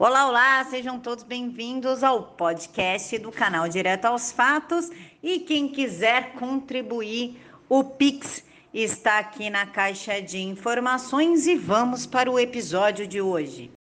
Olá, 0.00 0.28
olá, 0.28 0.64
sejam 0.64 1.00
todos 1.00 1.24
bem-vindos 1.24 2.04
ao 2.04 2.22
podcast 2.22 3.18
do 3.18 3.32
canal 3.32 3.68
Direto 3.68 4.04
aos 4.04 4.30
Fatos. 4.30 4.92
E 5.20 5.40
quem 5.40 5.66
quiser 5.66 6.34
contribuir, 6.34 7.36
o 7.68 7.82
Pix 7.82 8.44
está 8.72 9.18
aqui 9.18 9.50
na 9.50 9.66
caixa 9.66 10.22
de 10.22 10.38
informações 10.38 11.48
e 11.48 11.56
vamos 11.56 12.06
para 12.06 12.30
o 12.30 12.38
episódio 12.38 13.08
de 13.08 13.20
hoje. 13.20 13.72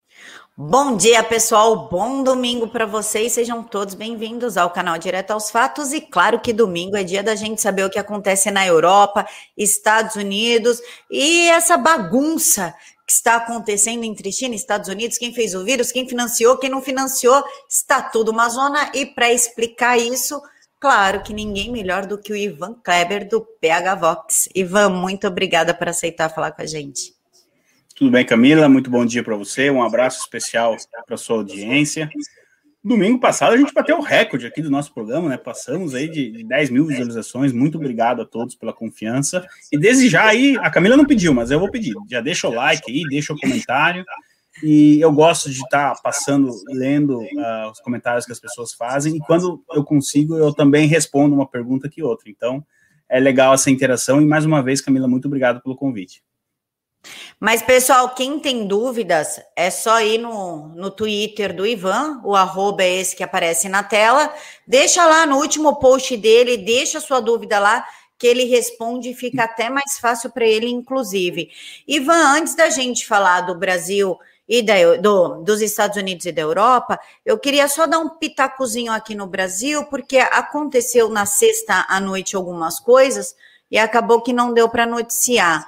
Bom 0.58 0.96
dia, 0.96 1.22
pessoal. 1.22 1.86
Bom 1.90 2.22
domingo 2.22 2.66
para 2.66 2.86
vocês. 2.86 3.34
Sejam 3.34 3.62
todos 3.62 3.92
bem-vindos 3.92 4.56
ao 4.56 4.70
canal 4.70 4.96
Direto 4.96 5.32
aos 5.32 5.50
Fatos. 5.50 5.92
E 5.92 6.00
claro 6.00 6.40
que 6.40 6.50
domingo 6.50 6.96
é 6.96 7.04
dia 7.04 7.22
da 7.22 7.34
gente 7.34 7.60
saber 7.60 7.84
o 7.84 7.90
que 7.90 7.98
acontece 7.98 8.50
na 8.50 8.66
Europa, 8.66 9.26
Estados 9.54 10.16
Unidos 10.16 10.80
e 11.10 11.46
essa 11.48 11.76
bagunça 11.76 12.74
que 13.06 13.12
está 13.12 13.36
acontecendo 13.36 14.04
entre 14.04 14.32
China 14.32 14.54
e 14.54 14.56
Estados 14.56 14.88
Unidos, 14.88 15.18
quem 15.18 15.30
fez 15.34 15.54
o 15.54 15.62
vírus, 15.62 15.92
quem 15.92 16.08
financiou, 16.08 16.56
quem 16.56 16.70
não 16.70 16.80
financiou, 16.80 17.44
está 17.68 18.00
tudo 18.00 18.30
uma 18.30 18.48
zona. 18.48 18.90
E 18.94 19.04
para 19.04 19.30
explicar 19.30 19.98
isso, 19.98 20.40
claro 20.80 21.22
que 21.22 21.34
ninguém 21.34 21.70
melhor 21.70 22.06
do 22.06 22.16
que 22.16 22.32
o 22.32 22.36
Ivan 22.36 22.76
Kleber 22.82 23.28
do 23.28 23.42
PH 23.60 23.94
Vox. 23.96 24.48
Ivan, 24.54 24.88
muito 24.88 25.26
obrigada 25.26 25.74
por 25.74 25.90
aceitar 25.90 26.30
falar 26.30 26.52
com 26.52 26.62
a 26.62 26.66
gente. 26.66 27.15
Tudo 27.96 28.10
bem, 28.10 28.26
Camila? 28.26 28.68
Muito 28.68 28.90
bom 28.90 29.06
dia 29.06 29.24
para 29.24 29.34
você. 29.34 29.70
Um 29.70 29.82
abraço 29.82 30.20
especial 30.20 30.76
para 31.06 31.16
sua 31.16 31.38
audiência. 31.38 32.10
Domingo 32.84 33.18
passado 33.18 33.54
a 33.54 33.56
gente 33.56 33.72
bateu 33.72 33.96
o 33.96 34.02
recorde 34.02 34.46
aqui 34.46 34.60
do 34.60 34.70
nosso 34.70 34.92
programa, 34.92 35.30
né? 35.30 35.38
Passamos 35.38 35.94
aí 35.94 36.06
de, 36.06 36.44
10 36.44 36.68
mil 36.68 36.84
visualizações. 36.84 37.54
Muito 37.54 37.78
obrigado 37.78 38.20
a 38.20 38.26
todos 38.26 38.54
pela 38.54 38.74
confiança. 38.74 39.46
E 39.72 39.78
desde 39.78 40.10
já 40.10 40.26
aí, 40.26 40.58
a 40.60 40.68
Camila 40.70 40.94
não 40.94 41.06
pediu, 41.06 41.32
mas 41.32 41.50
eu 41.50 41.58
vou 41.58 41.70
pedir. 41.70 41.94
Já 42.10 42.20
deixa 42.20 42.46
o 42.46 42.52
like 42.52 42.92
aí, 42.92 43.02
deixa 43.08 43.32
o 43.32 43.38
comentário. 43.38 44.04
E 44.62 45.00
eu 45.00 45.10
gosto 45.10 45.48
de 45.48 45.56
estar 45.56 45.94
tá 45.94 46.00
passando, 46.02 46.50
lendo 46.68 47.20
uh, 47.20 47.70
os 47.72 47.80
comentários 47.80 48.26
que 48.26 48.32
as 48.32 48.38
pessoas 48.38 48.74
fazem. 48.74 49.16
E 49.16 49.20
quando 49.20 49.64
eu 49.72 49.82
consigo, 49.82 50.36
eu 50.36 50.52
também 50.52 50.86
respondo 50.86 51.34
uma 51.34 51.48
pergunta 51.48 51.88
que 51.88 52.02
outra. 52.02 52.28
Então, 52.28 52.62
é 53.08 53.18
legal 53.18 53.54
essa 53.54 53.70
interação. 53.70 54.20
E 54.20 54.26
mais 54.26 54.44
uma 54.44 54.62
vez, 54.62 54.82
Camila, 54.82 55.08
muito 55.08 55.28
obrigado 55.28 55.62
pelo 55.62 55.74
convite. 55.74 56.20
Mas, 57.38 57.62
pessoal, 57.62 58.14
quem 58.14 58.38
tem 58.38 58.66
dúvidas, 58.66 59.40
é 59.54 59.70
só 59.70 60.00
ir 60.00 60.18
no, 60.18 60.68
no 60.68 60.90
Twitter 60.90 61.54
do 61.54 61.66
Ivan, 61.66 62.20
o 62.24 62.34
arroba 62.34 62.82
é 62.82 63.00
esse 63.00 63.14
que 63.14 63.22
aparece 63.22 63.68
na 63.68 63.82
tela. 63.82 64.32
Deixa 64.66 65.04
lá 65.06 65.26
no 65.26 65.36
último 65.36 65.76
post 65.76 66.16
dele, 66.16 66.56
deixa 66.56 67.00
sua 67.00 67.20
dúvida 67.20 67.58
lá, 67.58 67.84
que 68.18 68.26
ele 68.26 68.44
responde 68.44 69.10
e 69.10 69.14
fica 69.14 69.44
até 69.44 69.68
mais 69.68 69.98
fácil 69.98 70.30
para 70.30 70.46
ele, 70.46 70.68
inclusive. 70.68 71.50
Ivan, 71.86 72.36
antes 72.36 72.54
da 72.54 72.70
gente 72.70 73.06
falar 73.06 73.42
do 73.42 73.54
Brasil 73.54 74.18
e 74.48 74.62
da, 74.62 74.96
do, 74.96 75.42
dos 75.42 75.60
Estados 75.60 75.96
Unidos 75.96 76.24
e 76.24 76.32
da 76.32 76.42
Europa, 76.42 76.98
eu 77.24 77.38
queria 77.38 77.68
só 77.68 77.86
dar 77.86 77.98
um 77.98 78.08
pitacozinho 78.08 78.92
aqui 78.92 79.14
no 79.14 79.26
Brasil, 79.26 79.84
porque 79.86 80.18
aconteceu 80.18 81.08
na 81.08 81.26
sexta 81.26 81.84
à 81.88 82.00
noite 82.00 82.36
algumas 82.36 82.80
coisas 82.80 83.34
e 83.70 83.76
acabou 83.76 84.22
que 84.22 84.32
não 84.32 84.54
deu 84.54 84.68
para 84.68 84.86
noticiar. 84.86 85.66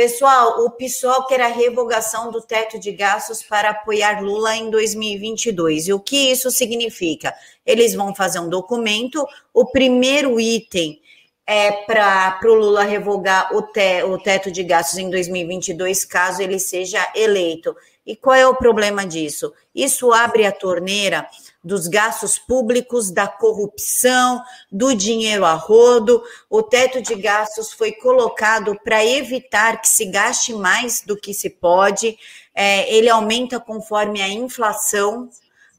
Pessoal, 0.00 0.64
o 0.64 0.70
PSOL 0.70 1.26
quer 1.26 1.42
a 1.42 1.48
revogação 1.48 2.30
do 2.30 2.40
teto 2.40 2.78
de 2.78 2.90
gastos 2.90 3.42
para 3.42 3.68
apoiar 3.68 4.22
Lula 4.22 4.56
em 4.56 4.70
2022. 4.70 5.88
E 5.88 5.92
o 5.92 6.00
que 6.00 6.30
isso 6.30 6.50
significa? 6.50 7.34
Eles 7.66 7.94
vão 7.94 8.14
fazer 8.14 8.40
um 8.40 8.48
documento, 8.48 9.22
o 9.52 9.66
primeiro 9.66 10.40
item 10.40 10.98
é 11.46 11.70
para 11.84 12.40
o 12.44 12.54
Lula 12.54 12.82
revogar 12.82 13.54
o, 13.54 13.60
te, 13.60 14.02
o 14.04 14.16
teto 14.16 14.50
de 14.50 14.64
gastos 14.64 14.98
em 14.98 15.10
2022, 15.10 16.06
caso 16.06 16.40
ele 16.40 16.58
seja 16.58 17.06
eleito. 17.14 17.76
E 18.06 18.16
qual 18.16 18.36
é 18.36 18.48
o 18.48 18.56
problema 18.56 19.04
disso? 19.04 19.52
Isso 19.74 20.14
abre 20.14 20.46
a 20.46 20.52
torneira 20.52 21.28
dos 21.62 21.86
gastos 21.86 22.38
públicos, 22.38 23.10
da 23.10 23.28
corrupção, 23.28 24.42
do 24.70 24.94
dinheiro 24.94 25.44
a 25.44 25.54
rodo. 25.54 26.22
O 26.48 26.62
teto 26.62 27.02
de 27.02 27.14
gastos 27.14 27.72
foi 27.72 27.92
colocado 27.92 28.78
para 28.82 29.04
evitar 29.04 29.80
que 29.80 29.88
se 29.88 30.06
gaste 30.06 30.54
mais 30.54 31.02
do 31.02 31.16
que 31.16 31.34
se 31.34 31.50
pode. 31.50 32.18
É, 32.54 32.92
ele 32.92 33.08
aumenta 33.08 33.60
conforme 33.60 34.22
a 34.22 34.28
inflação 34.28 35.28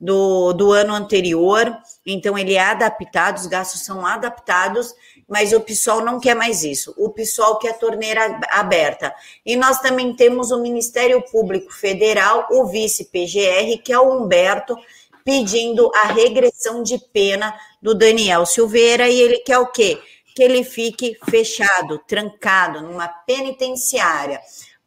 do, 0.01 0.51
do 0.53 0.71
ano 0.71 0.95
anterior, 0.95 1.77
então 2.03 2.35
ele 2.35 2.55
é 2.55 2.63
adaptado, 2.63 3.37
os 3.37 3.45
gastos 3.45 3.81
são 3.81 4.03
adaptados, 4.03 4.95
mas 5.27 5.53
o 5.53 5.61
PSOL 5.61 6.03
não 6.03 6.19
quer 6.19 6.35
mais 6.35 6.63
isso. 6.63 6.93
O 6.97 7.09
PSOL 7.09 7.57
quer 7.57 7.77
torneira 7.77 8.39
aberta. 8.49 9.13
E 9.45 9.55
nós 9.55 9.79
também 9.79 10.13
temos 10.15 10.51
o 10.51 10.59
Ministério 10.59 11.21
Público 11.31 11.71
Federal, 11.71 12.47
o 12.51 12.65
vice-PGR, 12.65 13.81
que 13.83 13.93
é 13.93 13.99
o 13.99 14.11
Humberto, 14.11 14.75
pedindo 15.23 15.91
a 15.95 16.07
regressão 16.07 16.83
de 16.83 16.97
pena 17.11 17.53
do 17.81 17.93
Daniel 17.93 18.45
Silveira 18.45 19.07
e 19.09 19.19
ele 19.19 19.39
quer 19.39 19.57
o 19.59 19.71
quê? 19.71 19.99
Que 20.35 20.43
ele 20.43 20.63
fique 20.63 21.17
fechado, 21.29 21.99
trancado 22.07 22.81
numa 22.81 23.07
penitenciária. 23.07 24.39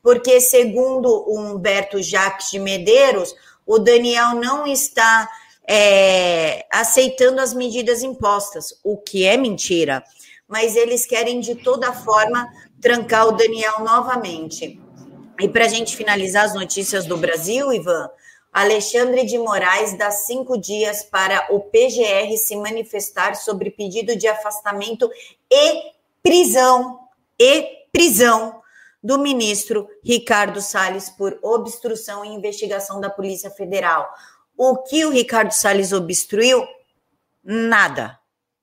Porque, 0.03 0.41
segundo 0.41 1.09
o 1.09 1.39
Humberto 1.39 2.03
Jacques 2.03 2.50
de 2.50 2.59
Medeiros, 2.59 3.34
o 3.67 3.78
Daniel 3.78 4.34
não 4.34 4.67
está 4.67 5.28
é, 5.67 6.66
aceitando 6.71 7.41
as 7.41 7.55
medidas 7.55 8.03
impostas, 8.03 8.78
o 8.84 8.97
que 8.99 9.25
é 9.25 9.37
mentira. 9.37 10.05
Mas 10.47 10.77
eles 10.77 11.06
querem, 11.06 11.41
de 11.41 11.55
toda 11.55 11.93
forma, 11.93 12.47
trancar 12.81 13.27
o 13.27 13.33
Daniel 13.33 13.81
novamente. 13.81 14.78
E 15.41 15.49
para 15.49 15.65
a 15.65 15.69
gente 15.69 15.97
finalizar 15.97 16.45
as 16.45 16.55
notícias 16.55 17.06
do 17.06 17.16
Brasil, 17.16 17.72
Ivan, 17.72 18.09
Alexandre 18.54 19.25
de 19.25 19.37
Moraes 19.37 19.98
dá 19.98 20.12
cinco 20.12 20.56
dias 20.56 21.03
para 21.03 21.53
o 21.53 21.59
PGR 21.59 22.37
se 22.37 22.54
manifestar 22.54 23.34
sobre 23.34 23.69
pedido 23.69 24.15
de 24.15 24.28
afastamento 24.28 25.10
e 25.50 25.92
prisão 26.22 27.00
e 27.37 27.66
prisão 27.91 28.62
do 29.03 29.19
ministro 29.19 29.88
Ricardo 30.04 30.62
Salles 30.62 31.10
por 31.10 31.37
obstrução 31.42 32.25
e 32.25 32.28
investigação 32.28 33.00
da 33.00 33.10
Polícia 33.10 33.50
Federal. 33.50 34.09
O 34.56 34.76
que 34.84 35.04
o 35.04 35.10
Ricardo 35.10 35.50
Salles 35.50 35.92
obstruiu? 35.92 36.65
Nada, 37.42 38.21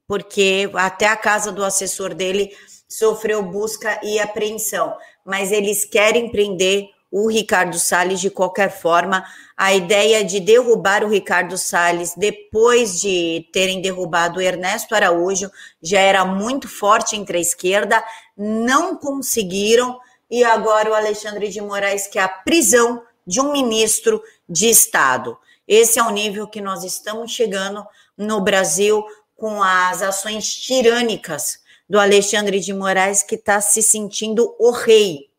porque 0.07 0.71
até 0.73 1.07
a 1.07 1.17
casa 1.17 1.51
do 1.51 1.65
assessor 1.65 2.15
dele 2.15 2.55
sofreu 2.87 3.43
busca 3.43 3.99
e 4.01 4.19
apreensão, 4.19 4.97
mas 5.25 5.51
eles 5.51 5.83
querem 5.83 6.31
prender 6.31 6.89
o 7.11 7.27
Ricardo 7.27 7.77
Salles 7.77 8.21
de 8.21 8.29
qualquer 8.29 8.71
forma. 8.71 9.25
A 9.57 9.73
ideia 9.73 10.23
de 10.23 10.39
derrubar 10.39 11.03
o 11.03 11.09
Ricardo 11.09 11.57
Salles 11.57 12.13
depois 12.15 13.01
de 13.01 13.47
terem 13.51 13.81
derrubado 13.81 14.39
o 14.39 14.41
Ernesto 14.41 14.95
Araújo 14.95 15.51
já 15.81 15.99
era 15.99 16.23
muito 16.23 16.69
forte 16.69 17.17
entre 17.17 17.37
a 17.37 17.41
esquerda, 17.41 18.01
não 18.37 18.95
conseguiram, 18.95 19.99
e 20.29 20.43
agora 20.45 20.89
o 20.89 20.95
Alexandre 20.95 21.49
de 21.49 21.59
Moraes 21.59 22.07
quer 22.07 22.21
a 22.21 22.29
prisão 22.29 23.03
de 23.27 23.41
um 23.41 23.51
ministro 23.51 24.23
de 24.47 24.69
Estado. 24.69 25.37
Esse 25.67 25.99
é 25.99 26.03
o 26.03 26.09
nível 26.09 26.47
que 26.47 26.61
nós 26.61 26.83
estamos 26.83 27.31
chegando 27.31 27.85
no 28.17 28.39
Brasil 28.39 29.05
com 29.35 29.61
as 29.61 30.01
ações 30.01 30.53
tirânicas 30.53 31.59
do 31.89 31.99
Alexandre 31.99 32.59
de 32.59 32.73
Moraes, 32.73 33.21
que 33.21 33.35
está 33.35 33.59
se 33.59 33.83
sentindo 33.83 34.55
o 34.57 34.71
rei 34.71 35.29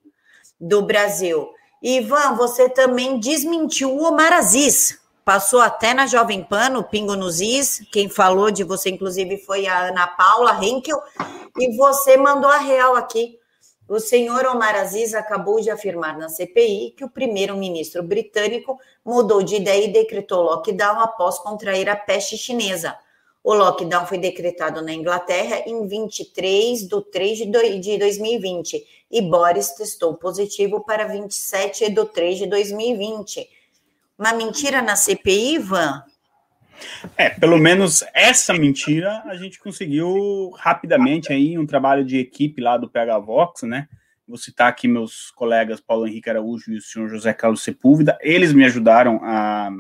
do 0.61 0.83
Brasil. 0.83 1.49
Ivan, 1.83 2.37
você 2.37 2.69
também 2.69 3.19
desmentiu 3.19 3.93
o 3.93 4.05
Omar 4.05 4.33
Aziz. 4.33 5.01
Passou 5.25 5.61
até 5.61 5.93
na 5.93 6.07
Jovem 6.07 6.45
Pan, 6.45 6.69
no 6.69 6.85
Pingo 6.85 7.17
nos 7.17 7.41
Is. 7.41 7.85
Quem 7.91 8.09
falou 8.09 8.53
de 8.53 8.63
você, 8.63 8.91
inclusive, 8.91 9.39
foi 9.39 9.67
a 9.67 9.89
Ana 9.89 10.07
Paula 10.07 10.65
Henkel. 10.65 11.01
E 11.59 11.77
você 11.77 12.17
mandou 12.17 12.51
a 12.51 12.59
real 12.59 12.95
aqui. 12.95 13.37
O 13.89 13.99
senhor 13.99 14.47
Omar 14.47 14.77
Aziz 14.77 15.13
acabou 15.13 15.61
de 15.61 15.71
afirmar 15.71 16.17
na 16.17 16.29
CPI 16.29 16.95
que 16.97 17.05
o 17.05 17.11
primeiro-ministro 17.11 18.03
britânico 18.03 18.79
mudou 19.05 19.43
de 19.43 19.57
ideia 19.57 19.85
e 19.85 19.93
decretou 19.93 20.43
lockdown 20.43 21.01
após 21.01 21.39
contrair 21.41 21.89
a 21.91 21.97
peste 21.97 22.39
chinesa. 22.39 22.97
O 23.45 23.55
lockdown 23.55 24.07
foi 24.07 24.19
decretado 24.19 24.81
na 24.83 24.93
Inglaterra 24.93 25.63
em 25.67 25.87
23 25.87 26.87
de 26.87 27.03
3 27.11 27.39
de 27.81 27.99
2020 27.99 28.87
e 29.11 29.21
Boris 29.23 29.71
testou 29.71 30.15
positivo 30.15 30.85
para 30.85 31.07
27 31.07 31.91
de 31.91 32.05
3 32.07 32.39
de 32.39 32.47
2020. 32.47 33.49
Uma 34.17 34.33
mentira 34.33 34.81
na 34.81 34.95
CPI, 34.95 35.57
Ivan? 35.57 36.05
É, 37.17 37.31
pelo 37.31 37.59
menos 37.59 38.05
essa 38.15 38.55
mentira 38.55 39.23
a 39.27 39.37
gente 39.37 39.59
conseguiu 39.59 40.51
rapidamente 40.57 41.33
aí 41.33 41.59
um 41.59 41.67
trabalho 41.67 42.05
de 42.05 42.19
equipe 42.19 42.61
lá 42.61 42.77
do 42.77 42.89
PH 42.89 43.19
Vox, 43.19 43.63
né? 43.63 43.89
Vou 44.27 44.39
citar 44.39 44.69
aqui 44.69 44.87
meus 44.87 45.33
colegas 45.33 45.81
Paulo 45.81 46.07
Henrique 46.07 46.31
Araújo 46.31 46.73
e 46.73 46.77
o 46.77 46.81
senhor 46.81 47.09
José 47.09 47.33
Carlos 47.33 47.63
Sepúlveda. 47.63 48.17
Eles 48.21 48.53
me 48.53 48.65
ajudaram 48.65 49.21
a 49.23 49.71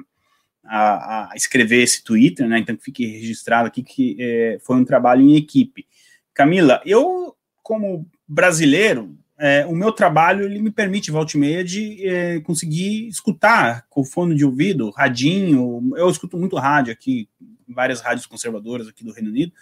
a, 0.65 1.33
a, 1.33 1.37
escrever 1.37 1.83
esse 1.83 2.03
Twitter, 2.03 2.47
né? 2.49 2.59
Então 2.59 2.77
fique 2.81 3.05
registrado 3.05 3.69
aqui 3.69 3.83
que 3.83 4.17
é, 4.19 4.59
foi 4.65 4.77
um 4.77 4.85
trabalho 4.85 5.23
em 5.23 5.37
equipe. 5.37 5.87
Camila, 6.33 6.81
eu, 6.85 7.37
como 7.63 8.07
brasileiro, 8.27 9.17
é, 9.39 9.67
o 9.67 9.75
meu 9.75 9.93
trabalho 9.93 10.45
ele 10.45 10.61
me 10.61 10.71
permite, 10.71 11.11
volta 11.11 11.37
e 11.37 11.41
meia, 11.41 11.65
de 11.65 12.07
é, 12.07 12.41
conseguir 12.41 13.09
escutar 13.09 13.87
com 13.91 14.05
fone 14.05 14.35
de 14.35 14.45
ouvido, 14.45 14.91
radinho. 14.91 15.93
Eu 15.97 16.09
escuto 16.09 16.39
muito 16.39 16.57
rádio 16.57 16.93
aqui, 16.93 17.29
várias 17.69 18.01
rádios 18.01 18.27
conservadoras 18.27 18.87
aqui 18.87 19.05
do 19.05 19.13
Reino 19.13 19.31
Unido. 19.31 19.53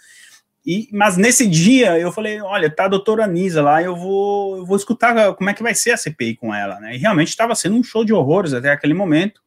E, 0.63 0.87
mas 0.91 1.17
nesse 1.17 1.47
dia 1.47 1.97
eu 1.97 2.11
falei, 2.11 2.39
olha, 2.39 2.69
tá 2.69 2.85
a 2.85 2.87
doutora 2.87 3.23
Anisa 3.23 3.63
lá, 3.63 3.81
eu 3.81 3.95
vou, 3.95 4.57
eu 4.57 4.65
vou 4.65 4.77
escutar 4.77 5.33
como 5.33 5.49
é 5.49 5.53
que 5.53 5.63
vai 5.63 5.73
ser 5.73 5.91
a 5.91 5.97
CPI 5.97 6.35
com 6.35 6.53
ela, 6.53 6.79
né? 6.79 6.95
E 6.95 6.99
realmente 6.99 7.29
estava 7.29 7.55
sendo 7.55 7.75
um 7.75 7.83
show 7.83 8.05
de 8.05 8.13
horrores 8.13 8.53
até 8.53 8.69
aquele 8.69 8.93
momento. 8.93 9.41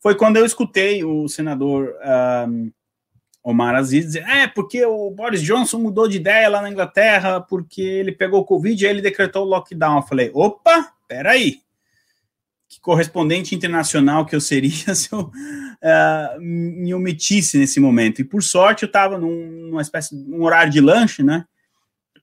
Foi 0.00 0.14
quando 0.14 0.36
eu 0.38 0.46
escutei 0.46 1.04
o 1.04 1.28
senador 1.28 1.94
um, 2.48 2.72
Omar 3.42 3.74
Aziz 3.74 4.06
dizer, 4.06 4.24
é, 4.26 4.46
porque 4.46 4.84
o 4.84 5.10
Boris 5.10 5.42
Johnson 5.42 5.78
mudou 5.78 6.08
de 6.08 6.16
ideia 6.16 6.48
lá 6.48 6.60
na 6.62 6.70
Inglaterra, 6.70 7.40
porque 7.40 7.80
ele 7.80 8.12
pegou 8.12 8.40
o 8.40 8.44
Covid 8.44 8.82
e 8.82 8.88
ele 8.88 9.02
decretou 9.02 9.44
o 9.44 9.48
lockdown. 9.48 9.96
Eu 9.96 10.02
falei, 10.02 10.30
opa, 10.34 10.92
peraí, 11.08 11.60
que 12.68 12.80
correspondente 12.80 13.54
internacional 13.54 14.24
que 14.24 14.36
eu 14.36 14.40
seria 14.40 14.94
se 14.94 15.12
eu 15.12 15.20
uh, 15.22 16.40
me 16.40 16.94
omitisse 16.94 17.58
nesse 17.58 17.80
momento. 17.80 18.20
E 18.20 18.24
por 18.24 18.42
sorte 18.42 18.84
eu 18.84 18.86
estava 18.88 19.18
num, 19.18 19.68
numa 19.70 19.82
espécie 19.82 20.16
de 20.16 20.30
um 20.32 20.42
horário 20.42 20.72
de 20.72 20.80
lanche, 20.80 21.22
né? 21.22 21.44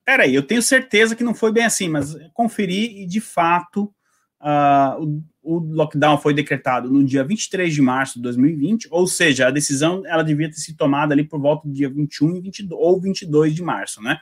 Peraí, 0.06 0.34
eu 0.34 0.44
tenho 0.44 0.62
certeza 0.62 1.16
que 1.16 1.24
não 1.24 1.36
foi 1.36 1.52
bem 1.52 1.66
assim, 1.66 1.90
mas 1.90 2.16
conferi 2.34 3.04
e 3.04 3.06
de 3.06 3.20
fato 3.20 3.94
uh, 4.42 5.22
o, 5.48 5.60
lockdown 5.60 6.18
foi 6.18 6.34
decretado 6.34 6.90
no 6.90 7.04
dia 7.04 7.24
23 7.24 7.74
de 7.74 7.82
março 7.82 8.16
de 8.16 8.22
2020, 8.24 8.88
ou 8.92 9.08
seja, 9.08 9.48
a 9.48 9.52
decisão 9.52 10.04
ela 10.06 10.24
devia 10.24 10.50
ter 10.50 10.58
sido 10.58 10.76
tomada 10.76 11.14
ali 11.14 11.24
por 11.24 11.40
volta 11.40 11.68
do 11.68 11.74
dia 11.74 11.90
21 11.90 12.36
e 12.38 12.42
22, 12.42 12.82
ou 12.82 13.00
22 13.00 13.56
de 13.56 13.64
março, 13.64 14.02
né? 14.02 14.20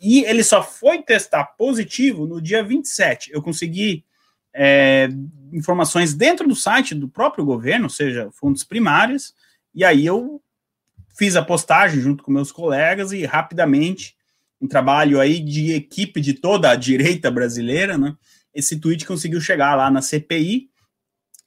E 0.00 0.24
ele 0.24 0.42
só 0.42 0.62
foi 0.62 1.02
testar 1.02 1.44
positivo 1.56 2.26
no 2.26 2.40
dia 2.40 2.62
27. 2.62 3.30
Eu 3.32 3.40
consegui 3.40 4.04
é, 4.52 5.08
informações 5.52 6.12
dentro 6.12 6.46
do 6.46 6.56
site 6.56 6.94
do 6.94 7.08
próprio 7.08 7.44
governo, 7.44 7.84
ou 7.84 7.90
seja, 7.90 8.28
fontes 8.32 8.64
primárias, 8.64 9.34
e 9.74 9.84
aí 9.84 10.04
eu 10.04 10.42
fiz 11.16 11.36
a 11.36 11.42
postagem 11.42 12.00
junto 12.00 12.22
com 12.22 12.30
meus 12.30 12.52
colegas 12.52 13.12
e 13.12 13.24
rapidamente 13.24 14.16
um 14.60 14.66
trabalho 14.66 15.20
aí 15.20 15.40
de 15.40 15.72
equipe 15.72 16.20
de 16.20 16.34
toda 16.34 16.70
a 16.70 16.76
direita 16.76 17.30
brasileira, 17.30 17.96
né? 17.96 18.16
Esse 18.56 18.80
tweet 18.80 19.04
conseguiu 19.04 19.40
chegar 19.40 19.74
lá 19.74 19.90
na 19.90 20.00
CPI 20.00 20.70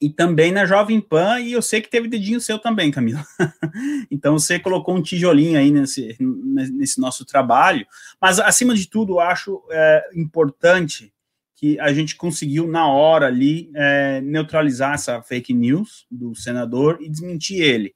e 0.02 0.10
também 0.10 0.52
na 0.52 0.66
Jovem 0.66 1.02
Pan, 1.02 1.42
e 1.42 1.52
eu 1.52 1.62
sei 1.62 1.82
que 1.82 1.90
teve 1.90 2.08
dedinho 2.08 2.40
seu 2.40 2.58
também, 2.58 2.90
Camila. 2.90 3.26
então 4.10 4.40
você 4.40 4.58
colocou 4.58 4.96
um 4.96 5.02
tijolinho 5.02 5.60
aí 5.60 5.72
nesse, 5.72 6.16
nesse 6.20 7.02
nosso 7.02 7.26
trabalho, 7.26 7.86
mas 8.22 8.40
acima 8.40 8.74
de 8.74 8.88
tudo, 8.88 9.20
acho 9.20 9.62
é, 9.70 10.10
importante 10.16 11.12
que 11.56 11.78
a 11.80 11.92
gente 11.92 12.16
conseguiu 12.16 12.66
na 12.66 12.88
hora 12.88 13.26
ali 13.26 13.70
é, 13.76 14.22
neutralizar 14.22 14.94
essa 14.94 15.22
fake 15.22 15.54
news 15.54 16.06
do 16.10 16.34
senador 16.34 17.00
e 17.02 17.10
desmentir 17.10 17.62
ele. 17.62 17.94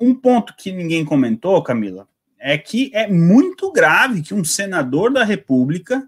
Um 0.00 0.14
ponto 0.14 0.54
que 0.56 0.72
ninguém 0.72 1.04
comentou, 1.04 1.62
Camila, 1.62 2.08
é 2.38 2.56
que 2.56 2.90
é 2.94 3.06
muito 3.06 3.70
grave 3.72 4.22
que 4.22 4.32
um 4.32 4.44
senador 4.44 5.12
da 5.12 5.24
República 5.24 6.06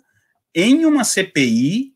em 0.61 0.85
uma 0.85 1.05
CPI, 1.05 1.95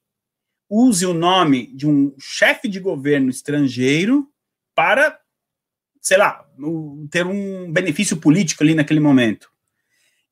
use 0.70 1.04
o 1.04 1.12
nome 1.12 1.66
de 1.74 1.84
um 1.84 2.14
chefe 2.16 2.68
de 2.68 2.78
governo 2.78 3.28
estrangeiro 3.28 4.30
para, 4.72 5.18
sei 6.00 6.16
lá, 6.16 6.46
ter 7.10 7.26
um 7.26 7.72
benefício 7.72 8.16
político 8.16 8.62
ali 8.62 8.72
naquele 8.72 9.00
momento. 9.00 9.50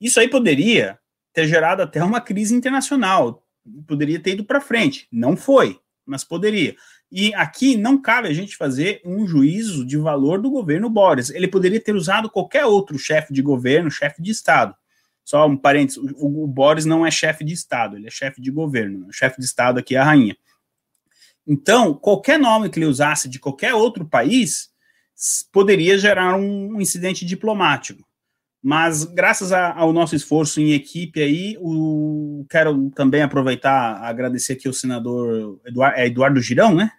Isso 0.01 0.21
aí 0.21 0.29
poderia 0.29 0.97
ter 1.33 1.49
gerado 1.49 1.83
até 1.83 2.05
uma 2.05 2.21
crise 2.21 2.55
internacional, 2.55 3.45
poderia 3.85 4.21
ter 4.21 4.35
ido 4.35 4.45
para 4.45 4.61
frente. 4.61 5.09
Não 5.11 5.37
foi, 5.37 5.81
mas 6.07 6.23
poderia. 6.23 6.77
E 7.11 7.35
aqui 7.35 7.77
não 7.77 8.01
cabe 8.01 8.29
a 8.29 8.33
gente 8.33 8.57
fazer 8.57 9.03
um 9.05 9.27
juízo 9.27 9.85
de 9.85 9.97
valor 9.97 10.41
do 10.41 10.53
governo 10.53 10.89
Boris. 10.89 11.31
Ele 11.31 11.49
poderia 11.49 11.81
ter 11.81 11.97
usado 11.97 12.31
qualquer 12.31 12.65
outro 12.65 12.97
chefe 12.97 13.33
de 13.33 13.43
governo, 13.43 13.91
chefe 13.91 14.23
de 14.23 14.31
Estado. 14.31 14.73
Só 15.31 15.47
um 15.47 15.57
parênteses, 15.57 15.97
o, 16.17 16.43
o 16.43 16.47
Boris 16.49 16.85
não 16.85 17.07
é 17.07 17.11
chefe 17.11 17.45
de 17.45 17.53
Estado, 17.53 17.97
ele 17.97 18.09
é 18.09 18.11
chefe 18.11 18.41
de 18.41 18.51
governo. 18.51 19.07
O 19.07 19.13
chefe 19.13 19.39
de 19.39 19.45
Estado 19.45 19.79
aqui 19.79 19.95
é 19.95 19.99
a 20.01 20.05
rainha. 20.05 20.37
Então, 21.47 21.95
qualquer 21.95 22.37
nome 22.37 22.69
que 22.69 22.81
ele 22.81 22.87
usasse 22.87 23.29
de 23.29 23.39
qualquer 23.39 23.73
outro 23.73 24.05
país 24.05 24.71
poderia 25.53 25.97
gerar 25.97 26.35
um 26.35 26.81
incidente 26.81 27.25
diplomático. 27.25 28.05
Mas 28.61 29.05
graças 29.05 29.53
a, 29.53 29.73
ao 29.73 29.93
nosso 29.93 30.17
esforço 30.17 30.61
em 30.61 30.73
equipe 30.73 31.23
aí, 31.23 31.57
o, 31.61 32.45
quero 32.51 32.91
também 32.91 33.23
aproveitar 33.23 34.03
agradecer 34.03 34.55
aqui 34.55 34.69
o 34.69 34.75
senador 34.75 35.61
Eduardo, 35.65 35.97
é 35.97 36.07
Eduardo 36.09 36.41
Girão, 36.41 36.75
né? 36.75 36.91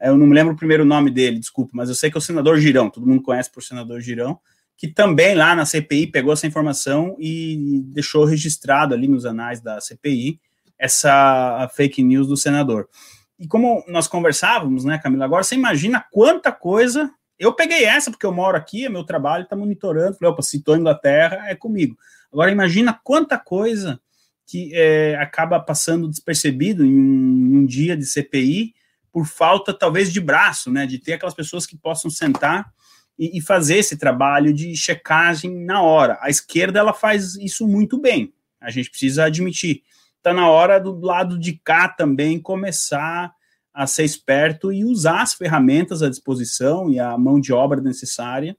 Eu 0.00 0.16
não 0.16 0.28
me 0.28 0.34
lembro 0.34 0.54
o 0.54 0.56
primeiro 0.56 0.84
nome 0.84 1.10
dele, 1.10 1.40
desculpa, 1.40 1.72
mas 1.74 1.88
eu 1.88 1.96
sei 1.96 2.08
que 2.08 2.16
é 2.16 2.20
o 2.20 2.22
senador 2.22 2.60
Girão, 2.60 2.88
todo 2.88 3.04
mundo 3.04 3.20
conhece 3.20 3.50
por 3.50 3.64
senador 3.64 4.00
Girão 4.00 4.38
que 4.78 4.86
também 4.86 5.34
lá 5.34 5.56
na 5.56 5.66
CPI 5.66 6.06
pegou 6.06 6.32
essa 6.32 6.46
informação 6.46 7.16
e 7.18 7.82
deixou 7.86 8.24
registrado 8.24 8.94
ali 8.94 9.08
nos 9.08 9.26
anais 9.26 9.60
da 9.60 9.80
CPI 9.80 10.40
essa 10.78 11.68
fake 11.74 12.00
news 12.00 12.28
do 12.28 12.36
senador. 12.36 12.88
E 13.36 13.48
como 13.48 13.84
nós 13.88 14.06
conversávamos, 14.06 14.84
né, 14.84 14.96
Camila, 14.98 15.24
agora 15.24 15.42
você 15.42 15.56
imagina 15.56 16.04
quanta 16.12 16.52
coisa. 16.52 17.10
Eu 17.36 17.52
peguei 17.52 17.84
essa 17.84 18.08
porque 18.12 18.24
eu 18.24 18.32
moro 18.32 18.56
aqui, 18.56 18.86
é 18.86 18.88
meu 18.88 19.02
trabalho, 19.02 19.42
está 19.42 19.56
monitorando. 19.56 20.16
Falei, 20.16 20.32
opa, 20.32 20.42
citou 20.42 20.76
Inglaterra, 20.76 21.48
é 21.48 21.56
comigo. 21.56 21.98
Agora 22.32 22.52
imagina 22.52 22.98
quanta 23.02 23.36
coisa 23.36 24.00
que 24.46 24.70
é, 24.72 25.16
acaba 25.16 25.58
passando 25.58 26.08
despercebido 26.08 26.84
em 26.84 26.94
um, 26.96 27.48
em 27.50 27.56
um 27.58 27.66
dia 27.66 27.96
de 27.96 28.06
CPI 28.06 28.74
por 29.10 29.26
falta, 29.26 29.74
talvez, 29.74 30.12
de 30.12 30.20
braço, 30.20 30.70
né, 30.70 30.86
de 30.86 30.98
ter 30.98 31.14
aquelas 31.14 31.34
pessoas 31.34 31.66
que 31.66 31.76
possam 31.76 32.08
sentar 32.08 32.72
e, 33.18 33.38
e 33.38 33.40
fazer 33.40 33.78
esse 33.78 33.96
trabalho 33.96 34.52
de 34.52 34.76
checagem 34.76 35.64
na 35.64 35.82
hora. 35.82 36.18
A 36.20 36.30
esquerda 36.30 36.78
ela 36.78 36.92
faz 36.92 37.34
isso 37.36 37.66
muito 37.66 37.98
bem, 37.98 38.32
a 38.60 38.70
gente 38.70 38.90
precisa 38.90 39.24
admitir. 39.24 39.82
Está 40.16 40.32
na 40.32 40.48
hora 40.48 40.78
do 40.78 40.98
lado 41.00 41.38
de 41.38 41.54
cá 41.54 41.88
também 41.88 42.40
começar 42.40 43.32
a 43.72 43.86
ser 43.86 44.04
esperto 44.04 44.72
e 44.72 44.84
usar 44.84 45.22
as 45.22 45.34
ferramentas 45.34 46.02
à 46.02 46.08
disposição 46.08 46.90
e 46.90 46.98
a 46.98 47.16
mão 47.16 47.40
de 47.40 47.52
obra 47.52 47.80
necessária 47.80 48.56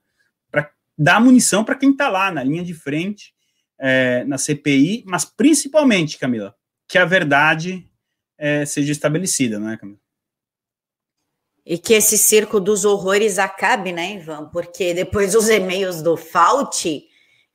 para 0.50 0.70
dar 0.96 1.20
munição 1.20 1.62
para 1.62 1.74
quem 1.74 1.90
está 1.90 2.08
lá 2.08 2.32
na 2.32 2.42
linha 2.42 2.64
de 2.64 2.72
frente 2.72 3.34
é, 3.78 4.24
na 4.24 4.38
CPI, 4.38 5.04
mas 5.06 5.24
principalmente, 5.24 6.18
Camila, 6.18 6.54
que 6.88 6.98
a 6.98 7.04
verdade 7.04 7.86
é, 8.36 8.64
seja 8.64 8.92
estabelecida, 8.92 9.58
não 9.58 9.70
é, 9.70 9.76
Camila? 9.76 9.99
E 11.64 11.78
que 11.78 11.94
esse 11.94 12.16
circo 12.16 12.58
dos 12.58 12.84
horrores 12.84 13.38
acabe, 13.38 13.92
né, 13.92 14.14
Ivan? 14.14 14.46
Porque 14.46 14.94
depois 14.94 15.34
os 15.34 15.48
e-mails 15.48 16.02
do 16.02 16.16
Fauci 16.16 17.04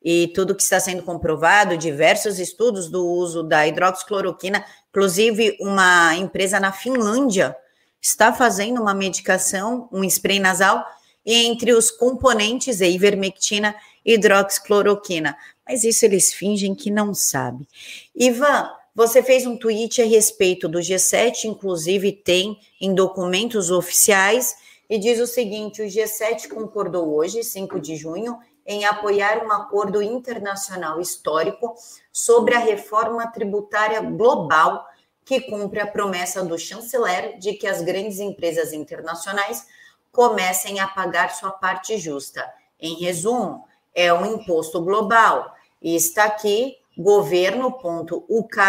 e 0.03 0.27
tudo 0.36 0.53
que 0.53 0.62
está 0.62 0.80
sendo 0.80 1.01
comprovado, 1.01 1.75
diversos 1.77 2.39
estudos 2.39 2.89
do 2.89 3.06
uso 3.06 3.41
da 3.41 3.68
hidroxicloroquina, 3.68 4.63
inclusive 4.89 5.58
uma 5.60 6.15
empresa 6.15 6.60
na 6.60 6.72
Finlândia 6.72 7.56
está 8.00 8.32
fazendo 8.32 8.80
uma 8.80 8.94
medicação, 8.94 9.89
um 9.91 10.03
spray 10.03 10.39
nasal, 10.39 10.86
e 11.25 11.34
entre 11.46 11.74
os 11.74 11.89
componentes 11.89 12.80
é 12.82 12.89
ivermectina 12.89 13.75
e 14.06 14.13
hidroxicloroquina. 14.13 15.36
Mas 15.68 15.84
isso 15.84 16.06
eles 16.06 16.32
fingem 16.32 16.75
que 16.75 16.91
não 16.91 17.15
sabem. 17.15 17.68
Ivan, 18.15 18.70
você 18.96 19.22
fez 19.22 19.46
um 19.46 19.58
tweet 19.58 20.02
a 20.02 20.06
respeito 20.06 20.70
do 20.70 20.80
G7, 20.80 21.44
inclusive 21.44 22.14
tem 22.14 22.58
em 22.80 22.96
documentos 22.96 23.70
oficiais, 23.70 24.56
e 24.90 24.98
diz 24.98 25.20
o 25.20 25.28
seguinte: 25.28 25.82
o 25.82 25.86
G7 25.86 26.48
concordou 26.48 27.14
hoje, 27.14 27.44
5 27.44 27.78
de 27.78 27.98
junho, 27.98 28.40
em 28.66 28.86
apoiar 28.86 29.46
um 29.46 29.52
acordo 29.52 30.02
internacional 30.02 31.02
histórico 31.02 31.75
sobre 32.12 32.56
a 32.56 32.60
reforma 32.60 33.28
tributária 33.28 34.00
global 34.00 34.88
que 35.25 35.42
cumpre 35.42 35.82
a 35.82 35.88
promessa 35.88 36.44
do 36.44 36.58
chanceler 36.58 37.38
de 37.38 37.54
que 37.54 37.68
as 37.68 37.82
grandes 37.82 38.20
empresas 38.20 38.72
internacionais 38.72 39.68
comecem 40.12 40.80
a 40.80 40.88
pagar 40.88 41.32
sua 41.32 41.52
parte 41.52 41.98
justa. 41.98 42.48
Em 42.80 42.96
resumo, 42.96 43.66
é 43.94 44.14
um 44.14 44.25
imposto 44.25 44.82
global. 44.82 45.54
E 45.82 45.96
está 45.96 46.25
aqui 46.25 46.78
governo.uk. 46.98 48.60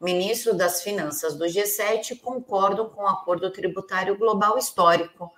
Ministro 0.00 0.54
das 0.54 0.82
Finanças 0.82 1.36
do 1.36 1.46
G7 1.46 2.20
concordam 2.20 2.88
com 2.88 3.02
o 3.02 3.08
Acordo 3.08 3.50
Tributário 3.50 4.16
Global 4.16 4.58
Histórico. 4.58 5.32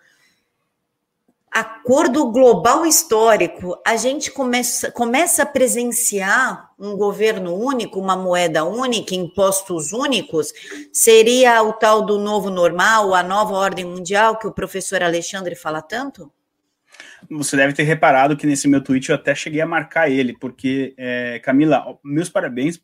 Acordo 1.50 2.31
global 2.31 2.85
histórico, 2.85 3.81
a 3.85 3.97
gente 3.97 4.31
começa, 4.31 4.93
começa 4.93 5.45
a 5.45 5.47
presenciar 5.47 6.71
um 6.78 6.95
governo 6.95 7.55
único, 7.55 7.99
uma 7.99 8.14
moeda 8.14 8.64
única, 8.64 9.14
impostos 9.14 9.93
únicos. 9.93 10.52
Seria 10.93 11.62
o 11.62 11.73
tal 11.73 12.05
do 12.05 12.19
novo 12.19 12.50
normal, 12.50 13.14
a 13.14 13.23
nova 13.23 13.55
ordem 13.55 13.85
mundial 13.85 14.38
que 14.38 14.47
o 14.47 14.52
professor 14.52 15.02
Alexandre 15.02 15.55
fala 15.55 15.81
tanto? 15.81 16.31
Você 17.30 17.56
deve 17.56 17.72
ter 17.72 17.82
reparado 17.82 18.37
que 18.37 18.46
nesse 18.46 18.68
meu 18.68 18.82
tweet 18.82 19.08
eu 19.08 19.14
até 19.14 19.34
cheguei 19.34 19.60
a 19.60 19.66
marcar 19.66 20.10
ele, 20.10 20.32
porque, 20.38 20.94
é, 20.96 21.38
Camila, 21.40 21.98
meus 22.04 22.28
parabéns 22.28 22.80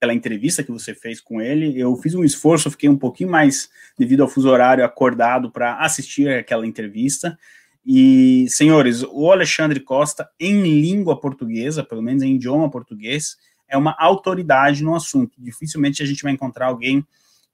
pela 0.00 0.14
entrevista 0.14 0.62
que 0.62 0.70
você 0.70 0.94
fez 0.94 1.20
com 1.20 1.40
ele. 1.40 1.78
Eu 1.78 1.94
fiz 1.96 2.14
um 2.14 2.24
esforço, 2.24 2.70
fiquei 2.70 2.88
um 2.88 2.96
pouquinho 2.96 3.30
mais, 3.30 3.68
devido 3.98 4.22
ao 4.22 4.28
fuso 4.28 4.48
horário, 4.48 4.84
acordado 4.84 5.50
para 5.50 5.78
assistir 5.78 6.28
aquela 6.28 6.66
entrevista. 6.66 7.38
E, 7.84 8.46
senhores, 8.48 9.02
o 9.02 9.30
Alexandre 9.32 9.80
Costa, 9.80 10.28
em 10.38 10.62
língua 10.62 11.18
portuguesa, 11.18 11.82
pelo 11.82 12.02
menos 12.02 12.22
em 12.22 12.34
idioma 12.34 12.70
português, 12.70 13.36
é 13.68 13.76
uma 13.76 13.94
autoridade 13.98 14.82
no 14.82 14.94
assunto. 14.94 15.32
Dificilmente 15.38 16.02
a 16.02 16.06
gente 16.06 16.22
vai 16.22 16.32
encontrar 16.32 16.66
alguém 16.66 17.04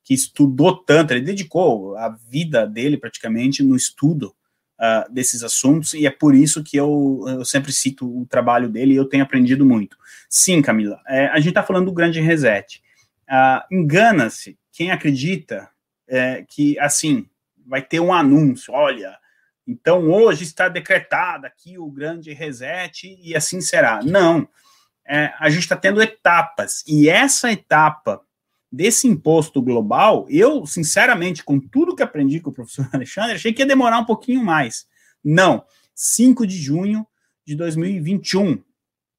que 0.02 0.12
estudou 0.12 0.76
tanto, 0.76 1.12
ele 1.12 1.22
dedicou 1.22 1.96
a 1.96 2.10
vida 2.10 2.66
dele 2.66 2.98
praticamente 2.98 3.62
no 3.62 3.74
estudo 3.74 4.34
uh, 4.78 5.12
desses 5.12 5.42
assuntos, 5.42 5.94
e 5.94 6.06
é 6.06 6.10
por 6.10 6.34
isso 6.34 6.62
que 6.62 6.76
eu, 6.76 7.24
eu 7.26 7.44
sempre 7.44 7.72
cito 7.72 8.06
o 8.06 8.26
trabalho 8.26 8.68
dele 8.68 8.94
e 8.94 8.96
eu 8.96 9.08
tenho 9.08 9.22
aprendido 9.22 9.64
muito. 9.64 9.96
Sim, 10.28 10.62
Camila, 10.62 11.00
é, 11.06 11.26
a 11.28 11.36
gente 11.36 11.48
está 11.50 11.62
falando 11.62 11.86
do 11.86 11.92
grande 11.92 12.20
reset. 12.20 12.82
Uh, 13.28 13.74
Engana-se 13.74 14.58
quem 14.72 14.90
acredita 14.90 15.68
é, 16.08 16.44
que, 16.48 16.78
assim, 16.78 17.26
vai 17.66 17.80
ter 17.80 18.00
um 18.00 18.12
anúncio, 18.12 18.74
olha, 18.74 19.16
então 19.66 20.10
hoje 20.10 20.44
está 20.44 20.68
decretado 20.68 21.46
aqui 21.46 21.78
o 21.78 21.90
grande 21.90 22.32
reset 22.32 23.16
e 23.22 23.34
assim 23.34 23.60
será. 23.60 24.02
Não, 24.02 24.46
é, 25.06 25.32
a 25.38 25.48
gente 25.48 25.62
está 25.62 25.76
tendo 25.76 26.02
etapas, 26.02 26.82
e 26.86 27.08
essa 27.08 27.50
etapa 27.50 28.20
desse 28.74 29.06
imposto 29.06 29.62
global, 29.62 30.26
eu, 30.28 30.66
sinceramente, 30.66 31.44
com 31.44 31.60
tudo 31.60 31.94
que 31.94 32.02
aprendi 32.02 32.40
com 32.40 32.50
o 32.50 32.52
professor 32.52 32.88
Alexandre, 32.92 33.34
achei 33.34 33.52
que 33.52 33.62
ia 33.62 33.66
demorar 33.66 33.98
um 33.98 34.04
pouquinho 34.04 34.42
mais. 34.42 34.86
Não, 35.22 35.64
5 35.94 36.46
de 36.46 36.56
junho 36.56 37.06
de 37.46 37.54
2021, 37.54 38.60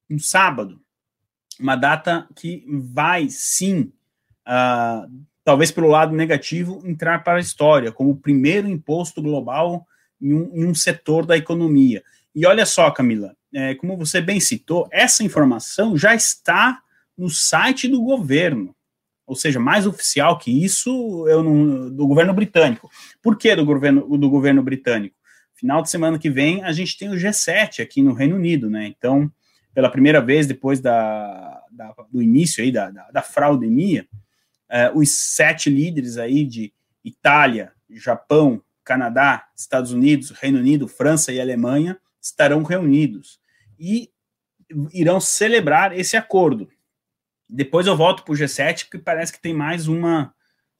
um 0.09 0.19
sábado, 0.19 0.81
uma 1.57 1.75
data 1.77 2.27
que 2.35 2.65
vai 2.67 3.29
sim, 3.29 3.93
uh, 4.45 5.09
talvez 5.43 5.71
pelo 5.71 5.87
lado 5.87 6.13
negativo, 6.13 6.81
entrar 6.85 7.23
para 7.23 7.37
a 7.37 7.41
história, 7.41 7.91
como 7.91 8.11
o 8.11 8.17
primeiro 8.17 8.67
imposto 8.67 9.21
global 9.21 9.87
em 10.21 10.33
um, 10.33 10.51
em 10.53 10.65
um 10.65 10.75
setor 10.75 11.25
da 11.25 11.37
economia. 11.37 12.03
E 12.35 12.45
olha 12.45 12.65
só, 12.65 12.91
Camila, 12.91 13.35
é, 13.53 13.73
como 13.75 13.95
você 13.95 14.19
bem 14.19 14.41
citou, 14.41 14.89
essa 14.91 15.23
informação 15.23 15.97
já 15.97 16.13
está 16.13 16.81
no 17.17 17.29
site 17.29 17.87
do 17.87 18.01
governo 18.01 18.74
ou 19.25 19.35
seja, 19.35 19.59
mais 19.59 19.87
oficial 19.87 20.37
que 20.37 20.51
isso, 20.63 21.27
eu 21.27 21.43
não, 21.43 21.89
do 21.89 22.07
governo 22.07 22.33
britânico. 22.33 22.89
Por 23.21 23.37
que 23.37 23.55
do 23.55 23.65
governo, 23.65 24.17
do 24.17 24.29
governo 24.29 24.61
britânico? 24.61 25.15
Final 25.53 25.81
de 25.81 25.89
semana 25.89 26.19
que 26.19 26.29
vem, 26.29 26.63
a 26.63 26.71
gente 26.71 26.97
tem 26.97 27.09
o 27.09 27.15
G7 27.15 27.81
aqui 27.81 28.01
no 28.01 28.13
Reino 28.13 28.35
Unido, 28.35 28.69
né? 28.69 28.85
Então, 28.87 29.31
pela 29.73 29.89
primeira 29.89 30.21
vez 30.21 30.45
depois 30.45 30.79
da, 30.79 31.61
da 31.71 31.95
do 32.11 32.21
início 32.21 32.63
aí 32.63 32.71
da, 32.71 32.91
da, 32.91 33.09
da 33.11 33.21
fraudemia, 33.21 34.07
eh, 34.69 34.91
os 34.93 35.09
sete 35.11 35.69
líderes 35.69 36.17
aí 36.17 36.43
de 36.43 36.73
Itália, 37.03 37.71
Japão, 37.89 38.61
Canadá, 38.83 39.47
Estados 39.55 39.91
Unidos, 39.91 40.31
Reino 40.31 40.59
Unido, 40.59 40.87
França 40.87 41.31
e 41.31 41.41
Alemanha 41.41 41.97
estarão 42.21 42.63
reunidos 42.63 43.39
e 43.79 44.09
irão 44.93 45.19
celebrar 45.19 45.97
esse 45.97 46.17
acordo. 46.17 46.69
Depois 47.47 47.87
eu 47.87 47.95
volto 47.95 48.23
para 48.23 48.33
o 48.33 48.35
G7, 48.35 48.85
porque 48.85 48.97
parece 48.97 49.31
que 49.31 49.41
tem 49.41 49.53
mais 49.53 49.87
uma 49.87 50.33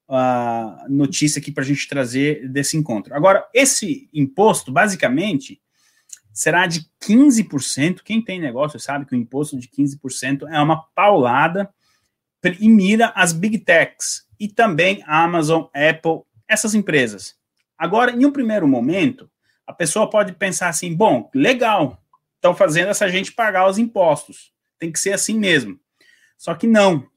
uh, 0.10 0.90
notícia 0.90 1.40
aqui 1.40 1.52
para 1.52 1.64
a 1.64 1.66
gente 1.66 1.88
trazer 1.88 2.48
desse 2.50 2.78
encontro. 2.78 3.14
Agora, 3.16 3.48
esse 3.54 4.10
imposto, 4.14 4.72
basicamente, 4.72 5.62
será 6.34 6.68
de 6.68 6.86
15%. 7.02 8.02
Quem 8.04 8.22
tem 8.22 8.40
negócio 8.40 8.80
sabe 8.80 9.06
que 9.06 9.16
o 9.16 9.18
imposto 9.18 9.58
de 9.58 9.68
15% 9.68 10.48
é 10.50 10.60
uma 10.60 10.84
paulada 10.96 11.74
e 12.60 12.70
mira 12.70 13.12
as 13.16 13.34
big 13.34 13.60
techs 13.60 14.28
e 14.40 14.48
também 14.48 15.04
Amazon, 15.08 15.64
Apple, 15.74 16.22
essas 16.48 16.76
empresas. 16.76 17.36
Agora, 17.78 18.12
em 18.12 18.26
um 18.26 18.32
primeiro 18.32 18.68
momento, 18.68 19.30
a 19.66 19.74
pessoa 19.74 20.10
pode 20.10 20.34
pensar 20.34 20.70
assim: 20.70 20.94
bom, 20.94 21.30
legal, 21.34 22.02
estão 22.36 22.54
fazendo 22.54 22.90
essa 22.90 23.10
gente 23.10 23.32
pagar 23.32 23.68
os 23.68 23.78
impostos. 23.78 24.54
Tem 24.78 24.92
que 24.92 25.00
ser 25.00 25.14
assim 25.14 25.40
mesmo. 25.40 25.80
Só 26.46 26.54
que 26.54 26.68
não. 26.68 27.08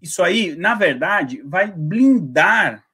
Isso 0.00 0.22
aí, 0.22 0.54
na 0.54 0.76
verdade, 0.76 1.42
vai 1.42 1.68
blindar 1.68 2.84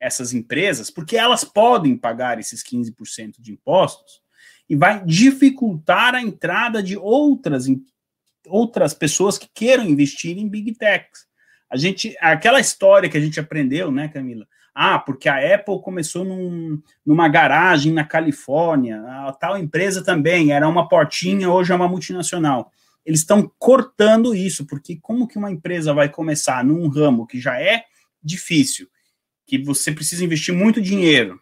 essas 0.00 0.32
empresas, 0.32 0.90
porque 0.90 1.16
elas 1.16 1.44
podem 1.44 1.96
pagar 1.96 2.40
esses 2.40 2.60
15% 2.64 3.36
de 3.38 3.52
impostos 3.52 4.20
e 4.68 4.74
vai 4.74 5.04
dificultar 5.04 6.16
a 6.16 6.20
entrada 6.20 6.82
de 6.82 6.96
outras 6.96 7.66
outras 8.48 8.92
pessoas 8.92 9.38
que 9.38 9.48
queiram 9.54 9.84
investir 9.84 10.36
em 10.36 10.48
big 10.48 10.72
techs. 10.74 11.24
A 11.70 11.76
gente, 11.76 12.16
aquela 12.20 12.58
história 12.58 13.08
que 13.08 13.16
a 13.16 13.20
gente 13.20 13.38
aprendeu, 13.38 13.92
né, 13.92 14.08
Camila? 14.08 14.44
Ah, 14.74 14.98
porque 14.98 15.28
a 15.28 15.54
Apple 15.54 15.80
começou 15.82 16.24
num, 16.24 16.82
numa 17.04 17.28
garagem 17.28 17.92
na 17.92 18.04
Califórnia, 18.04 19.02
a 19.02 19.32
tal 19.32 19.56
empresa 19.56 20.02
também 20.02 20.50
era 20.50 20.68
uma 20.68 20.88
portinha, 20.88 21.48
hoje 21.48 21.70
é 21.70 21.76
uma 21.76 21.88
multinacional 21.88 22.72
eles 23.06 23.20
estão 23.20 23.50
cortando 23.56 24.34
isso, 24.34 24.66
porque 24.66 24.96
como 24.96 25.28
que 25.28 25.38
uma 25.38 25.50
empresa 25.50 25.94
vai 25.94 26.08
começar 26.08 26.64
num 26.64 26.88
ramo 26.88 27.26
que 27.26 27.40
já 27.40 27.58
é 27.60 27.84
difícil, 28.20 28.88
que 29.46 29.56
você 29.56 29.92
precisa 29.92 30.24
investir 30.24 30.52
muito 30.52 30.82
dinheiro, 30.82 31.40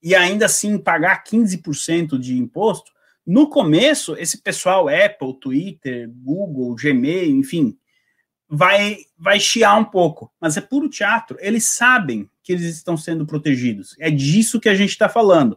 e 0.00 0.14
ainda 0.14 0.46
assim 0.46 0.78
pagar 0.78 1.24
15% 1.24 2.16
de 2.18 2.38
imposto, 2.38 2.92
no 3.26 3.48
começo, 3.48 4.16
esse 4.16 4.38
pessoal, 4.38 4.88
Apple, 4.88 5.38
Twitter, 5.40 6.08
Google, 6.08 6.74
Gmail, 6.74 7.36
enfim, 7.36 7.76
vai, 8.48 8.98
vai 9.16 9.40
chiar 9.40 9.76
um 9.76 9.84
pouco, 9.84 10.32
mas 10.40 10.56
é 10.56 10.60
puro 10.60 10.88
teatro. 10.88 11.36
Eles 11.40 11.64
sabem 11.64 12.28
que 12.42 12.52
eles 12.52 12.64
estão 12.64 12.96
sendo 12.96 13.24
protegidos. 13.24 13.96
É 13.98 14.10
disso 14.10 14.60
que 14.60 14.68
a 14.68 14.74
gente 14.74 14.90
está 14.90 15.08
falando. 15.08 15.56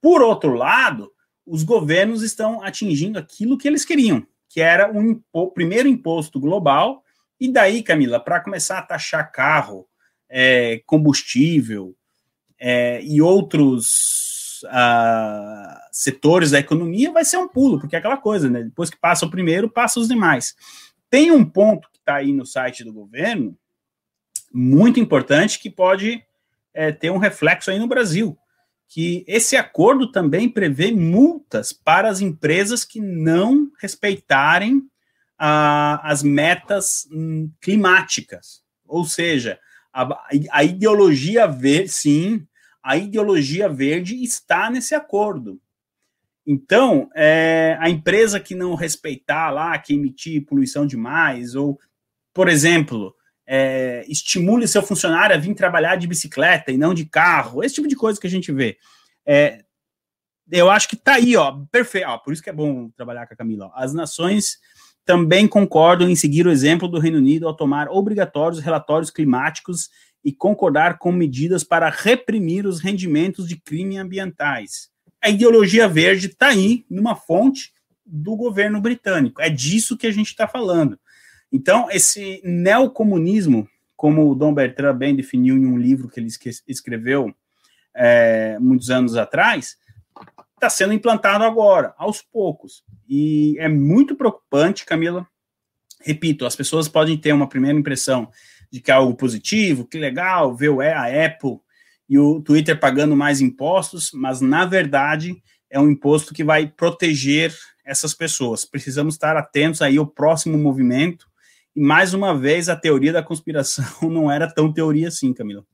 Por 0.00 0.22
outro 0.22 0.52
lado, 0.52 1.10
os 1.48 1.62
governos 1.62 2.22
estão 2.22 2.62
atingindo 2.62 3.18
aquilo 3.18 3.56
que 3.56 3.66
eles 3.66 3.84
queriam, 3.84 4.26
que 4.48 4.60
era 4.60 4.92
o 4.92 5.02
impo 5.02 5.50
primeiro 5.52 5.88
imposto 5.88 6.38
global, 6.38 7.02
e 7.40 7.50
daí, 7.50 7.82
Camila, 7.82 8.20
para 8.20 8.40
começar 8.40 8.78
a 8.78 8.82
taxar 8.82 9.30
carro, 9.32 9.86
é, 10.28 10.82
combustível 10.84 11.94
é, 12.58 13.00
e 13.02 13.22
outros 13.22 14.62
uh, 14.64 15.78
setores 15.92 16.50
da 16.50 16.58
economia, 16.58 17.12
vai 17.12 17.24
ser 17.24 17.38
um 17.38 17.48
pulo, 17.48 17.78
porque 17.78 17.96
é 17.96 17.98
aquela 17.98 18.16
coisa, 18.16 18.50
né? 18.50 18.64
Depois 18.64 18.90
que 18.90 18.98
passa 18.98 19.24
o 19.24 19.30
primeiro, 19.30 19.70
passa 19.70 20.00
os 20.00 20.08
demais. 20.08 20.56
Tem 21.08 21.30
um 21.30 21.44
ponto 21.44 21.88
que 21.90 21.98
está 21.98 22.16
aí 22.16 22.32
no 22.32 22.44
site 22.44 22.84
do 22.84 22.92
governo, 22.92 23.56
muito 24.52 24.98
importante, 24.98 25.58
que 25.58 25.70
pode 25.70 26.22
é, 26.74 26.90
ter 26.92 27.10
um 27.10 27.18
reflexo 27.18 27.70
aí 27.70 27.78
no 27.78 27.86
Brasil 27.86 28.36
que 28.88 29.22
esse 29.28 29.54
acordo 29.54 30.10
também 30.10 30.48
prevê 30.48 30.90
multas 30.90 31.72
para 31.72 32.08
as 32.08 32.20
empresas 32.20 32.84
que 32.84 33.00
não 33.00 33.70
respeitarem 33.78 34.82
ah, 35.38 36.00
as 36.02 36.22
metas 36.22 37.06
hum, 37.12 37.50
climáticas. 37.60 38.62
Ou 38.86 39.04
seja, 39.04 39.60
a, 39.92 40.26
a 40.50 40.64
ideologia 40.64 41.46
verde, 41.46 41.88
sim, 41.90 42.46
a 42.82 42.96
ideologia 42.96 43.68
verde 43.68 44.22
está 44.22 44.70
nesse 44.70 44.94
acordo. 44.94 45.60
Então, 46.46 47.10
é, 47.14 47.76
a 47.78 47.90
empresa 47.90 48.40
que 48.40 48.54
não 48.54 48.74
respeitar 48.74 49.50
lá, 49.50 49.78
que 49.78 49.92
emitir 49.92 50.46
poluição 50.46 50.86
demais, 50.86 51.54
ou, 51.54 51.78
por 52.32 52.48
exemplo, 52.48 53.14
é, 53.50 54.04
estimule 54.06 54.68
seu 54.68 54.82
funcionário 54.82 55.34
a 55.34 55.38
vir 55.38 55.54
trabalhar 55.54 55.96
de 55.96 56.06
bicicleta 56.06 56.70
e 56.70 56.76
não 56.76 56.92
de 56.92 57.06
carro, 57.06 57.64
esse 57.64 57.76
tipo 57.76 57.88
de 57.88 57.96
coisa 57.96 58.20
que 58.20 58.26
a 58.26 58.30
gente 58.30 58.52
vê. 58.52 58.76
É, 59.26 59.64
eu 60.52 60.70
acho 60.70 60.86
que 60.86 60.96
tá 60.96 61.14
aí, 61.14 61.34
ó, 61.34 61.64
perfeito. 61.72 62.06
Ó, 62.08 62.18
por 62.18 62.32
isso 62.32 62.42
que 62.42 62.50
é 62.50 62.52
bom 62.52 62.90
trabalhar 62.90 63.26
com 63.26 63.32
a 63.32 63.36
Camila. 63.36 63.66
Ó. 63.66 63.72
As 63.74 63.94
nações 63.94 64.58
também 65.04 65.48
concordam 65.48 66.10
em 66.10 66.14
seguir 66.14 66.46
o 66.46 66.50
exemplo 66.50 66.86
do 66.86 66.98
Reino 66.98 67.16
Unido 67.16 67.48
ao 67.48 67.56
tomar 67.56 67.88
obrigatórios 67.88 68.60
relatórios 68.60 69.10
climáticos 69.10 69.88
e 70.22 70.30
concordar 70.30 70.98
com 70.98 71.10
medidas 71.10 71.64
para 71.64 71.88
reprimir 71.88 72.66
os 72.66 72.80
rendimentos 72.80 73.48
de 73.48 73.56
crime 73.56 73.96
ambientais. 73.96 74.90
A 75.22 75.30
ideologia 75.30 75.88
verde 75.88 76.26
está 76.26 76.48
aí 76.48 76.84
numa 76.90 77.16
fonte 77.16 77.72
do 78.04 78.36
governo 78.36 78.80
britânico. 78.80 79.40
É 79.40 79.48
disso 79.48 79.96
que 79.96 80.06
a 80.06 80.10
gente 80.12 80.28
está 80.28 80.46
falando. 80.46 80.98
Então, 81.52 81.90
esse 81.90 82.40
neocomunismo, 82.44 83.68
como 83.96 84.30
o 84.30 84.34
Dom 84.34 84.52
Bertrand 84.52 84.96
bem 84.96 85.16
definiu 85.16 85.56
em 85.56 85.66
um 85.66 85.78
livro 85.78 86.08
que 86.08 86.20
ele 86.20 86.28
escreveu 86.68 87.34
é, 87.94 88.58
muitos 88.60 88.90
anos 88.90 89.16
atrás, 89.16 89.76
está 90.54 90.68
sendo 90.68 90.92
implantado 90.92 91.44
agora, 91.44 91.94
aos 91.96 92.20
poucos. 92.20 92.84
E 93.08 93.56
é 93.58 93.68
muito 93.68 94.14
preocupante, 94.14 94.84
Camila. 94.84 95.26
Repito, 96.00 96.44
as 96.46 96.54
pessoas 96.54 96.88
podem 96.88 97.16
ter 97.16 97.32
uma 97.32 97.48
primeira 97.48 97.78
impressão 97.78 98.30
de 98.70 98.80
que 98.80 98.90
é 98.90 98.94
algo 98.94 99.16
positivo, 99.16 99.86
que 99.86 99.98
legal, 99.98 100.54
ver 100.54 100.70
a 100.92 101.26
Apple 101.26 101.58
e 102.08 102.18
o 102.18 102.40
Twitter 102.40 102.78
pagando 102.78 103.16
mais 103.16 103.40
impostos, 103.40 104.10
mas 104.12 104.40
na 104.40 104.64
verdade 104.64 105.42
é 105.70 105.78
um 105.78 105.90
imposto 105.90 106.32
que 106.32 106.44
vai 106.44 106.66
proteger 106.66 107.54
essas 107.84 108.14
pessoas. 108.14 108.64
Precisamos 108.64 109.14
estar 109.14 109.36
atentos 109.36 109.82
aí 109.82 109.96
ao 109.96 110.06
próximo 110.06 110.56
movimento 110.56 111.28
E 111.74 111.80
mais 111.80 112.14
uma 112.14 112.36
vez, 112.36 112.68
a 112.68 112.76
teoria 112.76 113.12
da 113.12 113.22
conspiração 113.22 113.84
não 114.08 114.30
era 114.30 114.52
tão 114.52 114.72
teoria 114.72 115.08
assim, 115.08 115.32
Camila. 115.32 115.64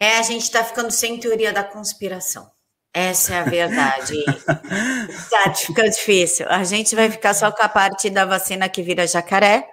É, 0.00 0.18
a 0.18 0.22
gente 0.22 0.42
está 0.42 0.62
ficando 0.64 0.90
sem 0.90 1.18
teoria 1.18 1.52
da 1.52 1.64
conspiração. 1.64 2.50
Essa 2.92 3.34
é 3.34 3.38
a 3.40 3.44
verdade. 3.44 4.14
tá, 5.30 5.52
fica 5.54 5.88
difícil. 5.88 6.46
A 6.48 6.62
gente 6.62 6.94
vai 6.94 7.10
ficar 7.10 7.34
só 7.34 7.50
com 7.50 7.62
a 7.62 7.68
parte 7.68 8.08
da 8.08 8.24
vacina 8.24 8.68
que 8.68 8.82
vira 8.82 9.06
jacaré, 9.06 9.66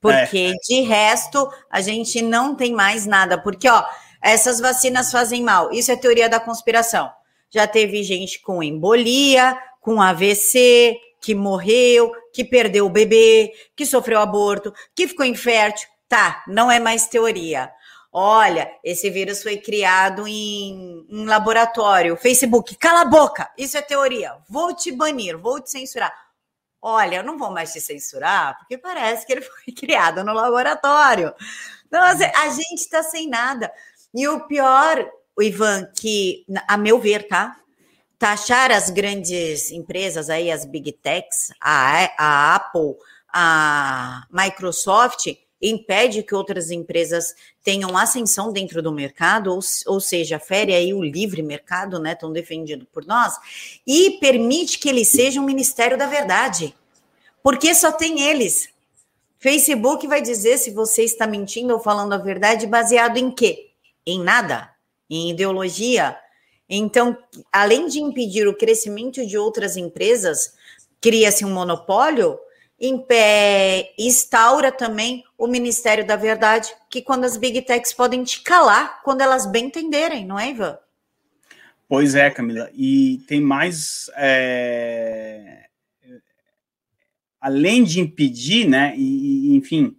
porque 0.00 0.52
é. 0.52 0.52
de 0.66 0.80
resto 0.82 1.48
a 1.70 1.80
gente 1.80 2.20
não 2.20 2.56
tem 2.56 2.72
mais 2.72 3.06
nada. 3.06 3.40
Porque, 3.40 3.68
ó, 3.68 3.84
essas 4.20 4.58
vacinas 4.58 5.12
fazem 5.12 5.42
mal. 5.42 5.70
Isso 5.72 5.92
é 5.92 5.96
teoria 5.96 6.28
da 6.28 6.40
conspiração. 6.40 7.10
Já 7.48 7.66
teve 7.66 8.02
gente 8.02 8.40
com 8.40 8.62
embolia, 8.62 9.56
com 9.80 10.00
AVC, 10.02 10.96
que 11.24 11.34
morreu, 11.34 12.12
que 12.34 12.44
perdeu 12.44 12.84
o 12.84 12.90
bebê, 12.90 13.50
que 13.74 13.86
sofreu 13.86 14.20
aborto, 14.20 14.74
que 14.94 15.08
ficou 15.08 15.24
infértil. 15.24 15.88
Tá, 16.06 16.44
não 16.46 16.70
é 16.70 16.78
mais 16.78 17.08
teoria. 17.08 17.72
Olha, 18.12 18.70
esse 18.84 19.08
vírus 19.08 19.42
foi 19.42 19.56
criado 19.56 20.28
em, 20.28 21.06
laboratório. 21.24 22.16
Facebook, 22.16 22.76
cala 22.76 23.00
a 23.00 23.04
boca. 23.06 23.50
Isso 23.56 23.78
é 23.78 23.82
teoria. 23.82 24.36
Vou 24.48 24.76
te 24.76 24.92
banir, 24.92 25.38
vou 25.38 25.60
te 25.60 25.70
censurar. 25.70 26.14
Olha, 26.80 27.16
eu 27.16 27.22
não 27.24 27.38
vou 27.38 27.50
mais 27.50 27.72
te 27.72 27.80
censurar, 27.80 28.58
porque 28.58 28.76
parece 28.76 29.26
que 29.26 29.32
ele 29.32 29.40
foi 29.64 29.72
criado 29.74 30.22
no 30.22 30.34
laboratório. 30.34 31.34
Assim, 31.90 32.24
a 32.24 32.50
gente 32.50 32.80
está 32.80 33.02
sem 33.02 33.28
nada. 33.28 33.72
E 34.14 34.28
o 34.28 34.46
pior, 34.46 35.10
o 35.36 35.42
Ivan, 35.42 35.86
que, 35.96 36.44
a 36.68 36.76
meu 36.76 37.00
ver, 37.00 37.26
tá? 37.26 37.56
Taxar 38.24 38.72
as 38.72 38.88
grandes 38.88 39.70
empresas 39.70 40.30
aí, 40.30 40.50
as 40.50 40.64
big 40.64 40.90
techs, 40.92 41.52
a, 41.60 42.10
a 42.16 42.54
Apple, 42.54 42.94
a 43.30 44.26
Microsoft, 44.30 45.26
impede 45.60 46.22
que 46.22 46.34
outras 46.34 46.70
empresas 46.70 47.34
tenham 47.62 47.94
ascensão 47.98 48.50
dentro 48.50 48.80
do 48.80 48.90
mercado, 48.90 49.52
ou, 49.52 49.60
ou 49.88 50.00
seja, 50.00 50.38
fere 50.38 50.74
aí 50.74 50.94
o 50.94 51.04
livre 51.04 51.42
mercado, 51.42 51.98
né, 51.98 52.14
tão 52.14 52.32
defendido 52.32 52.86
por 52.86 53.04
nós, 53.04 53.34
e 53.86 54.12
permite 54.12 54.78
que 54.78 54.88
eles 54.88 55.08
sejam 55.08 55.42
um 55.42 55.46
ministério 55.46 55.98
da 55.98 56.06
verdade, 56.06 56.74
porque 57.42 57.74
só 57.74 57.92
tem 57.92 58.22
eles. 58.22 58.70
Facebook 59.38 60.06
vai 60.06 60.22
dizer 60.22 60.56
se 60.56 60.70
você 60.70 61.02
está 61.02 61.26
mentindo 61.26 61.74
ou 61.74 61.78
falando 61.78 62.14
a 62.14 62.18
verdade 62.18 62.66
baseado 62.66 63.18
em 63.18 63.30
quê? 63.30 63.68
Em 64.06 64.18
nada, 64.18 64.70
em 65.10 65.30
ideologia, 65.30 66.16
então, 66.68 67.16
além 67.52 67.88
de 67.88 68.00
impedir 68.00 68.48
o 68.48 68.56
crescimento 68.56 69.26
de 69.26 69.36
outras 69.36 69.76
empresas, 69.76 70.54
cria-se 71.00 71.44
um 71.44 71.52
monopólio, 71.52 72.38
instaura 73.98 74.72
também 74.72 75.24
o 75.38 75.46
Ministério 75.46 76.06
da 76.06 76.16
Verdade, 76.16 76.74
que 76.90 77.02
quando 77.02 77.24
as 77.24 77.36
big 77.36 77.62
techs 77.62 77.92
podem 77.92 78.24
te 78.24 78.42
calar 78.42 79.02
quando 79.02 79.20
elas 79.20 79.46
bem 79.46 79.66
entenderem, 79.66 80.26
não 80.26 80.38
é, 80.38 80.50
Ivan? 80.50 80.78
Pois 81.88 82.14
é, 82.14 82.30
Camila. 82.30 82.70
E 82.74 83.22
tem 83.26 83.40
mais. 83.40 84.10
É... 84.16 85.66
Além 87.40 87.84
de 87.84 88.00
impedir, 88.00 88.66
né? 88.66 88.94
E, 88.96 89.54
enfim, 89.54 89.94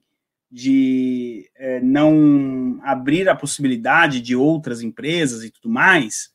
de 0.52 1.50
é, 1.56 1.80
não 1.80 2.80
abrir 2.82 3.30
a 3.30 3.36
possibilidade 3.36 4.20
de 4.20 4.36
outras 4.36 4.82
empresas 4.82 5.44
e 5.44 5.52
tudo 5.52 5.70
mais, 5.70 6.32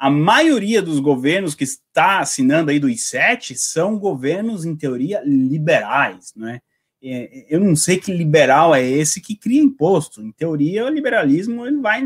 a 0.00 0.08
maioria 0.08 0.80
dos 0.80 0.98
governos 0.98 1.54
que 1.54 1.62
está 1.62 2.20
assinando 2.20 2.70
aí 2.70 2.80
do 2.80 2.88
I7 2.88 3.54
são 3.54 3.98
governos, 3.98 4.64
em 4.64 4.74
teoria, 4.74 5.22
liberais, 5.26 6.32
né? 6.34 6.62
Eu 7.02 7.60
não 7.60 7.76
sei 7.76 7.98
que 7.98 8.10
liberal 8.10 8.74
é 8.74 8.82
esse 8.82 9.20
que 9.20 9.36
cria 9.36 9.60
imposto. 9.60 10.22
Em 10.22 10.32
teoria, 10.32 10.86
o 10.86 10.88
liberalismo 10.88 11.66
ele 11.66 11.82
vai 11.82 12.02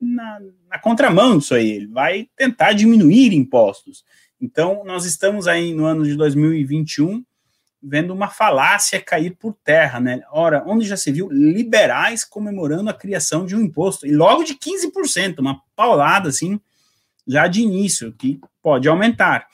na, 0.00 0.38
na 0.70 0.78
contramão 0.78 1.38
disso 1.38 1.56
aí, 1.56 1.72
ele 1.72 1.88
vai 1.88 2.28
tentar 2.36 2.72
diminuir 2.72 3.34
impostos. 3.34 4.04
Então, 4.40 4.84
nós 4.84 5.04
estamos 5.04 5.48
aí 5.48 5.74
no 5.74 5.84
ano 5.84 6.04
de 6.04 6.14
2021 6.14 7.24
vendo 7.82 8.14
uma 8.14 8.28
falácia 8.28 9.00
cair 9.00 9.34
por 9.34 9.56
terra, 9.64 9.98
né? 9.98 10.22
Ora, 10.30 10.62
onde 10.68 10.86
já 10.86 10.96
se 10.96 11.10
viu 11.10 11.28
liberais 11.32 12.24
comemorando 12.24 12.90
a 12.90 12.94
criação 12.94 13.44
de 13.44 13.56
um 13.56 13.60
imposto, 13.60 14.06
e 14.06 14.14
logo 14.14 14.44
de 14.44 14.54
15%, 14.54 15.40
uma 15.40 15.60
paulada 15.74 16.28
assim, 16.28 16.60
já 17.26 17.46
de 17.46 17.62
início, 17.62 18.12
que 18.12 18.40
pode 18.62 18.88
aumentar. 18.88 19.46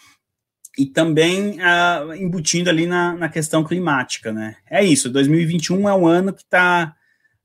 E 0.79 0.87
também 0.87 1.59
uh, 1.61 2.15
embutindo 2.15 2.71
ali 2.71 2.87
na, 2.87 3.15
na, 3.15 3.29
questão 3.29 3.65
climática, 3.65 4.33
né? 4.33 4.57
É 4.71 4.85
isso, 4.85 5.11
2021 5.11 5.89
é 5.89 5.95
um 5.95 6.07
ano 6.07 6.33
que 6.33 6.43
está 6.43 6.95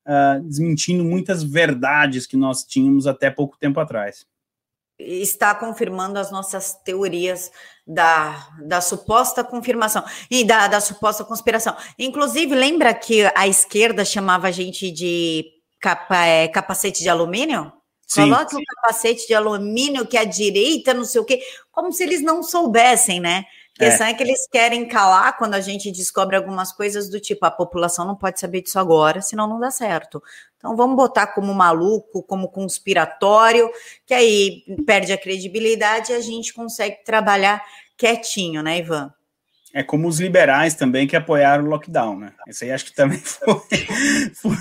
ah, 0.06 0.38
desmentindo 0.44 1.04
muitas 1.04 1.44
verdades 1.44 2.28
que 2.28 2.36
nós 2.36 2.66
tínhamos 2.66 3.08
até 3.08 3.30
pouco 3.30 3.58
tempo 3.58 3.80
atrás. 3.80 4.26
Está 5.00 5.56
confirmando 5.56 6.20
as 6.20 6.30
nossas 6.30 6.76
teorias 6.84 7.50
da, 7.88 8.50
da 8.62 8.82
suposta 8.82 9.44
confirmação 9.44 10.04
e 10.30 10.44
da, 10.44 10.68
da 10.68 10.82
suposta 10.82 11.24
conspiração. 11.24 11.76
Inclusive, 11.98 12.54
lembra 12.54 12.94
que 12.94 13.24
a 13.34 13.48
esquerda 13.48 14.04
chamava 14.04 14.48
a 14.48 14.52
gente 14.52 14.92
de 14.92 15.46
capa, 15.80 16.26
é, 16.26 16.48
capacete 16.50 17.02
de 17.02 17.10
alumínio? 17.10 17.72
Sim, 18.08 18.30
Coloca 18.30 18.56
o 18.56 18.64
capacete 18.64 19.28
de 19.28 19.34
alumínio 19.34 20.06
que 20.06 20.18
a 20.18 20.24
direita, 20.24 20.94
não 20.94 21.06
sei 21.06 21.22
o 21.22 21.26
quê, 21.26 21.42
como 21.72 21.92
se 21.92 22.04
eles 22.04 22.22
não 22.22 22.44
soubessem, 22.44 23.20
né? 23.20 23.46
A 23.76 23.86
questão 23.86 24.06
é. 24.06 24.12
é 24.12 24.14
que 24.14 24.22
eles 24.22 24.48
querem 24.48 24.88
calar 24.88 25.36
quando 25.36 25.56
a 25.56 25.62
gente 25.62 25.92
descobre 25.92 26.36
algumas 26.36 26.72
coisas 26.72 27.10
do 27.10 27.20
tipo, 27.20 27.44
a 27.44 27.50
população 27.50 28.06
não 28.06 28.16
pode 28.16 28.40
saber 28.40 28.62
disso 28.62 28.78
agora, 28.78 29.20
senão 29.20 29.48
não 29.48 29.60
dá 29.60 29.72
certo. 29.72 30.22
Então 30.58 30.76
vamos 30.76 30.96
botar 30.96 31.28
como 31.28 31.52
maluco, 31.56 32.22
como 32.22 32.50
conspiratório, 32.50 33.70
que 34.06 34.14
aí 34.14 34.64
perde 34.86 35.12
a 35.12 35.18
credibilidade 35.18 36.12
e 36.12 36.16
a 36.16 36.22
gente 36.22 36.54
consegue 36.54 37.04
trabalhar 37.04 37.64
quietinho, 37.98 38.62
né, 38.62 38.78
Ivan? 38.78 39.12
É 39.76 39.82
como 39.82 40.08
os 40.08 40.20
liberais 40.20 40.76
também 40.76 41.08
que 41.08 41.16
apoiaram 41.16 41.64
o 41.64 41.68
lockdown, 41.68 42.20
né? 42.20 42.34
Isso 42.48 42.64
aí 42.64 42.72
acho 42.72 42.86
que 42.86 42.94
também 42.94 43.18
foi, 44.36 44.56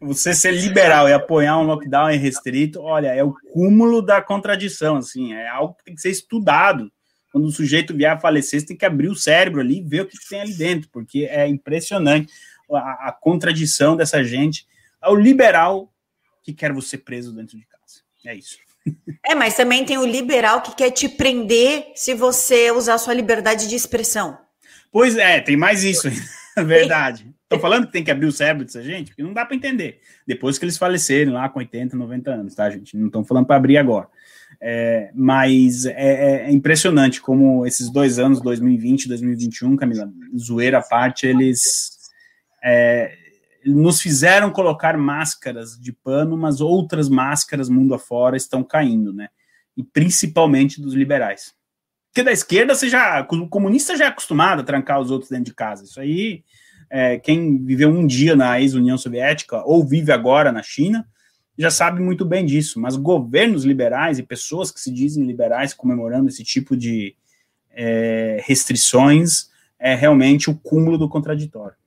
Você 0.00 0.32
ser 0.32 0.52
liberal 0.52 1.08
e 1.08 1.12
apoiar 1.12 1.58
um 1.58 1.64
lockdown 1.64 2.06
restrito, 2.16 2.80
olha, 2.80 3.08
é 3.08 3.24
o 3.24 3.34
cúmulo 3.52 4.00
da 4.00 4.22
contradição, 4.22 4.96
assim, 4.96 5.32
é 5.32 5.48
algo 5.48 5.74
que 5.74 5.84
tem 5.84 5.94
que 5.96 6.00
ser 6.00 6.10
estudado. 6.10 6.88
Quando 7.32 7.46
o 7.46 7.50
sujeito 7.50 7.92
vier 7.94 8.12
a 8.12 8.20
falecer, 8.20 8.60
você 8.60 8.66
tem 8.66 8.76
que 8.76 8.86
abrir 8.86 9.08
o 9.08 9.16
cérebro 9.16 9.60
ali 9.60 9.78
e 9.78 9.82
ver 9.82 10.02
o 10.02 10.06
que 10.06 10.16
tem 10.28 10.40
ali 10.40 10.54
dentro, 10.54 10.88
porque 10.90 11.24
é 11.24 11.46
impressionante 11.48 12.32
a, 12.72 13.08
a 13.08 13.12
contradição 13.12 13.96
dessa 13.96 14.22
gente. 14.22 14.66
É 15.02 15.08
o 15.08 15.16
liberal 15.16 15.92
que 16.44 16.52
quer 16.52 16.72
você 16.72 16.96
preso 16.96 17.32
dentro 17.32 17.58
de 17.58 17.66
casa. 17.66 18.02
É 18.24 18.34
isso. 18.36 18.56
É, 19.24 19.34
mas 19.34 19.54
também 19.54 19.84
tem 19.84 19.98
o 19.98 20.06
liberal 20.06 20.62
que 20.62 20.74
quer 20.74 20.90
te 20.90 21.08
prender 21.08 21.92
se 21.94 22.14
você 22.14 22.70
usar 22.70 22.98
sua 22.98 23.14
liberdade 23.14 23.68
de 23.68 23.74
expressão. 23.74 24.38
Pois 24.90 25.16
é, 25.16 25.40
tem 25.40 25.56
mais 25.56 25.84
isso, 25.84 26.08
é 26.56 26.62
verdade. 26.64 27.26
Estou 27.42 27.58
falando 27.58 27.86
que 27.86 27.92
tem 27.92 28.04
que 28.04 28.10
abrir 28.10 28.26
o 28.26 28.32
cérebro 28.32 28.64
dessa 28.64 28.82
gente, 28.82 29.08
porque 29.08 29.22
não 29.22 29.32
dá 29.32 29.44
para 29.44 29.56
entender. 29.56 30.00
Depois 30.26 30.58
que 30.58 30.64
eles 30.66 30.76
falecerem 30.76 31.32
lá 31.32 31.48
com 31.48 31.58
80, 31.60 31.96
90 31.96 32.30
anos, 32.30 32.54
tá, 32.54 32.68
gente? 32.68 32.96
Não 32.96 33.06
estão 33.06 33.24
falando 33.24 33.46
para 33.46 33.56
abrir 33.56 33.78
agora. 33.78 34.06
É, 34.60 35.10
mas 35.14 35.86
é, 35.86 35.92
é, 35.92 36.46
é, 36.46 36.50
impressionante 36.50 37.20
como 37.20 37.64
esses 37.66 37.90
dois 37.90 38.18
anos, 38.18 38.40
2020 38.42 39.04
e 39.04 39.08
2021, 39.08 39.76
Camila, 39.76 40.10
zoeira 40.36 40.78
à 40.78 40.82
parte, 40.82 41.26
eles 41.26 41.96
é, 42.62 43.16
nos 43.68 44.00
fizeram 44.00 44.50
colocar 44.50 44.96
máscaras 44.96 45.78
de 45.78 45.92
pano, 45.92 46.36
mas 46.36 46.60
outras 46.60 47.08
máscaras 47.08 47.68
mundo 47.68 47.94
afora 47.94 48.36
estão 48.36 48.62
caindo, 48.62 49.12
né? 49.12 49.28
E 49.76 49.82
principalmente 49.82 50.80
dos 50.80 50.94
liberais. 50.94 51.54
Porque 52.10 52.22
da 52.22 52.32
esquerda, 52.32 52.74
você 52.74 52.88
já, 52.88 53.26
o 53.30 53.48
comunista 53.48 53.96
já 53.96 54.06
é 54.06 54.08
acostumado 54.08 54.60
a 54.60 54.64
trancar 54.64 55.00
os 55.00 55.10
outros 55.10 55.30
dentro 55.30 55.46
de 55.46 55.54
casa. 55.54 55.84
Isso 55.84 56.00
aí, 56.00 56.42
é, 56.90 57.18
quem 57.18 57.62
viveu 57.62 57.90
um 57.90 58.06
dia 58.06 58.34
na 58.34 58.60
ex-União 58.60 58.98
Soviética 58.98 59.62
ou 59.64 59.86
vive 59.86 60.10
agora 60.10 60.50
na 60.50 60.62
China, 60.62 61.06
já 61.56 61.70
sabe 61.70 62.00
muito 62.00 62.24
bem 62.24 62.44
disso. 62.44 62.80
Mas 62.80 62.96
governos 62.96 63.64
liberais 63.64 64.18
e 64.18 64.22
pessoas 64.22 64.70
que 64.70 64.80
se 64.80 64.92
dizem 64.92 65.24
liberais 65.24 65.74
comemorando 65.74 66.28
esse 66.28 66.42
tipo 66.42 66.76
de 66.76 67.14
é, 67.70 68.42
restrições 68.44 69.50
é 69.78 69.94
realmente 69.94 70.50
o 70.50 70.56
cúmulo 70.56 70.98
do 70.98 71.08
contraditório. 71.08 71.77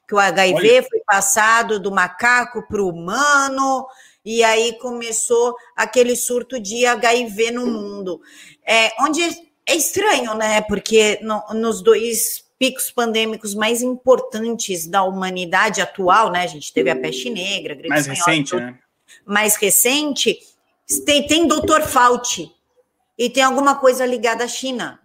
que 0.06 0.14
o 0.14 0.20
HIV 0.20 0.54
Olha. 0.56 0.84
foi 0.84 1.00
passado 1.06 1.80
do 1.80 1.90
macaco 1.90 2.68
para 2.68 2.82
o 2.82 2.90
humano, 2.90 3.88
e 4.26 4.44
aí 4.44 4.78
começou 4.78 5.56
aquele 5.76 6.18
surto 6.18 6.60
de 6.60 6.86
HIV 6.86 7.52
no 7.52 7.66
mundo. 7.66 8.22
É, 8.66 8.92
onde 9.00 9.22
é 9.66 9.76
estranho, 9.76 10.36
né? 10.36 10.62
Porque 10.62 11.18
no, 11.22 11.42
nos 11.54 11.82
dois 11.82 12.44
picos 12.60 12.92
pandêmicos 12.92 13.56
mais 13.56 13.82
importantes 13.82 14.86
da 14.86 15.02
humanidade 15.02 15.82
atual, 15.82 16.30
né? 16.30 16.44
A 16.44 16.48
gente 16.48 16.74
teve 16.74 16.90
a 16.90 16.96
peste 16.96 17.30
negra, 17.30 17.80
a 17.86 17.88
mais 17.88 18.06
recente, 18.06 18.56
né? 18.56 18.78
Mais 19.26 19.56
recente, 19.56 20.40
tem, 21.06 21.26
tem 21.26 21.48
Dr. 21.48 21.82
Fauci 21.88 22.52
e 23.18 23.30
tem 23.30 23.44
alguma 23.44 23.76
coisa 23.76 24.06
ligada 24.06 24.44
à 24.44 24.48
China. 24.48 25.00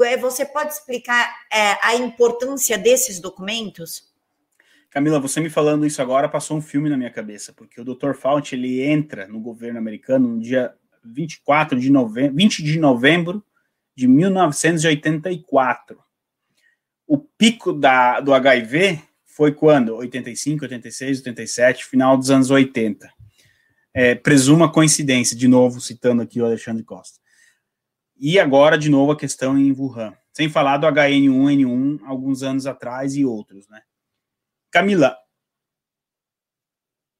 É, 0.00 0.16
você 0.16 0.44
pode 0.44 0.72
explicar 0.72 1.32
é, 1.52 1.78
a 1.82 1.94
importância 1.94 2.76
desses 2.76 3.20
documentos? 3.20 4.10
Camila, 4.90 5.20
você 5.20 5.40
me 5.40 5.48
falando 5.48 5.86
isso 5.86 6.02
agora 6.02 6.28
passou 6.28 6.56
um 6.56 6.62
filme 6.62 6.90
na 6.90 6.96
minha 6.96 7.10
cabeça, 7.10 7.52
porque 7.52 7.80
o 7.80 7.84
Dr. 7.84 8.14
Fauci 8.14 8.54
ele 8.54 8.82
entra 8.82 9.28
no 9.28 9.40
governo 9.40 9.78
americano 9.78 10.28
no 10.28 10.40
dia 10.40 10.74
24 11.04 11.78
de 11.78 11.90
novembro, 11.90 12.34
20 12.34 12.62
de 12.62 12.78
novembro 12.78 13.44
de 13.94 14.08
1984. 14.08 15.98
O 17.06 17.18
pico 17.18 17.72
da, 17.72 18.20
do 18.20 18.34
HIV 18.34 19.00
foi 19.24 19.52
quando? 19.52 19.94
85, 19.96 20.64
86, 20.64 21.18
87, 21.18 21.84
final 21.84 22.16
dos 22.16 22.30
anos 22.30 22.50
80 22.50 23.21
é, 23.94 24.14
presuma 24.14 24.70
coincidência, 24.70 25.36
de 25.36 25.48
novo 25.48 25.80
citando 25.80 26.22
aqui 26.22 26.40
o 26.40 26.44
Alexandre 26.44 26.82
Costa. 26.82 27.18
E 28.16 28.38
agora, 28.38 28.78
de 28.78 28.88
novo, 28.88 29.12
a 29.12 29.16
questão 29.16 29.58
em 29.58 29.72
Wuhan. 29.72 30.14
Sem 30.32 30.48
falar 30.48 30.78
do 30.78 30.86
HN1N1 30.86 32.00
alguns 32.04 32.42
anos 32.42 32.66
atrás 32.66 33.14
e 33.16 33.24
outros, 33.24 33.68
né? 33.68 33.82
Camila, 34.70 35.16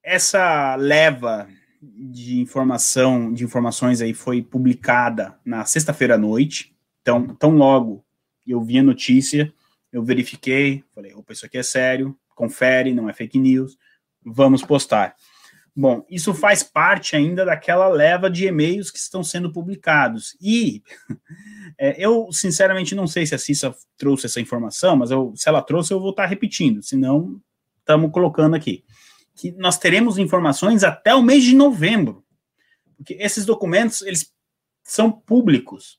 essa 0.03 0.75
leva 0.77 1.47
de 1.83 2.41
informação, 2.41 3.33
de 3.33 3.45
informações 3.45 4.01
aí 4.01 4.15
foi 4.15 4.41
publicada 4.41 5.39
na 5.45 5.65
sexta-feira 5.65 6.15
à 6.15 6.19
noite. 6.19 6.75
Então, 7.03 7.35
tão 7.35 7.51
logo 7.57 8.05
eu 8.47 8.63
vi 8.63 8.79
a 8.79 8.83
notícia, 8.83 9.53
eu 9.93 10.03
verifiquei, 10.03 10.85
falei, 10.95 11.13
opa, 11.15 11.33
isso 11.33 11.45
aqui 11.45 11.59
é 11.59 11.63
sério, 11.63 12.17
confere, 12.35 12.95
não 12.95 13.09
é 13.09 13.13
fake 13.13 13.39
news, 13.39 13.77
vamos 14.25 14.63
postar. 14.63 15.15
Bom, 15.75 16.05
isso 16.11 16.35
faz 16.35 16.63
parte 16.63 17.17
ainda 17.17 17.47
daquela 17.47 17.89
leva 17.89 18.29
de 18.29 18.47
e-mails 18.47 18.91
que 18.91 18.99
estão 18.99 19.25
sendo 19.25 19.51
publicados. 19.51 20.37
E 20.39 20.83
é, 21.79 21.95
eu, 21.99 22.31
sinceramente, 22.31 22.95
não 22.95 23.07
sei 23.07 23.27
se 23.27 23.35
a 23.35 23.39
Cissa 23.39 23.75
trouxe 23.97 24.27
essa 24.27 24.41
informação, 24.41 24.97
mas 24.97 25.11
eu, 25.11 25.33
se 25.35 25.49
ela 25.49 25.63
trouxe, 25.63 25.93
eu 25.93 26.01
vou 26.01 26.11
estar 26.11 26.27
repetindo, 26.27 26.83
senão 26.83 27.41
estamos 27.79 28.13
colocando 28.13 28.55
aqui. 28.55 28.85
Que 29.35 29.51
nós 29.53 29.79
teremos 29.79 30.19
informações 30.19 30.85
até 30.85 31.15
o 31.15 31.23
mês 31.23 31.43
de 31.43 31.55
novembro. 31.55 32.23
Porque 32.97 33.15
esses 33.15 33.47
documentos, 33.47 34.03
eles 34.03 34.31
são 34.85 35.11
públicos. 35.11 35.99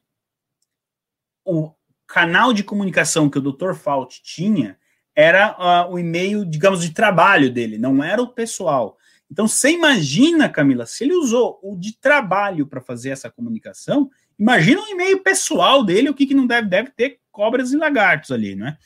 O 1.43 1.73
canal 2.05 2.53
de 2.53 2.63
comunicação 2.63 3.27
que 3.27 3.39
o 3.39 3.41
Dr. 3.41 3.73
Fauci 3.73 4.21
tinha 4.21 4.77
era 5.15 5.87
uh, 5.87 5.91
o 5.91 5.97
e-mail, 5.97 6.45
digamos, 6.45 6.81
de 6.81 6.91
trabalho 6.91 7.51
dele, 7.51 7.77
não 7.77 8.03
era 8.03 8.21
o 8.21 8.27
pessoal. 8.27 8.97
Então, 9.33 9.47
você 9.47 9.71
imagina, 9.71 10.47
Camila, 10.47 10.85
se 10.85 11.03
ele 11.03 11.15
usou 11.15 11.59
o 11.63 11.75
de 11.75 11.97
trabalho 11.97 12.67
para 12.67 12.79
fazer 12.79 13.09
essa 13.09 13.31
comunicação, 13.31 14.11
imagina 14.37 14.79
um 14.79 14.87
e-mail 14.89 15.23
pessoal 15.23 15.83
dele, 15.83 16.07
o 16.07 16.13
que, 16.13 16.27
que 16.27 16.35
não 16.35 16.45
deve, 16.45 16.69
deve 16.69 16.91
ter 16.91 17.19
cobras 17.31 17.73
e 17.73 17.75
lagartos 17.75 18.29
ali, 18.29 18.55
não 18.55 18.67
é? 18.67 18.77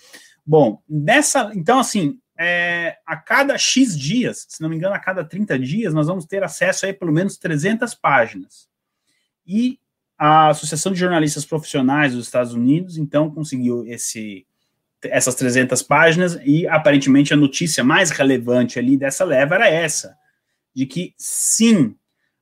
Bom, 0.45 0.81
nessa. 0.88 1.51
Então, 1.53 1.79
assim, 1.79 2.17
é, 2.39 2.95
a 3.05 3.17
cada 3.17 3.57
X 3.57 3.99
dias, 3.99 4.45
se 4.47 4.62
não 4.62 4.69
me 4.69 4.77
engano, 4.77 4.95
a 4.95 4.99
cada 4.99 5.21
30 5.21 5.60
dias, 5.60 5.93
nós 5.93 6.07
vamos 6.07 6.23
ter 6.23 6.41
acesso 6.41 6.86
a 6.86 6.93
pelo 6.93 7.12
menos 7.12 7.36
300 7.36 7.93
páginas. 7.93 8.69
E 9.45 9.77
a 10.17 10.47
Associação 10.47 10.93
de 10.93 10.99
Jornalistas 10.99 11.43
Profissionais 11.43 12.13
dos 12.13 12.23
Estados 12.23 12.53
Unidos, 12.53 12.97
então, 12.97 13.29
conseguiu 13.29 13.86
esse, 13.86 14.47
essas 15.03 15.36
300 15.36 15.81
páginas 15.81 16.39
e, 16.45 16.65
aparentemente, 16.69 17.33
a 17.33 17.38
notícia 17.38 17.83
mais 17.83 18.12
relevante 18.12 18.79
ali 18.79 18.95
dessa 18.95 19.25
leva 19.25 19.55
era 19.55 19.67
essa 19.67 20.16
de 20.78 20.86
que 20.86 21.16
sim, 21.18 21.96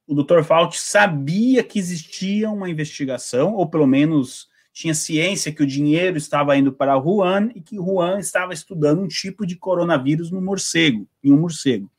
o 0.05 0.13
Dr. 0.13 0.43
Fauci 0.43 0.77
sabia 0.77 1.63
que 1.63 1.79
existia 1.79 2.49
uma 2.49 2.69
investigação, 2.69 3.53
ou 3.53 3.69
pelo 3.69 3.87
menos 3.87 4.49
tinha 4.73 4.93
ciência 4.93 5.53
que 5.53 5.63
o 5.63 5.65
dinheiro 5.65 6.17
estava 6.17 6.57
indo 6.57 6.73
para 6.73 6.97
Wuhan 6.97 7.49
e 7.55 7.61
que 7.61 7.79
Wuhan 7.79 8.19
estava 8.19 8.53
estudando 8.53 9.01
um 9.01 9.07
tipo 9.07 9.45
de 9.45 9.55
coronavírus 9.55 10.31
no 10.31 10.41
morcego, 10.41 11.07
em 11.23 11.31
um 11.31 11.39
morcego. 11.39 11.89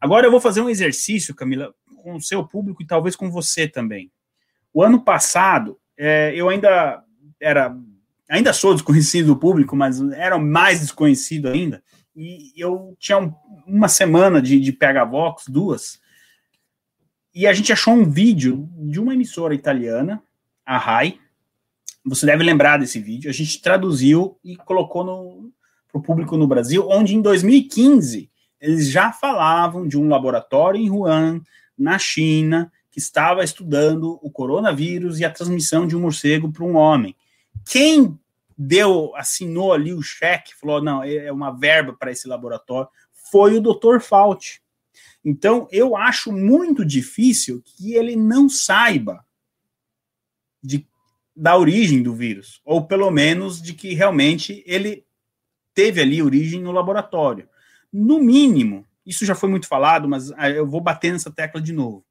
Agora 0.00 0.24
eu 0.24 0.30
vou 0.30 0.40
fazer 0.40 0.60
um 0.60 0.70
exercício, 0.70 1.34
Camila, 1.34 1.74
com 1.96 2.14
o 2.14 2.22
seu 2.22 2.46
público 2.46 2.80
e 2.80 2.86
talvez 2.86 3.16
com 3.16 3.28
você 3.28 3.66
também. 3.66 4.12
O 4.72 4.84
ano 4.84 5.02
passado, 5.02 5.80
é, 5.98 6.32
eu 6.32 6.48
ainda 6.48 7.02
era, 7.40 7.76
ainda 8.30 8.52
sou 8.52 8.72
desconhecido 8.72 9.34
do 9.34 9.36
público, 9.36 9.74
mas 9.74 10.00
era 10.12 10.38
mais 10.38 10.78
desconhecido 10.78 11.48
ainda 11.48 11.82
e 12.16 12.52
eu 12.56 12.96
tinha 12.98 13.18
um, 13.18 13.32
uma 13.66 13.88
semana 13.88 14.40
de, 14.40 14.58
de 14.58 14.72
PH 14.72 15.04
Vox, 15.04 15.44
duas, 15.46 16.00
e 17.34 17.46
a 17.46 17.52
gente 17.52 17.70
achou 17.70 17.92
um 17.92 18.08
vídeo 18.08 18.66
de 18.74 18.98
uma 18.98 19.12
emissora 19.12 19.54
italiana, 19.54 20.22
a 20.64 20.78
RAI. 20.78 21.20
Você 22.02 22.24
deve 22.24 22.42
lembrar 22.42 22.78
desse 22.78 22.98
vídeo. 22.98 23.28
A 23.28 23.32
gente 23.34 23.60
traduziu 23.60 24.38
e 24.42 24.56
colocou 24.56 25.52
para 25.86 25.98
o 25.98 26.02
público 26.02 26.38
no 26.38 26.46
Brasil, 26.46 26.88
onde 26.88 27.14
em 27.14 27.20
2015 27.20 28.30
eles 28.58 28.90
já 28.90 29.12
falavam 29.12 29.86
de 29.86 29.98
um 29.98 30.08
laboratório 30.08 30.80
em 30.80 30.88
Wuhan, 30.88 31.42
na 31.76 31.98
China, 31.98 32.72
que 32.90 32.98
estava 32.98 33.44
estudando 33.44 34.18
o 34.22 34.30
coronavírus 34.30 35.20
e 35.20 35.24
a 35.26 35.30
transmissão 35.30 35.86
de 35.86 35.94
um 35.94 36.00
morcego 36.00 36.50
para 36.50 36.64
um 36.64 36.76
homem. 36.76 37.14
Quem 37.66 38.18
deu, 38.56 39.14
assinou 39.14 39.72
ali 39.72 39.92
o 39.92 40.02
cheque, 40.02 40.54
falou: 40.54 40.82
não, 40.82 41.02
é, 41.02 41.26
é 41.26 41.32
uma 41.32 41.50
verba 41.50 41.92
para 41.92 42.10
esse 42.10 42.26
laboratório, 42.26 42.88
foi 43.30 43.56
o 43.56 43.60
Dr. 43.60 44.00
Fauci. 44.00 44.60
Então, 45.24 45.66
eu 45.72 45.96
acho 45.96 46.32
muito 46.32 46.84
difícil 46.84 47.62
que 47.64 47.94
ele 47.94 48.14
não 48.14 48.48
saiba 48.48 49.24
de, 50.62 50.86
da 51.34 51.56
origem 51.56 52.02
do 52.02 52.14
vírus, 52.14 52.60
ou 52.64 52.86
pelo 52.86 53.10
menos 53.10 53.60
de 53.60 53.74
que 53.74 53.92
realmente 53.92 54.62
ele 54.66 55.04
teve 55.74 56.00
ali 56.00 56.22
origem 56.22 56.62
no 56.62 56.72
laboratório. 56.72 57.48
No 57.92 58.20
mínimo, 58.20 58.86
isso 59.04 59.26
já 59.26 59.34
foi 59.34 59.48
muito 59.48 59.66
falado, 59.66 60.08
mas 60.08 60.30
ah, 60.32 60.48
eu 60.48 60.66
vou 60.66 60.80
bater 60.80 61.12
nessa 61.12 61.30
tecla 61.30 61.60
de 61.60 61.72
novo. 61.72 62.04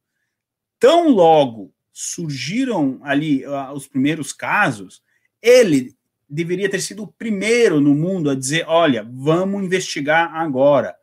Tão 0.80 1.10
logo 1.10 1.74
surgiram 1.92 3.00
ali 3.02 3.46
uh, 3.46 3.72
os 3.74 3.88
primeiros 3.88 4.34
casos, 4.34 5.02
ele 5.42 5.96
deveria 6.36 6.70
ter 6.70 6.82
sido 6.82 7.04
o 7.04 7.08
primeiro 7.08 7.80
no 7.80 7.96
mundo 7.96 8.30
a 8.30 8.36
dizer: 8.36 8.66
olha, 8.68 9.08
vamos 9.10 9.64
investigar 9.64 10.36
agora. 10.36 10.96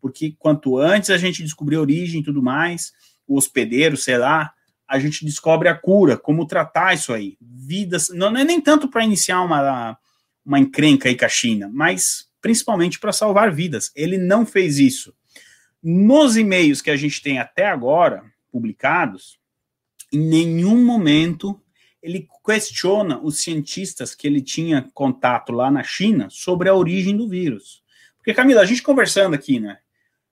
Porque 0.00 0.34
quanto 0.38 0.78
antes 0.78 1.10
a 1.10 1.18
gente 1.18 1.42
descobrir 1.42 1.76
a 1.76 1.80
origem 1.80 2.20
e 2.20 2.24
tudo 2.24 2.42
mais, 2.42 2.92
o 3.26 3.36
hospedeiro, 3.36 3.96
sei 3.96 4.16
lá, 4.16 4.52
a 4.86 4.98
gente 4.98 5.24
descobre 5.24 5.68
a 5.68 5.74
cura, 5.74 6.16
como 6.16 6.46
tratar 6.46 6.94
isso 6.94 7.12
aí. 7.12 7.36
Vidas. 7.40 8.08
Não, 8.10 8.34
é 8.36 8.44
nem 8.44 8.60
tanto 8.60 8.88
para 8.88 9.04
iniciar 9.04 9.42
uma, 9.42 9.98
uma 10.44 10.60
encrenca 10.60 11.08
aí 11.08 11.16
com 11.16 11.24
a 11.24 11.28
China, 11.28 11.68
mas 11.72 12.28
principalmente 12.40 13.00
para 13.00 13.12
salvar 13.12 13.52
vidas. 13.52 13.90
Ele 13.96 14.16
não 14.16 14.46
fez 14.46 14.78
isso. 14.78 15.12
Nos 15.82 16.36
e-mails 16.36 16.80
que 16.80 16.90
a 16.90 16.96
gente 16.96 17.20
tem 17.20 17.38
até 17.38 17.66
agora 17.66 18.22
publicados, 18.52 19.38
em 20.12 20.20
nenhum 20.20 20.84
momento 20.84 21.60
ele 22.02 22.28
questiona 22.44 23.18
os 23.20 23.40
cientistas 23.40 24.14
que 24.14 24.26
ele 24.26 24.40
tinha 24.40 24.88
contato 24.94 25.52
lá 25.52 25.70
na 25.70 25.82
China 25.82 26.28
sobre 26.30 26.68
a 26.68 26.74
origem 26.74 27.16
do 27.16 27.28
vírus. 27.28 27.82
Porque, 28.16 28.34
Camila, 28.34 28.60
a 28.60 28.64
gente 28.64 28.82
conversando 28.82 29.34
aqui, 29.34 29.58
né? 29.58 29.78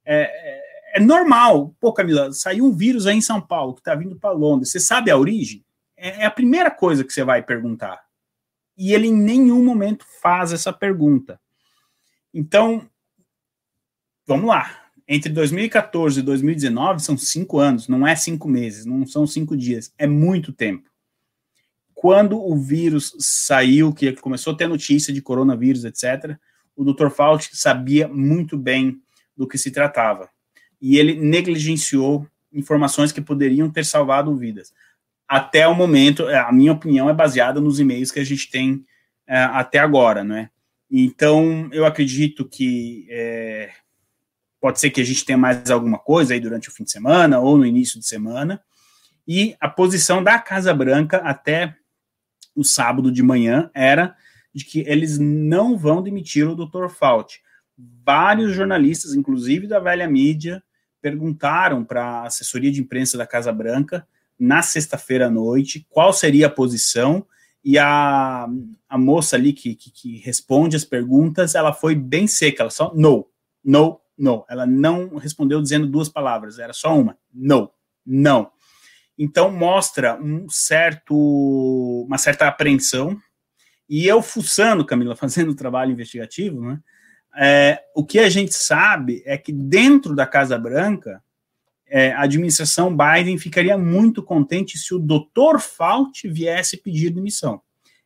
É, 0.05 0.22
é, 0.22 0.98
é 0.98 1.00
normal. 1.00 1.74
Pô, 1.81 1.92
Camila, 1.92 2.33
saiu 2.33 2.66
um 2.66 2.72
vírus 2.72 3.07
aí 3.07 3.16
em 3.16 3.20
São 3.20 3.40
Paulo 3.40 3.74
que 3.74 3.81
está 3.81 3.94
vindo 3.94 4.16
para 4.16 4.31
Londres. 4.31 4.70
Você 4.70 4.81
sabe 4.81 5.11
a 5.11 5.16
origem? 5.16 5.64
É, 5.96 6.22
é 6.22 6.24
a 6.27 6.31
primeira 6.31 6.70
coisa 6.70 7.05
que 7.05 7.12
você 7.12 7.24
vai 7.24 7.42
perguntar. 7.42 8.05
E 8.77 8.92
ele 8.92 9.07
em 9.07 9.16
nenhum 9.16 9.64
momento 9.64 10.05
faz 10.20 10.53
essa 10.53 10.72
pergunta. 10.72 11.40
Então, 12.33 12.88
vamos 14.27 14.46
lá. 14.46 14.83
Entre 15.07 15.31
2014 15.31 16.20
e 16.20 16.22
2019 16.22 17.03
são 17.03 17.16
cinco 17.16 17.59
anos, 17.59 17.88
não 17.88 18.07
é 18.07 18.16
cinco 18.16 18.48
meses, 18.48 18.87
não 18.87 19.07
são 19.07 19.27
cinco 19.27 19.57
dias, 19.57 19.92
é 19.98 20.07
muito 20.07 20.50
tempo 20.50 20.93
quando 22.05 22.38
o 22.38 22.55
vírus 22.55 23.17
saiu, 23.19 23.90
que 23.90 24.12
começou 24.12 24.53
a 24.53 24.57
ter 24.59 24.69
notícia 24.69 25.11
de 25.11 25.23
coronavírus, 25.23 25.87
etc., 25.87 26.37
o 26.77 26.85
Dr. 26.85 27.09
Fauci 27.09 27.57
sabia 27.57 28.07
muito 28.07 28.59
bem 28.59 29.01
do 29.35 29.49
que 29.49 29.57
se 29.57 29.71
tratava. 29.71 30.29
E 30.79 30.99
ele 30.99 31.14
negligenciou 31.14 32.29
informações 32.53 33.11
que 33.11 33.23
poderiam 33.23 33.71
ter 33.71 33.87
salvado 33.87 34.37
vidas. 34.37 34.71
Até 35.27 35.67
o 35.67 35.75
momento, 35.75 36.29
é, 36.29 36.37
a 36.37 36.53
minha 36.53 36.73
opinião 36.73 37.09
é 37.09 37.14
baseada 37.14 37.59
nos 37.59 37.81
e-mails 37.81 38.12
que 38.12 38.21
a 38.21 38.25
gente 38.25 38.51
tem 38.51 38.85
é, 39.27 39.38
até 39.38 39.79
agora, 39.79 40.23
não 40.23 40.37
é? 40.37 40.51
Então, 40.90 41.71
eu 41.73 41.87
acredito 41.87 42.47
que 42.47 43.07
é, 43.09 43.71
pode 44.61 44.79
ser 44.79 44.90
que 44.90 45.01
a 45.01 45.05
gente 45.05 45.25
tenha 45.25 45.38
mais 45.38 45.71
alguma 45.71 45.99
coisa 45.99 46.35
aí 46.35 46.40
durante 46.40 46.69
o 46.69 46.73
fim 46.73 46.85
de 46.85 46.90
semana 46.90 47.40
ou 47.40 47.57
no 47.57 47.64
início 47.64 47.99
de 47.99 48.07
semana. 48.07 48.62
E 49.27 49.57
a 49.59 49.71
posição 49.71 50.23
da 50.23 50.38
Casa 50.38 50.75
Branca 50.75 51.17
até 51.25 51.75
o 52.55 52.64
sábado 52.64 53.11
de 53.11 53.23
manhã 53.23 53.71
era 53.75 54.17
de 54.55 54.64
que 54.64 54.81
eles 54.87 55.19
não 55.19 55.77
vão 55.77 56.03
demitir 56.03 56.49
o 56.49 56.55
Dr. 56.55 56.88
Fauci. 56.88 57.40
Vários 58.05 58.53
jornalistas, 58.53 59.14
inclusive 59.14 59.67
da 59.67 59.81
velha 59.81 60.09
mídia, 60.09 60.62
perguntaram 61.01 61.85
para 61.85 62.05
a 62.05 62.27
assessoria 62.27 62.71
de 62.71 62.81
imprensa 62.81 63.19
da 63.19 63.27
Casa 63.27 63.53
Branca 63.53 64.07
na 64.38 64.62
sexta-feira 64.62 65.27
à 65.27 65.31
noite 65.31 65.87
qual 65.90 66.12
seria 66.12 66.47
a 66.47 66.51
posição 66.51 67.27
e 67.64 67.79
a, 67.79 68.47
a 68.88 68.99
moça 68.99 69.37
ali 69.37 69.53
que, 69.53 69.75
que, 69.75 69.90
que, 69.90 70.19
responde 70.19 70.77
as 70.77 70.85
perguntas, 70.85 71.55
ela 71.55 71.73
foi 71.73 71.95
bem 71.95 72.27
seca, 72.27 72.62
ela 72.62 72.71
só 72.71 72.93
no, 72.95 73.27
no, 73.64 74.01
no. 74.19 74.45
Ela 74.49 74.67
não 74.67 75.17
respondeu 75.17 75.62
dizendo 75.62 75.87
duas 75.87 76.09
palavras, 76.09 76.59
era 76.59 76.75
só 76.75 76.97
uma, 76.97 77.17
no, 77.33 77.71
não. 78.05 78.51
Então 79.18 79.50
mostra 79.50 80.20
um 80.20 80.48
certo, 80.48 81.14
uma 82.07 82.18
certa 82.18 82.48
apreensão. 82.48 83.16
E 83.88 84.07
eu 84.07 84.22
fuçando, 84.22 84.85
Camila, 84.85 85.14
fazendo 85.16 85.55
trabalho 85.55 85.92
investigativo, 85.92 86.61
né? 86.61 86.81
É, 87.37 87.83
o 87.96 88.05
que 88.05 88.20
a 88.20 88.29
gente 88.29 88.55
sabe 88.55 89.22
é 89.27 89.37
que 89.37 89.53
dentro 89.53 90.14
da 90.14 90.24
Casa 90.24 90.57
Branca, 90.57 91.20
é, 91.87 92.12
a 92.12 92.22
administração 92.22 92.96
Biden 92.96 93.37
ficaria 93.38 93.77
muito 93.77 94.22
contente 94.22 94.79
se 94.79 94.94
o 94.94 95.00
Dr. 95.00 95.59
Fauci 95.59 96.29
viesse 96.29 96.77
pedir 96.77 97.11
demissão. 97.11 97.61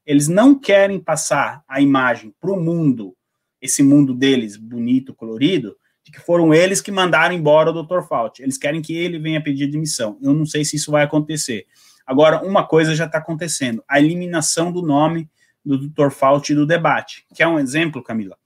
Eles 0.05 0.29
não 0.29 0.59
querem 0.59 0.99
passar 0.99 1.63
a 1.69 1.81
imagem 1.81 2.35
para 2.41 2.51
o 2.51 2.59
mundo, 2.59 3.15
esse 3.61 3.83
mundo 3.83 4.15
deles 4.15 4.57
bonito, 4.57 5.15
colorido, 5.15 5.77
de 6.09 6.13
que 6.13 6.21
foram 6.21 6.55
eles 6.55 6.81
que 6.81 6.91
mandaram 6.91 7.35
embora 7.35 7.71
o 7.71 7.83
Dr. 7.83 8.01
Fauci. 8.01 8.43
Eles 8.43 8.57
querem 8.57 8.81
que 8.81 8.97
ele 8.97 9.19
venha 9.19 9.43
pedir 9.43 9.67
demissão. 9.67 10.19
Eu 10.23 10.33
não 10.33 10.47
sei 10.47 10.65
se 10.65 10.77
isso 10.77 10.91
vai 10.91 11.05
acontecer. 11.05 11.67
Agora, 12.07 12.43
uma 12.43 12.67
coisa 12.67 12.95
já 12.95 13.05
está 13.05 13.19
acontecendo: 13.19 13.85
a 13.87 14.01
eliminação 14.01 14.73
do 14.73 14.81
nome 14.81 15.29
do 15.65 15.77
Dr. 15.77 16.11
Fauci 16.11 16.55
do 16.55 16.67
debate. 16.67 17.27
Que 17.35 17.43
é 17.43 17.49
um 17.49 17.59
exemplo, 17.59 18.03
Camila. 18.03 18.37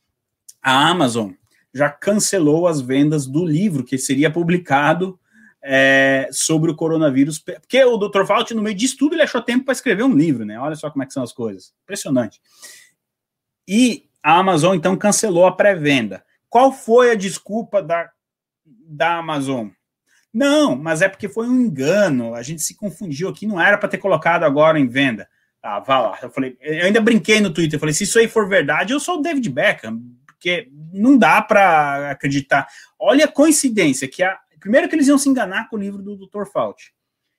A 0.61 0.88
Amazon 0.88 1.31
já 1.72 1.88
cancelou 1.88 2.66
as 2.66 2.81
vendas 2.81 3.27
do 3.27 3.46
livro 3.46 3.85
que 3.85 3.96
seria 3.96 4.31
publicado 4.31 5.18
é, 5.62 6.29
sobre 6.33 6.70
o 6.70 6.75
coronavírus, 6.75 7.38
porque 7.38 7.83
o 7.85 7.96
Dr. 7.96 8.25
Fauci, 8.25 8.55
no 8.55 8.62
meio 8.62 8.77
disso 8.77 8.96
tudo, 8.98 9.14
ele 9.14 9.22
achou 9.22 9.40
tempo 9.40 9.64
para 9.64 9.72
escrever 9.72 10.03
um 10.03 10.14
livro, 10.14 10.44
né? 10.44 10.59
Olha 10.59 10.75
só 10.75 10.90
como 10.90 11.05
é 11.05 11.07
que 11.07 11.12
são 11.12 11.22
as 11.22 11.33
coisas. 11.33 11.72
Impressionante. 11.85 12.40
E 13.66 14.09
a 14.20 14.37
Amazon, 14.38 14.75
então, 14.75 14.96
cancelou 14.96 15.46
a 15.46 15.53
pré-venda. 15.53 16.25
Qual 16.53 16.71
foi 16.71 17.11
a 17.11 17.15
desculpa 17.15 17.83
da, 17.83 18.11
da 18.62 19.17
Amazon? 19.17 19.69
Não, 20.31 20.77
mas 20.77 21.01
é 21.01 21.09
porque 21.09 21.27
foi 21.27 21.49
um 21.49 21.59
engano. 21.59 22.35
A 22.35 22.43
gente 22.43 22.61
se 22.61 22.77
confundiu 22.77 23.31
aqui, 23.31 23.47
não 23.47 23.59
era 23.59 23.79
para 23.79 23.88
ter 23.88 23.97
colocado 23.97 24.45
agora 24.45 24.79
em 24.79 24.87
venda. 24.87 25.27
Ah, 25.62 25.81
vá 25.81 25.99
lá. 25.99 26.19
Eu 26.21 26.29
falei, 26.29 26.59
eu 26.61 26.85
ainda 26.85 27.01
brinquei 27.01 27.41
no 27.41 27.55
Twitter. 27.55 27.77
Eu 27.77 27.81
falei, 27.81 27.95
se 27.95 28.05
isso 28.05 28.19
aí 28.19 28.29
for 28.29 28.47
verdade, 28.47 28.93
eu 28.93 29.01
sou 29.01 29.19
o 29.19 29.23
David 29.23 29.49
Beckham, 29.49 29.99
porque 30.27 30.69
não 30.93 31.17
dá 31.17 31.41
para 31.41 32.11
acreditar. 32.11 32.69
Olha 32.99 33.25
a 33.25 33.33
coincidência 33.33 34.07
que 34.07 34.23
a 34.23 34.38
primeiro 34.61 34.91
que 34.91 34.95
eles 34.95 35.09
iam 35.09 35.17
se 35.17 35.31
enganar 35.31 35.71
com 35.71 35.77
o 35.77 35.81
livro 35.81 36.03
do 36.03 36.19
Dr. 36.19 36.45
Fauci. 36.53 36.93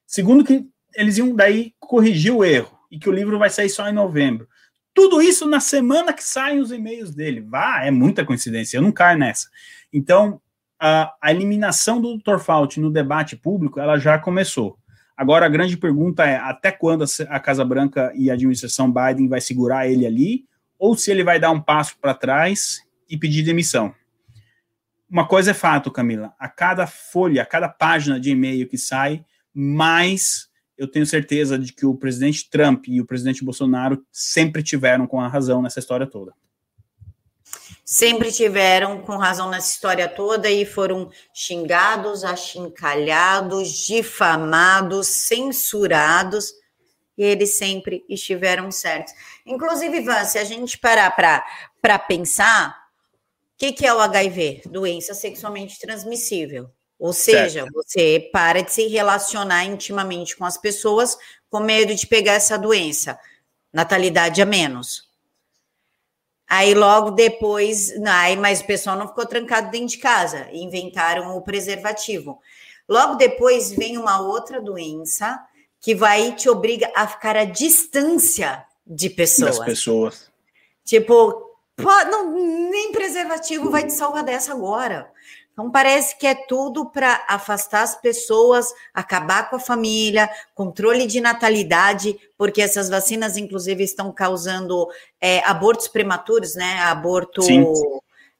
Segundo 0.07 0.43
que 0.43 0.67
eles 0.95 1.19
iam 1.19 1.35
daí 1.35 1.75
corrigir 1.79 2.33
o 2.33 2.43
erro 2.43 2.79
e 2.89 2.97
que 2.97 3.07
o 3.07 3.13
livro 3.13 3.37
vai 3.37 3.51
sair 3.51 3.69
só 3.69 3.87
em 3.87 3.93
novembro. 3.93 4.47
Tudo 4.93 5.21
isso 5.21 5.47
na 5.47 5.59
semana 5.59 6.13
que 6.13 6.23
saem 6.23 6.59
os 6.59 6.71
e-mails 6.71 7.13
dele. 7.13 7.41
Vá, 7.41 7.83
é 7.83 7.91
muita 7.91 8.23
coincidência, 8.23 8.77
eu 8.77 8.81
não 8.81 8.91
caio 8.91 9.17
nessa. 9.17 9.49
Então, 9.91 10.39
a, 10.79 11.13
a 11.21 11.31
eliminação 11.31 12.01
do 12.01 12.17
Dr. 12.17 12.39
Fauci 12.39 12.79
no 12.79 12.91
debate 12.91 13.35
público, 13.35 13.79
ela 13.79 13.97
já 13.97 14.19
começou. 14.19 14.77
Agora, 15.15 15.45
a 15.45 15.49
grande 15.49 15.77
pergunta 15.77 16.25
é 16.25 16.35
até 16.35 16.71
quando 16.71 17.05
a 17.29 17.39
Casa 17.39 17.63
Branca 17.63 18.11
e 18.15 18.29
a 18.29 18.33
administração 18.33 18.91
Biden 18.91 19.27
vai 19.27 19.39
segurar 19.39 19.87
ele 19.87 20.05
ali, 20.05 20.45
ou 20.77 20.97
se 20.97 21.11
ele 21.11 21.23
vai 21.23 21.39
dar 21.39 21.51
um 21.51 21.61
passo 21.61 21.97
para 21.99 22.13
trás 22.13 22.83
e 23.09 23.17
pedir 23.17 23.43
demissão. 23.43 23.93
Uma 25.09 25.27
coisa 25.27 25.51
é 25.51 25.53
fato, 25.53 25.91
Camila, 25.91 26.33
a 26.39 26.49
cada 26.49 26.87
folha, 26.87 27.43
a 27.43 27.45
cada 27.45 27.69
página 27.69 28.19
de 28.19 28.31
e-mail 28.31 28.67
que 28.67 28.77
sai, 28.77 29.23
mais 29.53 30.49
eu 30.77 30.87
tenho 30.87 31.05
certeza 31.05 31.57
de 31.57 31.71
que 31.71 31.85
o 31.85 31.95
presidente 31.95 32.49
Trump 32.49 32.87
e 32.87 32.99
o 32.99 33.05
presidente 33.05 33.43
Bolsonaro 33.43 34.05
sempre 34.11 34.63
tiveram 34.63 35.05
com 35.05 35.19
a 35.19 35.27
razão 35.27 35.61
nessa 35.61 35.79
história 35.79 36.07
toda. 36.07 36.33
Sempre 37.85 38.31
tiveram 38.31 39.01
com 39.01 39.17
razão 39.17 39.49
nessa 39.49 39.71
história 39.71 40.07
toda 40.07 40.49
e 40.49 40.65
foram 40.65 41.11
xingados, 41.33 42.23
achincalhados, 42.23 43.71
difamados, 43.85 45.07
censurados, 45.07 46.53
e 47.17 47.23
eles 47.23 47.55
sempre 47.55 48.03
estiveram 48.09 48.71
certos. 48.71 49.13
Inclusive, 49.45 49.97
Ivan, 49.97 50.25
se 50.25 50.39
a 50.39 50.43
gente 50.43 50.77
parar 50.79 51.11
para 51.81 51.99
pensar, 51.99 52.87
o 53.53 53.57
que, 53.57 53.71
que 53.73 53.85
é 53.85 53.93
o 53.93 53.99
HIV? 53.99 54.63
Doença 54.65 55.13
sexualmente 55.13 55.79
transmissível. 55.79 56.71
Ou 56.99 57.11
seja, 57.11 57.61
certo. 57.61 57.73
você 57.73 58.29
para 58.31 58.61
de 58.61 58.71
se 58.71 58.87
relacionar 58.87 59.65
intimamente 59.65 60.37
com 60.37 60.45
as 60.45 60.57
pessoas 60.57 61.17
com 61.49 61.59
medo 61.59 61.93
de 61.93 62.07
pegar 62.07 62.33
essa 62.33 62.57
doença. 62.57 63.19
Natalidade 63.71 64.41
a 64.41 64.45
menos. 64.45 65.09
Aí 66.47 66.73
logo 66.73 67.11
depois, 67.11 67.91
aí, 68.05 68.37
mas 68.37 68.61
o 68.61 68.65
pessoal 68.65 68.95
não 68.95 69.07
ficou 69.07 69.25
trancado 69.25 69.71
dentro 69.71 69.87
de 69.87 69.97
casa, 69.97 70.47
inventaram 70.51 71.35
o 71.35 71.41
preservativo. 71.41 72.39
Logo 72.87 73.15
depois 73.15 73.71
vem 73.71 73.97
uma 73.97 74.21
outra 74.21 74.61
doença 74.61 75.39
que 75.81 75.95
vai 75.95 76.35
te 76.35 76.49
obriga 76.49 76.91
a 76.95 77.07
ficar 77.07 77.35
à 77.35 77.45
distância 77.45 78.65
de 78.85 79.09
pessoas. 79.09 79.57
Das 79.57 79.65
pessoas. 79.65 80.31
Tipo, 80.85 81.57
pô, 81.75 82.05
não, 82.05 82.31
nem 82.69 82.91
preservativo 82.91 83.69
vai 83.69 83.85
te 83.85 83.93
salvar 83.93 84.23
dessa 84.23 84.51
agora. 84.51 85.11
Então, 85.53 85.69
parece 85.69 86.17
que 86.17 86.25
é 86.25 86.33
tudo 86.33 86.89
para 86.89 87.25
afastar 87.29 87.83
as 87.83 87.95
pessoas, 87.95 88.73
acabar 88.91 89.51
com 89.51 89.55
a 89.55 89.59
família, 89.59 90.27
controle 90.55 91.05
de 91.05 91.21
natalidade, 91.21 92.19
porque 92.35 92.59
essas 92.59 92.89
vacinas, 92.89 93.37
inclusive, 93.37 93.83
estão 93.83 94.11
causando 94.11 94.87
é, 95.21 95.41
abortos 95.45 95.87
prematuros, 95.87 96.55
né? 96.55 96.79
Aborto. 96.79 97.43
Sim. 97.43 97.63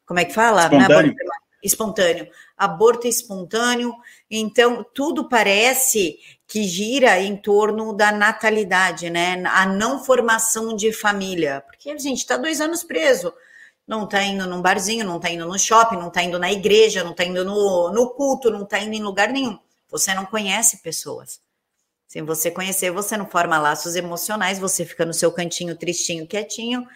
Como 0.07 0.19
é 0.19 0.25
que 0.25 0.33
fala? 0.33 0.63
É 0.63 0.65
espontâneo. 0.65 1.15
espontâneo. 1.63 2.27
Aborto 2.57 3.07
espontâneo. 3.07 3.95
Então, 4.29 4.83
tudo 4.93 5.29
parece 5.29 6.17
que 6.47 6.63
gira 6.63 7.19
em 7.19 7.37
torno 7.37 7.93
da 7.93 8.11
natalidade, 8.11 9.11
né? 9.11 9.43
A 9.45 9.67
não 9.67 10.03
formação 10.03 10.75
de 10.75 10.91
família. 10.91 11.63
Porque 11.67 11.91
a 11.91 11.97
gente 11.97 12.19
está 12.19 12.37
dois 12.37 12.59
anos 12.59 12.83
preso 12.83 13.31
não 13.87 14.05
está 14.05 14.23
indo 14.23 14.47
num 14.47 14.61
barzinho, 14.61 15.05
não 15.05 15.17
está 15.17 15.29
indo 15.29 15.45
no 15.45 15.59
shopping, 15.59 15.97
não 15.97 16.07
está 16.07 16.23
indo 16.23 16.39
na 16.39 16.51
igreja, 16.51 17.03
não 17.03 17.11
está 17.11 17.23
indo 17.23 17.43
no, 17.43 17.91
no 17.91 18.09
culto, 18.11 18.49
não 18.49 18.63
está 18.63 18.79
indo 18.79 18.93
em 18.93 19.03
lugar 19.03 19.29
nenhum. 19.29 19.59
Você 19.89 20.13
não 20.13 20.25
conhece 20.25 20.77
pessoas. 20.77 21.41
Sem 22.07 22.23
você 22.23 22.51
conhecer, 22.51 22.91
você 22.91 23.17
não 23.17 23.27
forma 23.27 23.59
laços 23.59 23.95
emocionais, 23.95 24.59
você 24.59 24.85
fica 24.85 25.05
no 25.05 25.13
seu 25.13 25.31
cantinho 25.31 25.75
tristinho, 25.75 26.27
quietinho, 26.27 26.87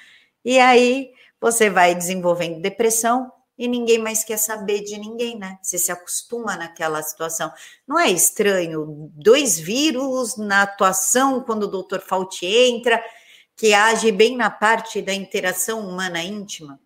e 0.46 0.60
aí 0.60 1.12
você 1.42 1.70
vai 1.70 1.94
desenvolvendo 1.94 2.62
depressão 2.62 3.32
e 3.58 3.68
ninguém 3.68 3.98
mais 3.98 4.24
quer 4.24 4.38
saber 4.38 4.82
de 4.82 4.98
ninguém, 5.00 5.38
né? 5.38 5.58
Você 5.62 5.80
se 5.80 5.92
acostuma 5.92 6.56
naquela 6.56 7.02
situação. 7.02 7.52
Não 7.88 8.00
é 8.00 8.10
estranho? 8.10 9.12
Dois 9.16 9.60
vírus 9.60 10.38
na 10.38 10.62
atuação 10.62 11.42
quando 11.42 11.64
o 11.64 11.84
Dr. 11.84 12.00
Fauci 12.00 12.46
entra, 12.46 13.04
que 13.58 13.74
age 13.74 14.12
bem 14.12 14.38
na 14.38 14.52
parte 14.52 15.02
da 15.02 15.14
interação 15.14 15.90
humana 15.90 16.24
íntima. 16.24 16.80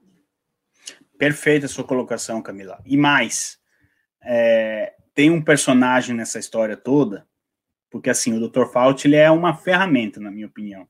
Perfeita 1.18 1.66
a 1.66 1.70
sua 1.70 1.84
colocação, 1.84 2.42
Camila. 2.42 2.82
E 2.86 2.96
mais, 2.96 3.60
é, 4.24 4.94
tem 5.14 5.30
um 5.30 5.42
personagem 5.42 6.16
nessa 6.16 6.40
história 6.40 6.78
toda, 6.78 7.28
porque 7.90 8.10
assim, 8.10 8.34
o 8.34 8.48
Dr. 8.48 8.68
Fauci 8.72 9.08
ele 9.08 9.18
é 9.18 9.30
uma 9.30 9.54
ferramenta, 9.54 10.20
na 10.22 10.32
minha 10.32 10.48
opinião. 10.48 10.88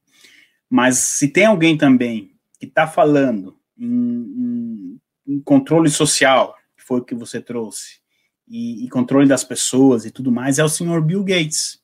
Mas 0.69 0.99
se 0.99 1.27
tem 1.27 1.45
alguém 1.45 1.75
também 1.75 2.31
que 2.59 2.67
está 2.67 2.87
falando 2.87 3.59
em, 3.75 3.87
em, 3.87 5.01
em, 5.27 5.41
controle 5.41 5.89
social, 5.89 6.55
que 6.77 6.83
foi 6.83 6.99
o 6.99 7.03
que 7.03 7.15
você 7.15 7.41
trouxe, 7.41 7.99
e, 8.47 8.85
e, 8.85 8.89
controle 8.89 9.27
das 9.27 9.43
pessoas 9.43 10.05
e 10.05 10.11
tudo 10.11 10.31
mais, 10.31 10.59
é 10.59 10.63
o 10.63 10.69
senhor 10.69 11.01
Bill 11.01 11.23
Gates. 11.23 11.81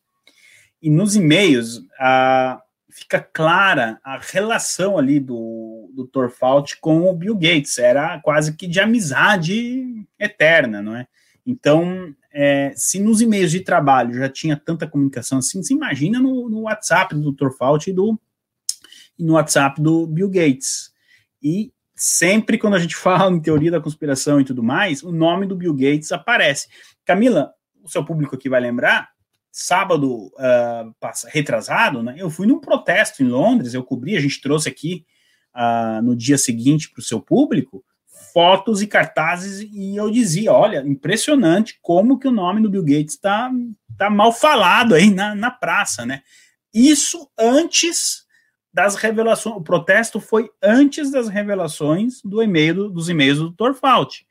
E 0.81 0.89
nos 0.89 1.15
e-mails 1.15 1.81
a, 1.99 2.61
fica 2.97 3.19
clara 3.21 3.99
a 4.03 4.17
relação 4.17 4.97
ali 4.97 5.19
do, 5.19 5.91
do. 5.93 6.29
Fauci 6.29 6.75
com 6.81 7.07
o 7.07 7.13
Bill 7.13 7.35
Gates, 7.35 7.77
era 7.77 8.19
quase 8.21 8.55
que 8.55 8.65
de 8.65 8.79
amizade 8.79 10.03
eterna, 10.19 10.81
não 10.81 10.95
é? 10.95 11.07
Então, 11.45 12.13
é, 12.33 12.73
se 12.75 12.99
nos 12.99 13.21
e-mails 13.21 13.51
de 13.51 13.59
trabalho 13.59 14.15
já 14.15 14.27
tinha 14.27 14.57
tanta 14.57 14.87
comunicação 14.87 15.37
assim, 15.37 15.61
se 15.61 15.73
imagina 15.73 16.19
no, 16.19 16.49
no 16.49 16.61
WhatsApp 16.61 17.13
do 17.13 17.31
Dr. 17.31 17.51
Fauci 17.51 17.91
e, 17.91 17.93
do, 17.93 18.19
e 19.17 19.23
no 19.23 19.33
WhatsApp 19.33 19.79
do 19.79 20.07
Bill 20.07 20.29
Gates. 20.29 20.91
E 21.41 21.71
sempre 21.95 22.57
quando 22.57 22.75
a 22.75 22.79
gente 22.79 22.95
fala 22.97 23.31
em 23.31 23.39
teoria 23.39 23.71
da 23.71 23.79
conspiração 23.79 24.41
e 24.41 24.43
tudo 24.43 24.63
mais, 24.63 25.03
o 25.03 25.11
nome 25.11 25.45
do 25.45 25.55
Bill 25.55 25.73
Gates 25.73 26.11
aparece. 26.11 26.67
Camila, 27.05 27.53
o 27.83 27.87
seu 27.87 28.03
público 28.03 28.35
aqui 28.35 28.49
vai 28.49 28.59
lembrar, 28.59 29.09
sábado 29.59 30.27
uh, 30.27 30.93
retrasado, 31.29 32.03
né, 32.03 32.13
eu 32.19 32.29
fui 32.29 32.45
num 32.45 32.59
protesto 32.59 33.23
em 33.23 33.27
Londres, 33.27 33.73
eu 33.73 33.83
cobri, 33.83 34.15
a 34.15 34.19
gente 34.19 34.39
trouxe 34.39 34.69
aqui 34.69 35.03
uh, 35.55 35.99
no 36.03 36.15
dia 36.15 36.37
seguinte 36.37 36.91
para 36.91 36.99
o 36.99 37.03
seu 37.03 37.19
público, 37.19 37.83
fotos 38.31 38.83
e 38.83 38.87
cartazes 38.87 39.67
e 39.73 39.95
eu 39.95 40.11
dizia, 40.11 40.53
olha, 40.53 40.83
impressionante 40.85 41.79
como 41.81 42.19
que 42.19 42.27
o 42.27 42.31
nome 42.31 42.61
do 42.61 42.69
Bill 42.69 42.83
Gates 42.83 43.15
está 43.15 43.51
tá 43.97 44.11
mal 44.11 44.31
falado 44.31 44.93
aí 44.93 45.09
na, 45.09 45.33
na 45.33 45.49
praça, 45.49 46.05
né? 46.05 46.21
Isso 46.71 47.27
antes 47.35 48.27
das 48.71 48.93
revelações, 48.93 49.55
o 49.55 49.61
protesto 49.61 50.19
foi 50.19 50.51
antes 50.61 51.09
das 51.09 51.29
revelações 51.29 52.21
do 52.23 52.43
e-mail 52.43 52.89
dos 52.89 53.09
e-mails 53.09 53.39
do 53.39 53.49
Dr. 53.49 53.73
Fauci. 53.73 54.27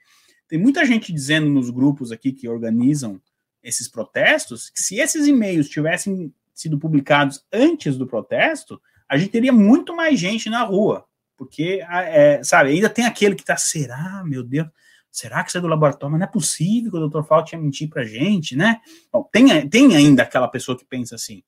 Tem 0.46 0.56
muita 0.56 0.84
gente 0.84 1.12
dizendo 1.12 1.48
nos 1.48 1.68
grupos 1.68 2.12
aqui 2.12 2.32
que 2.32 2.48
organizam 2.48 3.20
esses 3.66 3.88
protestos 3.88 4.70
se 4.74 4.98
esses 5.00 5.26
e-mails 5.26 5.68
tivessem 5.68 6.32
sido 6.54 6.78
publicados 6.78 7.44
antes 7.52 7.98
do 7.98 8.06
protesto, 8.06 8.80
a 9.08 9.18
gente 9.18 9.30
teria 9.30 9.52
muito 9.52 9.94
mais 9.94 10.18
gente 10.18 10.48
na 10.48 10.62
rua. 10.62 11.04
Porque, 11.36 11.84
é, 11.90 12.42
sabe, 12.42 12.70
ainda 12.70 12.88
tem 12.88 13.04
aquele 13.04 13.34
que 13.34 13.44
tá, 13.44 13.56
será, 13.58 14.22
meu 14.24 14.42
Deus, 14.42 14.68
será 15.10 15.42
que 15.42 15.50
isso 15.50 15.58
é 15.58 15.60
do 15.60 15.66
laboratório? 15.66 16.12
Mas 16.12 16.20
não 16.20 16.26
é 16.26 16.30
possível 16.30 16.90
que 16.90 16.96
o 16.96 17.08
Dr. 17.08 17.26
Fauci 17.26 17.54
ia 17.54 17.60
mentir 17.60 17.90
pra 17.90 18.04
gente, 18.04 18.56
né? 18.56 18.80
Bom, 19.12 19.28
tem, 19.30 19.68
tem 19.68 19.94
ainda 19.94 20.22
aquela 20.22 20.48
pessoa 20.48 20.78
que 20.78 20.84
pensa 20.86 21.14
assim. 21.14 21.42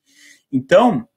Então, 0.52 1.08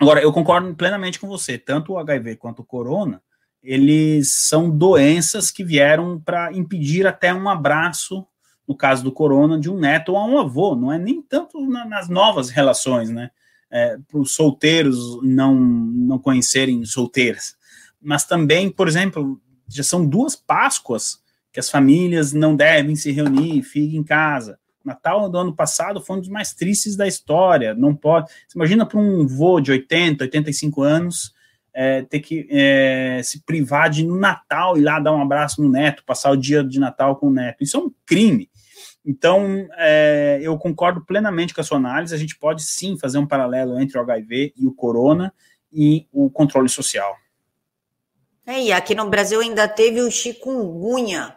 agora, 0.00 0.22
eu 0.22 0.32
concordo 0.32 0.74
plenamente 0.74 1.20
com 1.20 1.28
você, 1.28 1.58
tanto 1.58 1.92
o 1.92 1.98
HIV 1.98 2.36
quanto 2.36 2.60
o 2.60 2.64
corona, 2.64 3.22
eles 3.62 4.32
são 4.32 4.70
doenças 4.70 5.50
que 5.50 5.64
vieram 5.64 6.18
para 6.18 6.52
impedir 6.52 7.06
até 7.06 7.34
um 7.34 7.48
abraço, 7.48 8.26
no 8.68 8.76
caso 8.76 9.02
do 9.02 9.10
corona, 9.10 9.58
de 9.58 9.70
um 9.70 9.78
neto 9.78 10.12
ou 10.12 10.28
um 10.28 10.38
avô, 10.38 10.76
não 10.76 10.92
é 10.92 10.98
nem 10.98 11.22
tanto 11.22 11.58
na, 11.66 11.86
nas 11.86 12.08
novas 12.08 12.50
relações, 12.50 13.10
né? 13.10 13.30
É, 13.70 13.98
para 14.08 14.18
os 14.18 14.34
solteiros 14.34 15.22
não, 15.22 15.54
não 15.54 16.18
conhecerem 16.18 16.84
solteiras 16.86 17.58
mas 18.00 18.24
também, 18.24 18.70
por 18.70 18.88
exemplo, 18.88 19.40
já 19.68 19.82
são 19.82 20.06
duas 20.06 20.36
Páscoas 20.36 21.18
que 21.52 21.60
as 21.60 21.70
famílias 21.70 22.32
não 22.32 22.54
devem 22.54 22.94
se 22.94 23.10
reunir, 23.10 23.62
fiquem 23.62 23.98
em 23.98 24.04
casa. 24.04 24.58
Natal 24.84 25.28
do 25.28 25.36
ano 25.36 25.54
passado 25.54 26.00
foi 26.00 26.16
um 26.16 26.20
dos 26.20 26.28
mais 26.28 26.54
tristes 26.54 26.96
da 26.96 27.06
história. 27.06 27.74
Não 27.74 27.94
pode. 27.94 28.30
Você 28.46 28.56
imagina 28.56 28.86
para 28.86 28.98
um 28.98 29.26
vô 29.26 29.60
de 29.60 29.70
80, 29.72 30.24
85 30.24 30.82
anos 30.82 31.34
é, 31.74 32.02
ter 32.02 32.20
que 32.20 32.46
é, 32.50 33.20
se 33.22 33.42
privar 33.44 33.90
de 33.90 34.04
no 34.04 34.16
Natal 34.16 34.78
ir 34.78 34.82
lá 34.82 34.98
dar 34.98 35.12
um 35.12 35.20
abraço 35.20 35.62
no 35.62 35.68
neto, 35.68 36.04
passar 36.04 36.30
o 36.30 36.36
dia 36.36 36.64
de 36.64 36.78
Natal 36.78 37.16
com 37.16 37.28
o 37.28 37.32
neto. 37.32 37.62
Isso 37.62 37.76
é 37.76 37.80
um 37.80 37.92
crime. 38.06 38.48
Então, 39.08 39.66
é, 39.78 40.38
eu 40.42 40.58
concordo 40.58 41.02
plenamente 41.02 41.54
com 41.54 41.62
a 41.62 41.64
sua 41.64 41.78
análise. 41.78 42.14
A 42.14 42.18
gente 42.18 42.36
pode 42.36 42.62
sim 42.62 42.98
fazer 42.98 43.16
um 43.16 43.26
paralelo 43.26 43.80
entre 43.80 43.96
o 43.96 44.02
HIV 44.02 44.52
e 44.54 44.66
o 44.66 44.74
corona 44.74 45.32
e 45.72 46.06
o 46.12 46.28
controle 46.28 46.68
social. 46.68 47.16
É, 48.46 48.64
e 48.64 48.70
aqui 48.70 48.94
no 48.94 49.08
Brasil 49.08 49.40
ainda 49.40 49.66
teve 49.66 50.02
o 50.02 50.10
chikungunya, 50.10 51.34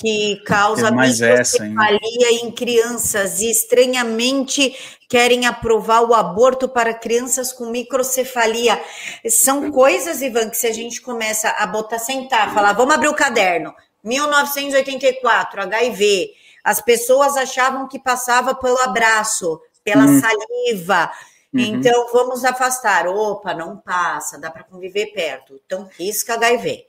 que 0.00 0.36
causa 0.46 0.90
microcefalia 0.90 2.32
em 2.42 2.50
crianças 2.50 3.38
e 3.38 3.50
estranhamente 3.50 4.74
querem 5.06 5.44
aprovar 5.44 6.00
o 6.08 6.14
aborto 6.14 6.70
para 6.70 6.94
crianças 6.94 7.52
com 7.52 7.66
microcefalia. 7.66 8.82
São 9.28 9.70
coisas, 9.70 10.22
Ivan, 10.22 10.48
que 10.48 10.56
se 10.56 10.66
a 10.66 10.72
gente 10.72 11.02
começa 11.02 11.50
a 11.50 11.66
botar, 11.66 11.98
sentar, 11.98 12.54
falar, 12.54 12.72
vamos 12.72 12.94
abrir 12.94 13.08
o 13.08 13.14
caderno, 13.14 13.74
1984, 14.02 15.60
HIV, 15.60 16.43
as 16.64 16.80
pessoas 16.80 17.36
achavam 17.36 17.86
que 17.86 17.98
passava 17.98 18.54
pelo 18.54 18.78
abraço, 18.78 19.60
pela 19.84 20.04
hum. 20.04 20.20
saliva, 20.20 21.12
Uhum. 21.54 21.60
Então, 21.60 22.08
vamos 22.12 22.44
afastar. 22.44 23.06
Opa, 23.06 23.54
não 23.54 23.76
passa, 23.76 24.36
dá 24.36 24.50
para 24.50 24.64
conviver 24.64 25.12
perto. 25.12 25.60
Então, 25.64 25.88
risca 25.96 26.34
HIV. 26.34 26.84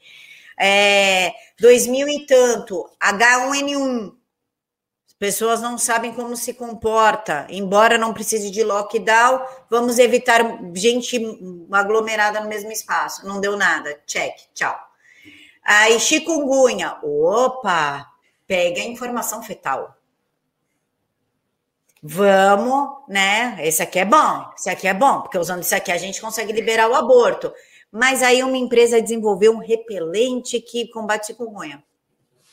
É, 0.59 1.31
2000 1.59 2.09
e 2.09 2.25
tanto, 2.25 2.89
H1N1. 2.99 4.15
As 5.07 5.13
pessoas 5.13 5.61
não 5.61 5.77
sabem 5.77 6.13
como 6.13 6.35
se 6.35 6.53
comporta. 6.55 7.45
Embora 7.49 7.97
não 7.97 8.13
precise 8.13 8.49
de 8.49 8.63
lockdown, 8.63 9.45
vamos 9.69 9.99
evitar 9.99 10.41
gente 10.73 11.21
aglomerada 11.71 12.41
no 12.41 12.49
mesmo 12.49 12.71
espaço. 12.71 13.25
Não 13.25 13.39
deu 13.39 13.55
nada. 13.55 14.01
Check, 14.07 14.35
tchau. 14.55 14.75
Aí, 15.63 15.99
chikungunya. 15.99 16.97
Opa, 17.03 18.11
pega 18.47 18.81
a 18.81 18.86
informação 18.86 19.41
fetal 19.43 19.95
vamos, 22.08 22.99
né? 23.08 23.58
Esse 23.62 23.81
aqui 23.81 23.97
é 23.97 24.05
bom, 24.05 24.45
esse 24.55 24.69
aqui 24.69 24.88
é 24.88 24.93
bom, 24.93 25.21
porque 25.21 25.39
usando 25.39 25.63
isso 25.63 25.73
aqui 25.73 25.91
a 25.91 25.97
gente 25.97 26.21
consegue 26.21 26.53
liberar 26.53 26.88
o 26.88 26.93
aborto. 26.93 27.51
Mas 27.91 28.21
aí 28.21 28.43
uma 28.43 28.58
empresa 28.58 29.01
desenvolveu 29.01 29.53
um 29.53 29.58
repelente 29.58 30.62
que 30.62 30.88
combate 30.89 31.27
chikungunya. 31.27 31.84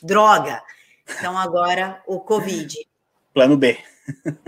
Droga. 0.01 0.63
Então 1.19 1.37
agora 1.37 2.03
o 2.07 2.19
Covid. 2.19 2.75
Plano 3.35 3.59
B. 3.59 3.79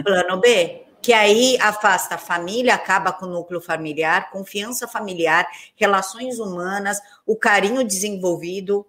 Plano 0.03 0.41
B. 0.41 0.87
Que 1.03 1.13
aí 1.13 1.59
afasta 1.61 2.15
a 2.15 2.19
família, 2.19 2.75
acaba 2.75 3.13
com 3.13 3.27
o 3.27 3.29
núcleo 3.29 3.61
familiar, 3.61 4.31
confiança 4.31 4.89
familiar, 4.89 5.47
relações 5.77 6.39
humanas, 6.39 6.99
o 7.27 7.37
carinho 7.37 7.85
desenvolvido 7.85 8.87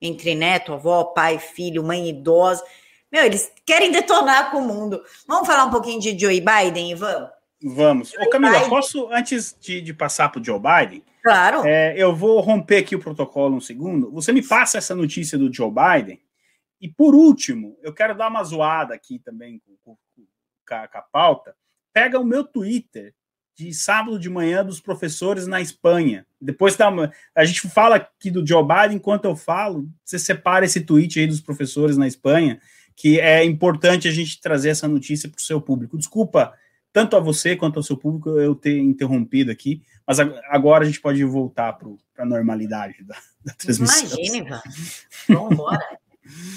entre 0.00 0.34
neto, 0.34 0.72
avó, 0.72 1.04
pai, 1.04 1.38
filho, 1.38 1.82
mãe 1.82 2.08
idosa. 2.08 2.64
Meu, 3.10 3.24
eles 3.24 3.52
querem 3.64 3.92
detonar 3.92 4.50
com 4.50 4.58
o 4.58 4.66
mundo. 4.66 5.02
Vamos 5.26 5.46
falar 5.46 5.64
um 5.64 5.70
pouquinho 5.70 6.00
de 6.00 6.18
Joe 6.18 6.40
Biden, 6.40 6.90
Ivan? 6.90 7.30
Vamos. 7.62 8.10
Joe 8.10 8.26
Ô, 8.26 8.30
Camila, 8.30 8.54
Biden. 8.54 8.68
posso, 8.68 9.08
antes 9.12 9.56
de, 9.60 9.80
de 9.80 9.94
passar 9.94 10.30
para 10.30 10.40
o 10.40 10.44
Joe 10.44 10.58
Biden? 10.58 11.04
Claro. 11.22 11.64
É, 11.64 11.94
eu 11.96 12.14
vou 12.14 12.40
romper 12.40 12.78
aqui 12.78 12.94
o 12.94 13.00
protocolo 13.00 13.56
um 13.56 13.60
segundo. 13.60 14.10
Você 14.10 14.32
me 14.32 14.46
passa 14.46 14.78
essa 14.78 14.94
notícia 14.94 15.38
do 15.38 15.52
Joe 15.52 15.70
Biden. 15.70 16.20
E 16.80 16.88
por 16.88 17.14
último, 17.14 17.78
eu 17.82 17.94
quero 17.94 18.14
dar 18.14 18.28
uma 18.28 18.44
zoada 18.44 18.94
aqui 18.94 19.18
também 19.18 19.58
com, 19.64 19.76
com, 19.82 19.96
com, 20.68 20.74
a, 20.74 20.86
com 20.86 20.98
a 20.98 21.02
pauta. 21.02 21.56
Pega 21.92 22.20
o 22.20 22.24
meu 22.24 22.44
Twitter 22.44 23.14
de 23.56 23.72
sábado 23.72 24.18
de 24.18 24.28
manhã 24.28 24.64
dos 24.64 24.80
professores 24.80 25.46
na 25.46 25.60
Espanha. 25.60 26.26
Depois 26.40 26.76
dá 26.76 26.88
uma, 26.88 27.12
a 27.34 27.44
gente 27.44 27.68
fala 27.68 27.96
aqui 27.96 28.30
do 28.30 28.46
Joe 28.46 28.62
Biden, 28.62 28.96
enquanto 28.96 29.24
eu 29.24 29.36
falo, 29.36 29.88
você 30.04 30.18
separa 30.18 30.64
esse 30.64 30.80
tweet 30.80 31.20
aí 31.20 31.26
dos 31.26 31.40
professores 31.40 31.96
na 31.96 32.06
Espanha 32.06 32.60
que 32.96 33.18
é 33.20 33.44
importante 33.44 34.08
a 34.08 34.12
gente 34.12 34.40
trazer 34.40 34.70
essa 34.70 34.86
notícia 34.86 35.28
para 35.28 35.38
o 35.38 35.42
seu 35.42 35.60
público. 35.60 35.98
Desculpa 35.98 36.54
tanto 36.92 37.16
a 37.16 37.20
você 37.20 37.56
quanto 37.56 37.78
ao 37.78 37.82
seu 37.82 37.96
público 37.96 38.30
eu 38.38 38.54
ter 38.54 38.78
interrompido 38.78 39.50
aqui, 39.50 39.82
mas 40.06 40.20
agora 40.20 40.84
a 40.84 40.86
gente 40.86 41.00
pode 41.00 41.22
voltar 41.24 41.72
para 41.72 41.88
a 42.18 42.24
normalidade 42.24 43.02
da, 43.02 43.16
da 43.44 43.52
transmissão. 43.54 44.16
Imagina, 44.16 44.62
Vamos 45.28 45.50
embora. 45.58 45.98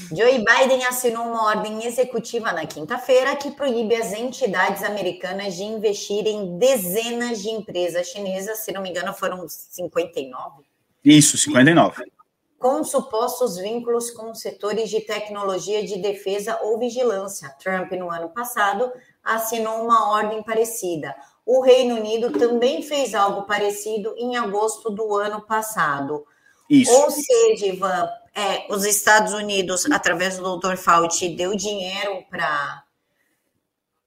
Joe 0.10 0.46
Biden 0.46 0.86
assinou 0.86 1.26
uma 1.26 1.46
ordem 1.48 1.86
executiva 1.86 2.54
na 2.54 2.66
quinta-feira 2.66 3.36
que 3.36 3.52
proíbe 3.52 3.96
as 3.96 4.14
entidades 4.14 4.82
americanas 4.82 5.56
de 5.56 5.64
investir 5.64 6.26
em 6.26 6.58
dezenas 6.58 7.42
de 7.42 7.50
empresas 7.50 8.08
chinesas, 8.08 8.60
se 8.60 8.72
não 8.72 8.82
me 8.82 8.90
engano, 8.90 9.14
foram 9.14 9.46
59 9.48 10.64
Isso, 11.04 11.38
59. 11.38 12.10
Com 12.58 12.84
supostos 12.84 13.58
vínculos 13.58 14.10
com 14.10 14.34
setores 14.34 14.90
de 14.90 15.02
tecnologia 15.02 15.86
de 15.86 15.98
defesa 15.98 16.58
ou 16.64 16.80
vigilância. 16.80 17.50
Trump, 17.62 17.92
no 17.92 18.10
ano 18.10 18.30
passado, 18.30 18.92
assinou 19.24 19.84
uma 19.84 20.12
ordem 20.12 20.42
parecida. 20.42 21.14
O 21.46 21.62
Reino 21.62 21.96
Unido 21.96 22.32
também 22.32 22.82
fez 22.82 23.14
algo 23.14 23.44
parecido 23.44 24.16
em 24.18 24.38
agosto 24.38 24.90
do 24.90 25.16
ano 25.16 25.42
passado. 25.42 26.26
Isso. 26.70 26.92
Ou 26.92 27.10
seja, 27.10 27.68
Ivan, 27.68 28.10
é, 28.36 28.72
os 28.74 28.86
Estados 28.86 29.34
Unidos, 29.34 29.86
através 29.92 30.38
do 30.38 30.58
Dr. 30.58 30.76
Fauci, 30.76 31.30
deu 31.30 31.56
dinheiro 31.56 32.24
para 32.30 32.84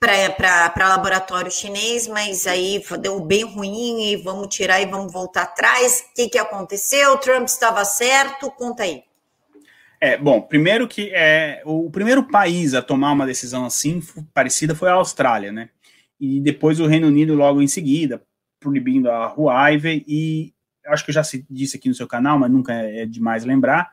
para 0.00 0.88
laboratório 0.88 1.50
chinês, 1.50 2.08
mas 2.08 2.46
aí 2.46 2.82
deu 3.02 3.20
bem 3.20 3.44
ruim 3.44 4.10
e 4.10 4.16
vamos 4.16 4.48
tirar 4.48 4.80
e 4.80 4.86
vamos 4.86 5.12
voltar 5.12 5.42
atrás. 5.42 6.06
O 6.10 6.14
que, 6.14 6.28
que 6.30 6.38
aconteceu? 6.38 7.12
O 7.12 7.18
Trump 7.18 7.46
estava 7.46 7.84
certo? 7.84 8.50
Conta 8.50 8.84
aí. 8.84 9.02
É, 10.00 10.16
bom, 10.16 10.40
primeiro 10.40 10.88
que 10.88 11.10
é, 11.12 11.60
o 11.66 11.90
primeiro 11.90 12.22
país 12.22 12.72
a 12.72 12.80
tomar 12.80 13.12
uma 13.12 13.26
decisão 13.26 13.66
assim 13.66 14.00
parecida 14.32 14.74
foi 14.74 14.88
a 14.88 14.94
Austrália, 14.94 15.52
né? 15.52 15.68
E 16.18 16.40
depois 16.40 16.80
o 16.80 16.86
Reino 16.86 17.08
Unido 17.08 17.34
logo 17.34 17.60
em 17.60 17.66
seguida, 17.66 18.22
proibindo 18.58 19.10
a 19.10 19.34
Huawei 19.34 20.02
e 20.08 20.54
acho 20.90 21.04
que 21.04 21.10
eu 21.10 21.14
já 21.14 21.22
disse 21.48 21.76
aqui 21.76 21.88
no 21.88 21.94
seu 21.94 22.06
canal, 22.06 22.38
mas 22.38 22.50
nunca 22.50 22.72
é 22.72 23.06
demais 23.06 23.44
lembrar, 23.44 23.90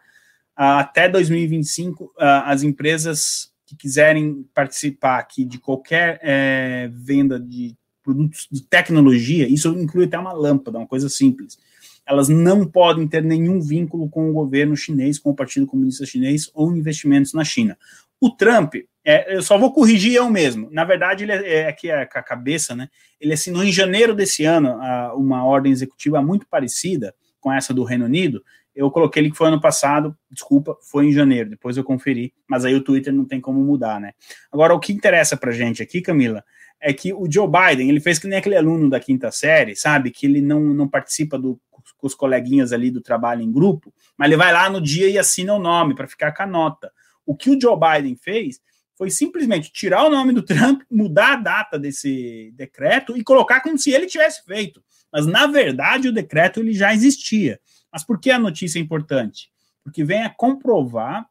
até 0.56 1.08
2025 1.08 2.14
as 2.18 2.64
empresas 2.64 3.52
que 3.66 3.76
quiserem 3.76 4.46
participar 4.54 5.20
aqui 5.20 5.44
de 5.44 5.60
qualquer 5.60 6.20
é, 6.24 6.90
venda 6.92 7.40
de 7.40 7.76
produtos 8.02 8.48
de 8.50 8.64
tecnologia, 8.64 9.48
isso 9.48 9.68
inclui 9.78 10.06
até 10.06 10.18
uma 10.18 10.32
lâmpada, 10.32 10.78
uma 10.78 10.88
coisa 10.88 11.10
simples. 11.10 11.60
Elas 12.06 12.30
não 12.30 12.66
podem 12.66 13.06
ter 13.06 13.22
nenhum 13.22 13.60
vínculo 13.60 14.10
com 14.10 14.30
o 14.30 14.34
governo 14.34 14.78
chinês, 14.78 15.20
com 15.20 15.32
o 15.32 15.36
Partido 15.36 15.68
Comunista 15.68 16.06
Chinês 16.06 16.50
ou 16.54 16.74
investimentos 16.76 17.34
na 17.34 17.44
China. 17.44 17.78
O 18.20 18.30
Trump, 18.30 18.76
é, 19.10 19.36
eu 19.36 19.42
só 19.42 19.58
vou 19.58 19.72
corrigir 19.72 20.14
eu 20.14 20.30
mesmo. 20.30 20.70
Na 20.72 20.84
verdade, 20.84 21.24
ele 21.24 21.32
é, 21.32 21.60
é 21.60 21.68
aqui 21.68 21.90
é, 21.90 22.06
com 22.06 22.20
a 22.20 22.24
cabeça, 22.24 22.76
né? 22.76 22.90
Ele 23.20 23.34
assinou 23.34 23.64
em 23.64 23.72
janeiro 23.72 24.14
desse 24.14 24.44
ano 24.44 24.82
a, 24.82 25.16
uma 25.16 25.46
ordem 25.46 25.72
executiva 25.72 26.22
muito 26.22 26.46
parecida 26.48 27.16
com 27.40 27.54
essa 27.54 27.74
do 27.74 27.84
Reino 27.84 28.06
Unido, 28.06 28.44
eu 28.78 28.92
coloquei 28.92 29.24
ele 29.24 29.32
que 29.32 29.38
foi 29.38 29.48
ano 29.48 29.60
passado, 29.60 30.16
desculpa, 30.30 30.78
foi 30.84 31.08
em 31.08 31.12
janeiro, 31.12 31.50
depois 31.50 31.76
eu 31.78 31.84
conferi, 31.84 32.32
mas 32.48 32.64
aí 32.64 32.76
o 32.76 32.84
Twitter 32.84 33.12
não 33.12 33.26
tem 33.26 33.42
como 33.42 33.60
mudar, 33.60 34.00
né? 34.00 34.12
Agora, 34.52 34.76
o 34.76 34.80
que 34.80 34.94
interessa 34.94 35.36
pra 35.36 35.52
gente 35.52 35.82
aqui, 35.82 36.00
Camila, 36.00 36.44
é 36.80 36.94
que 36.94 37.12
o 37.12 37.26
Joe 37.28 37.48
Biden, 37.48 37.90
ele 37.90 38.00
fez 38.00 38.20
que 38.20 38.28
nem 38.28 38.38
aquele 38.38 38.56
aluno 38.56 38.88
da 38.88 39.00
quinta 39.00 39.32
série, 39.32 39.76
sabe? 39.76 40.12
Que 40.12 40.28
ele 40.28 40.42
não, 40.42 40.60
não 40.62 40.88
participa 40.88 41.40
do, 41.40 41.60
com 41.98 42.06
os 42.06 42.14
coleguinhas 42.14 42.72
ali 42.72 42.92
do 42.92 43.02
trabalho 43.02 43.42
em 43.42 43.52
grupo, 43.52 43.92
mas 44.16 44.28
ele 44.28 44.38
vai 44.38 44.54
lá 44.54 44.70
no 44.70 44.80
dia 44.80 45.10
e 45.10 45.18
assina 45.18 45.56
o 45.56 45.60
nome 45.60 45.96
para 45.96 46.08
ficar 46.08 46.32
com 46.32 46.44
a 46.44 46.48
nota. 46.48 46.92
O 47.26 47.36
que 47.36 47.50
o 47.50 47.60
Joe 47.60 47.76
Biden 47.76 48.16
fez 48.16 48.62
foi 48.98 49.12
simplesmente 49.12 49.72
tirar 49.72 50.04
o 50.06 50.10
nome 50.10 50.34
do 50.34 50.42
Trump, 50.42 50.82
mudar 50.90 51.34
a 51.34 51.38
data 51.38 51.80
desse 51.80 52.52
decreto 52.56 53.16
e 53.16 53.24
colocar 53.24 53.62
como 53.62 53.78
se 53.78 53.92
ele 53.92 54.08
tivesse 54.08 54.44
feito. 54.44 54.84
Mas, 55.14 55.26
na 55.28 55.46
verdade, 55.46 56.08
o 56.08 56.14
decreto 56.14 56.60
ele 56.60 56.74
já 56.74 56.94
existia. 56.94 57.60
Mas 57.92 58.04
por 58.04 58.20
que 58.20 58.32
a 58.32 58.40
notícia 58.40 58.80
é 58.80 58.82
importante? 58.82 59.52
Porque 59.84 60.04
vem 60.04 60.24
a 60.24 60.30
comprovar 60.30 61.28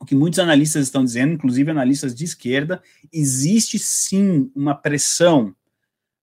o 0.00 0.04
que 0.04 0.14
muitos 0.14 0.38
analistas 0.38 0.84
estão 0.84 1.04
dizendo, 1.04 1.32
inclusive 1.32 1.70
analistas 1.70 2.14
de 2.14 2.24
esquerda, 2.24 2.80
existe 3.12 3.78
sim 3.78 4.52
uma 4.54 4.74
pressão 4.74 5.56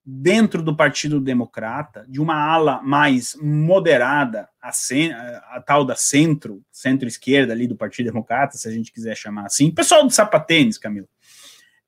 dentro 0.05 0.61
do 0.61 0.75
Partido 0.75 1.19
Democrata, 1.19 2.05
de 2.07 2.21
uma 2.21 2.35
ala 2.35 2.79
mais 2.83 3.35
moderada, 3.41 4.47
a, 4.61 4.69
a, 5.55 5.63
tal 5.65 5.83
da 5.83 5.95
centro, 5.95 6.61
centro-esquerda 6.71 7.53
ali 7.53 7.65
do 7.65 7.75
Partido 7.75 8.07
Democrata, 8.07 8.55
se 8.55 8.67
a 8.67 8.71
gente 8.71 8.91
quiser 8.91 9.17
chamar 9.17 9.47
assim, 9.47 9.71
pessoal 9.71 10.05
do 10.05 10.11
sapatênis, 10.11 10.77
Camilo, 10.77 11.07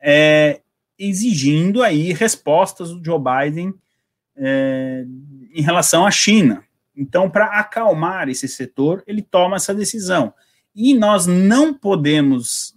é, 0.01 0.61
exigindo 0.97 1.84
aí 1.84 2.11
respostas 2.11 2.89
do 2.91 3.03
Joe 3.05 3.20
Biden 3.20 3.72
é, 4.36 5.05
em 5.53 5.61
relação 5.61 6.05
à 6.05 6.09
China. 6.09 6.63
Então, 6.95 7.30
para 7.30 7.59
acalmar 7.59 8.30
esse 8.30 8.47
setor, 8.47 9.03
ele 9.05 9.22
toma 9.22 9.57
essa 9.57 9.76
decisão. 9.76 10.34
E 10.74 10.95
nós 10.95 11.28
não 11.28 11.72
podemos 11.72 12.74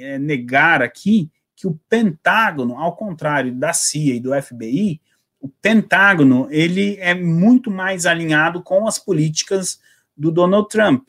é, 0.00 0.18
negar 0.18 0.82
aqui 0.82 1.30
que 1.64 1.68
o 1.68 1.80
Pentágono, 1.88 2.76
ao 2.76 2.94
contrário 2.94 3.54
da 3.54 3.72
CIA 3.72 4.16
e 4.16 4.20
do 4.20 4.30
FBI, 4.42 5.00
o 5.40 5.48
Pentágono 5.48 6.46
ele 6.50 6.96
é 7.00 7.14
muito 7.14 7.70
mais 7.70 8.04
alinhado 8.04 8.62
com 8.62 8.86
as 8.86 8.98
políticas 8.98 9.80
do 10.14 10.30
Donald 10.30 10.68
Trump. 10.68 11.08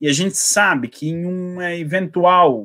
E 0.00 0.08
a 0.08 0.12
gente 0.14 0.38
sabe 0.38 0.88
que 0.88 1.10
em 1.10 1.26
uma 1.26 1.74
eventual 1.74 2.62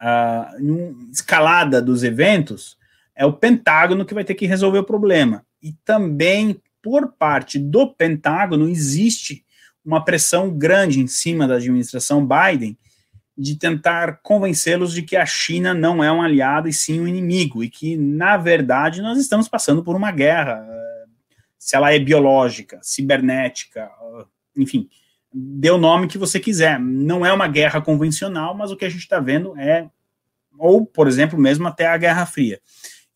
uh, 0.00 1.10
escalada 1.10 1.82
dos 1.82 2.04
eventos, 2.04 2.78
é 3.12 3.26
o 3.26 3.32
Pentágono 3.32 4.04
que 4.04 4.14
vai 4.14 4.22
ter 4.22 4.36
que 4.36 4.46
resolver 4.46 4.78
o 4.78 4.84
problema. 4.84 5.44
E 5.60 5.72
também 5.84 6.62
por 6.80 7.14
parte 7.14 7.58
do 7.58 7.92
Pentágono, 7.92 8.68
existe 8.68 9.44
uma 9.84 10.04
pressão 10.04 10.56
grande 10.56 11.00
em 11.00 11.08
cima 11.08 11.48
da 11.48 11.56
administração 11.56 12.24
Biden 12.26 12.78
de 13.36 13.56
tentar 13.56 14.20
convencê-los 14.22 14.92
de 14.92 15.02
que 15.02 15.16
a 15.16 15.24
China 15.24 15.72
não 15.72 16.02
é 16.02 16.12
um 16.12 16.22
aliado 16.22 16.68
e 16.68 16.72
sim 16.72 17.00
um 17.00 17.08
inimigo, 17.08 17.64
e 17.64 17.70
que, 17.70 17.96
na 17.96 18.36
verdade, 18.36 19.00
nós 19.00 19.18
estamos 19.18 19.48
passando 19.48 19.82
por 19.82 19.96
uma 19.96 20.10
guerra, 20.10 20.66
eh, 20.68 21.04
se 21.58 21.74
ela 21.74 21.92
é 21.92 21.98
biológica, 21.98 22.78
cibernética, 22.82 23.80
eh, 23.80 24.24
enfim, 24.56 24.88
dê 25.32 25.70
o 25.70 25.78
nome 25.78 26.08
que 26.08 26.18
você 26.18 26.38
quiser. 26.38 26.78
Não 26.78 27.24
é 27.24 27.32
uma 27.32 27.48
guerra 27.48 27.80
convencional, 27.80 28.54
mas 28.54 28.70
o 28.70 28.76
que 28.76 28.84
a 28.84 28.88
gente 28.88 29.02
está 29.02 29.20
vendo 29.20 29.56
é, 29.58 29.88
ou, 30.58 30.84
por 30.84 31.08
exemplo, 31.08 31.38
mesmo 31.38 31.66
até 31.66 31.86
a 31.86 31.96
Guerra 31.96 32.26
Fria. 32.26 32.60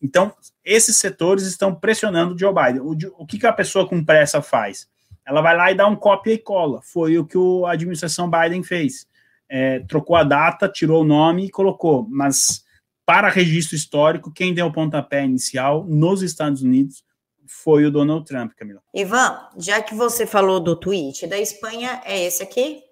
Então, 0.01 0.33
esses 0.63 0.97
setores 0.97 1.45
estão 1.45 1.73
pressionando 1.73 2.33
o 2.33 2.39
Joe 2.39 2.53
Biden. 2.53 2.81
O, 2.81 2.97
o 3.19 3.25
que, 3.25 3.37
que 3.37 3.47
a 3.47 3.53
pessoa 3.53 3.87
com 3.87 4.03
pressa 4.03 4.41
faz? 4.41 4.87
Ela 5.25 5.41
vai 5.41 5.55
lá 5.55 5.71
e 5.71 5.75
dá 5.75 5.87
um 5.87 5.95
cópia 5.95 6.33
e 6.33 6.37
cola. 6.37 6.81
Foi 6.83 7.17
o 7.17 7.25
que 7.25 7.37
a 7.65 7.71
administração 7.71 8.29
Biden 8.29 8.63
fez. 8.63 9.07
É, 9.49 9.79
trocou 9.81 10.15
a 10.15 10.23
data, 10.23 10.67
tirou 10.67 11.01
o 11.01 11.05
nome 11.05 11.45
e 11.45 11.51
colocou. 11.51 12.07
Mas, 12.09 12.63
para 13.05 13.29
registro 13.29 13.75
histórico, 13.75 14.31
quem 14.31 14.53
deu 14.53 14.67
o 14.67 14.73
pontapé 14.73 15.23
inicial 15.23 15.85
nos 15.85 16.21
Estados 16.21 16.61
Unidos 16.61 17.03
foi 17.47 17.85
o 17.85 17.91
Donald 17.91 18.25
Trump, 18.25 18.53
Camila. 18.55 18.81
Ivan, 18.93 19.39
já 19.57 19.81
que 19.81 19.93
você 19.93 20.25
falou 20.25 20.59
do 20.59 20.75
tweet 20.75 21.27
da 21.27 21.39
Espanha, 21.39 22.01
é 22.03 22.23
esse 22.23 22.41
aqui? 22.41 22.83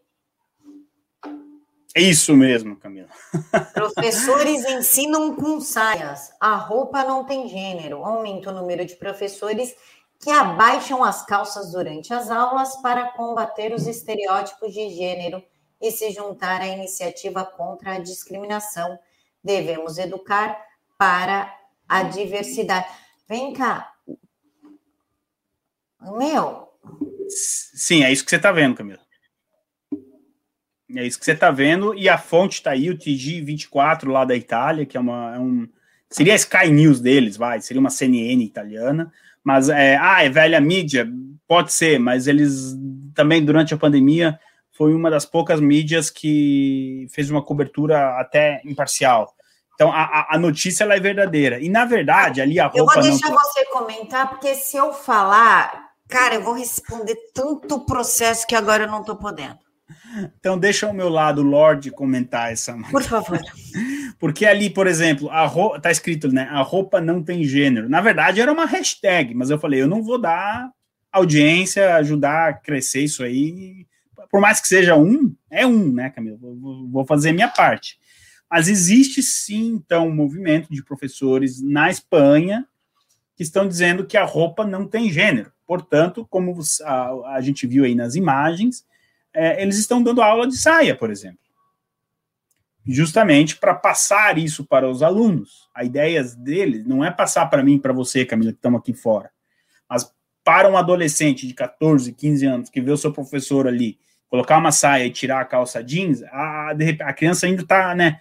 É 1.96 2.02
isso 2.02 2.36
mesmo, 2.36 2.76
Camila. 2.76 3.08
Professores 3.74 4.66
ensinam 4.66 5.36
com 5.36 5.60
saias. 5.60 6.32
A 6.40 6.56
roupa 6.56 7.04
não 7.04 7.24
tem 7.24 7.48
gênero. 7.48 8.04
Aumenta 8.04 8.50
o 8.50 8.54
número 8.54 8.84
de 8.84 8.96
professores 8.96 9.76
que 10.20 10.32
abaixam 10.32 11.04
as 11.04 11.24
calças 11.26 11.72
durante 11.72 12.14
as 12.14 12.32
aulas 12.32 12.76
para 12.78 13.12
combater 13.12 13.74
os 13.74 13.86
estereótipos 13.86 14.74
de 14.74 14.90
gênero 14.90 15.44
e 15.84 15.92
se 15.92 16.12
juntar 16.12 16.62
à 16.62 16.68
iniciativa 16.68 17.44
contra 17.44 17.96
a 17.96 18.00
discriminação. 18.00 18.98
Devemos 19.44 19.98
educar 19.98 20.58
para 20.98 21.54
a 21.88 22.04
diversidade. 22.04 22.88
Vem 23.28 23.52
cá. 23.52 23.94
Meu. 26.18 26.70
Sim, 27.28 28.06
é 28.06 28.12
isso 28.12 28.24
que 28.24 28.30
você 28.30 28.38
está 28.38 28.54
vendo, 28.54 28.76
Camila. 28.76 29.00
É 30.96 31.06
isso 31.06 31.20
que 31.20 31.26
você 31.26 31.32
está 31.34 31.52
vendo, 31.52 31.94
e 31.96 32.08
a 32.08 32.18
fonte 32.18 32.54
está 32.54 32.72
aí, 32.72 32.90
o 32.90 32.98
TG24 32.98 34.10
lá 34.10 34.24
da 34.24 34.36
Itália, 34.36 34.86
que 34.86 34.96
é 34.96 35.00
uma. 35.00 35.36
É 35.36 35.40
um, 35.40 35.68
seria 36.10 36.34
a 36.34 36.38
Sky 36.38 36.70
News 36.70 37.02
deles, 37.02 37.36
vai, 37.36 37.60
seria 37.60 37.80
uma 37.80 37.90
CNN 37.90 38.44
italiana, 38.44 39.12
mas 39.44 39.70
é, 39.70 39.98
ah, 39.98 40.24
é 40.24 40.30
velha 40.30 40.62
mídia, 40.62 41.10
pode 41.48 41.74
ser, 41.74 42.00
mas 42.00 42.28
eles 42.28 42.78
também 43.16 43.44
durante 43.44 43.74
a 43.74 43.78
pandemia 43.78 44.40
foi 44.74 44.94
uma 44.94 45.10
das 45.10 45.26
poucas 45.26 45.62
mídias 45.62 46.10
que 46.10 47.08
fez 47.12 47.30
uma 47.30 47.42
cobertura 47.42 48.20
até 48.20 48.62
imparcial. 48.66 49.34
Então 49.76 49.92
a, 49.92 50.36
a 50.36 50.38
notícia 50.38 50.84
é 50.84 51.00
verdadeira. 51.00 51.60
E 51.60 51.70
na 51.70 51.86
verdade, 51.86 52.42
ali 52.42 52.60
a 52.60 52.68
roupa. 52.68 52.80
Eu 52.80 52.86
vou 52.86 53.02
deixar 53.02 53.30
não... 53.30 53.38
você 53.38 53.66
comentar, 53.66 54.30
porque 54.30 54.54
se 54.56 54.76
eu 54.76 54.94
falar, 54.94 55.92
cara, 56.10 56.36
eu 56.36 56.44
vou 56.44 56.54
responder 56.54 57.16
tanto 57.34 57.86
processo 57.86 58.46
que 58.46 58.56
agora 58.56 58.84
eu 58.84 58.92
não 58.92 59.02
estou 59.02 59.16
podendo. 59.16 59.60
Então, 60.40 60.58
deixa 60.58 60.88
o 60.88 60.94
meu 60.94 61.10
lado 61.10 61.42
Lorde 61.42 61.92
comentar 61.92 62.52
essa. 62.52 62.76
Por 62.92 63.04
favor. 63.04 63.40
Porque 64.20 64.46
ali, 64.46 64.70
por 64.70 64.88
exemplo, 64.88 65.30
a 65.30 65.46
roupa, 65.46 65.80
tá 65.80 65.92
escrito, 65.92 66.32
né? 66.32 66.48
A 66.52 66.62
roupa 66.62 67.02
não 67.02 67.22
tem 67.22 67.44
gênero. 67.44 67.90
Na 67.90 68.00
verdade, 68.00 68.40
era 68.40 68.52
uma 68.52 68.66
hashtag, 68.66 69.34
mas 69.34 69.50
eu 69.50 69.60
falei, 69.60 69.82
eu 69.82 69.88
não 69.88 70.02
vou 70.02 70.18
dar 70.18 70.70
audiência, 71.12 71.96
ajudar 71.96 72.50
a 72.50 72.54
crescer 72.54 73.02
isso 73.02 73.24
aí. 73.24 73.86
Por 74.34 74.42
mais 74.42 74.60
que 74.60 74.68
seja 74.68 74.96
um, 74.96 75.32
é 75.48 75.64
um, 75.64 75.94
né, 75.94 76.10
Camila? 76.10 76.40
Vou 76.42 77.06
fazer 77.06 77.32
minha 77.34 77.48
parte. 77.48 78.00
Mas 78.50 78.68
existe 78.68 79.22
sim, 79.22 79.76
então, 79.76 80.08
um 80.08 80.16
movimento 80.16 80.74
de 80.74 80.84
professores 80.84 81.62
na 81.62 81.92
Espanha 81.92 82.68
que 83.36 83.44
estão 83.44 83.68
dizendo 83.68 84.08
que 84.08 84.18
a 84.18 84.26
roupa 84.26 84.66
não 84.66 84.88
tem 84.88 85.12
gênero. 85.12 85.52
Portanto, 85.68 86.26
como 86.32 86.60
a, 86.82 87.36
a 87.36 87.42
gente 87.42 87.68
viu 87.68 87.84
aí 87.84 87.94
nas 87.94 88.16
imagens, 88.16 88.84
é, 89.32 89.62
eles 89.62 89.78
estão 89.78 90.02
dando 90.02 90.20
aula 90.20 90.48
de 90.48 90.58
saia, 90.58 90.96
por 90.96 91.12
exemplo. 91.12 91.38
Justamente 92.88 93.58
para 93.58 93.76
passar 93.76 94.40
isso 94.40 94.66
para 94.66 94.90
os 94.90 95.04
alunos. 95.04 95.70
A 95.76 95.84
ideia 95.84 96.24
deles 96.24 96.88
não 96.88 97.06
é 97.06 97.12
passar 97.12 97.46
para 97.52 97.62
mim, 97.62 97.78
para 97.78 97.94
você, 97.94 98.26
Camila, 98.26 98.52
que 98.52 98.58
estamos 98.58 98.80
aqui 98.80 98.96
fora, 98.96 99.30
mas 99.88 100.12
para 100.44 100.68
um 100.68 100.76
adolescente 100.76 101.46
de 101.46 101.54
14, 101.54 102.12
15 102.14 102.46
anos 102.48 102.70
que 102.72 102.82
vê 102.82 102.92
o 102.92 102.98
seu 102.98 103.14
professor 103.14 103.68
ali 103.68 104.00
colocar 104.34 104.58
uma 104.58 104.72
saia 104.72 105.06
e 105.06 105.12
tirar 105.12 105.42
a 105.42 105.46
calça 105.46 105.84
jeans, 105.84 106.24
a, 106.24 106.72
a 107.02 107.14
criança 107.14 107.46
ainda 107.46 107.62
está 107.62 107.94
né, 107.94 108.20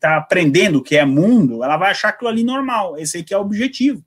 tá 0.00 0.16
aprendendo 0.16 0.80
o 0.80 0.82
que 0.82 0.96
é 0.96 1.04
mundo, 1.04 1.62
ela 1.62 1.76
vai 1.76 1.92
achar 1.92 2.08
aquilo 2.08 2.28
ali 2.28 2.42
normal. 2.42 2.98
Esse 2.98 3.18
aqui 3.18 3.32
é 3.32 3.38
o 3.38 3.42
objetivo. 3.42 4.04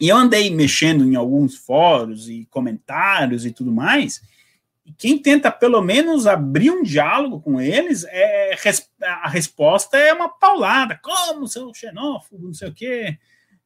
E 0.00 0.08
eu 0.08 0.16
andei 0.16 0.52
mexendo 0.52 1.04
em 1.04 1.14
alguns 1.14 1.54
fóruns 1.54 2.28
e 2.28 2.48
comentários 2.50 3.46
e 3.46 3.52
tudo 3.52 3.70
mais, 3.70 4.20
e 4.84 4.90
quem 4.92 5.16
tenta 5.16 5.52
pelo 5.52 5.80
menos 5.80 6.26
abrir 6.26 6.72
um 6.72 6.82
diálogo 6.82 7.40
com 7.40 7.60
eles, 7.60 8.04
é, 8.08 8.56
a 9.04 9.28
resposta 9.28 9.98
é 9.98 10.12
uma 10.12 10.28
paulada. 10.28 10.98
Como, 11.00 11.46
seu 11.46 11.72
xenófobo, 11.72 12.48
não 12.48 12.54
sei 12.54 12.68
o 12.70 12.74
quê. 12.74 13.16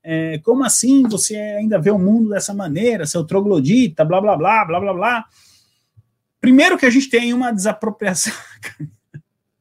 É, 0.03 0.39
como 0.41 0.63
assim 0.63 1.05
você 1.05 1.35
ainda 1.35 1.79
vê 1.79 1.91
o 1.91 1.99
mundo 1.99 2.29
dessa 2.29 2.53
maneira, 2.53 3.07
seu 3.07 3.25
troglodita, 3.25 4.05
blá, 4.05 4.21
blá, 4.21 4.37
blá, 4.37 4.67
blá, 4.67 4.81
blá, 4.81 4.93
blá. 4.93 5.25
Primeiro 6.45 6.77
que 6.77 6.85
a 6.85 6.91
gente 6.91 7.09
tem 7.09 7.33
uma 7.33 7.51
desapropriação. 7.51 8.35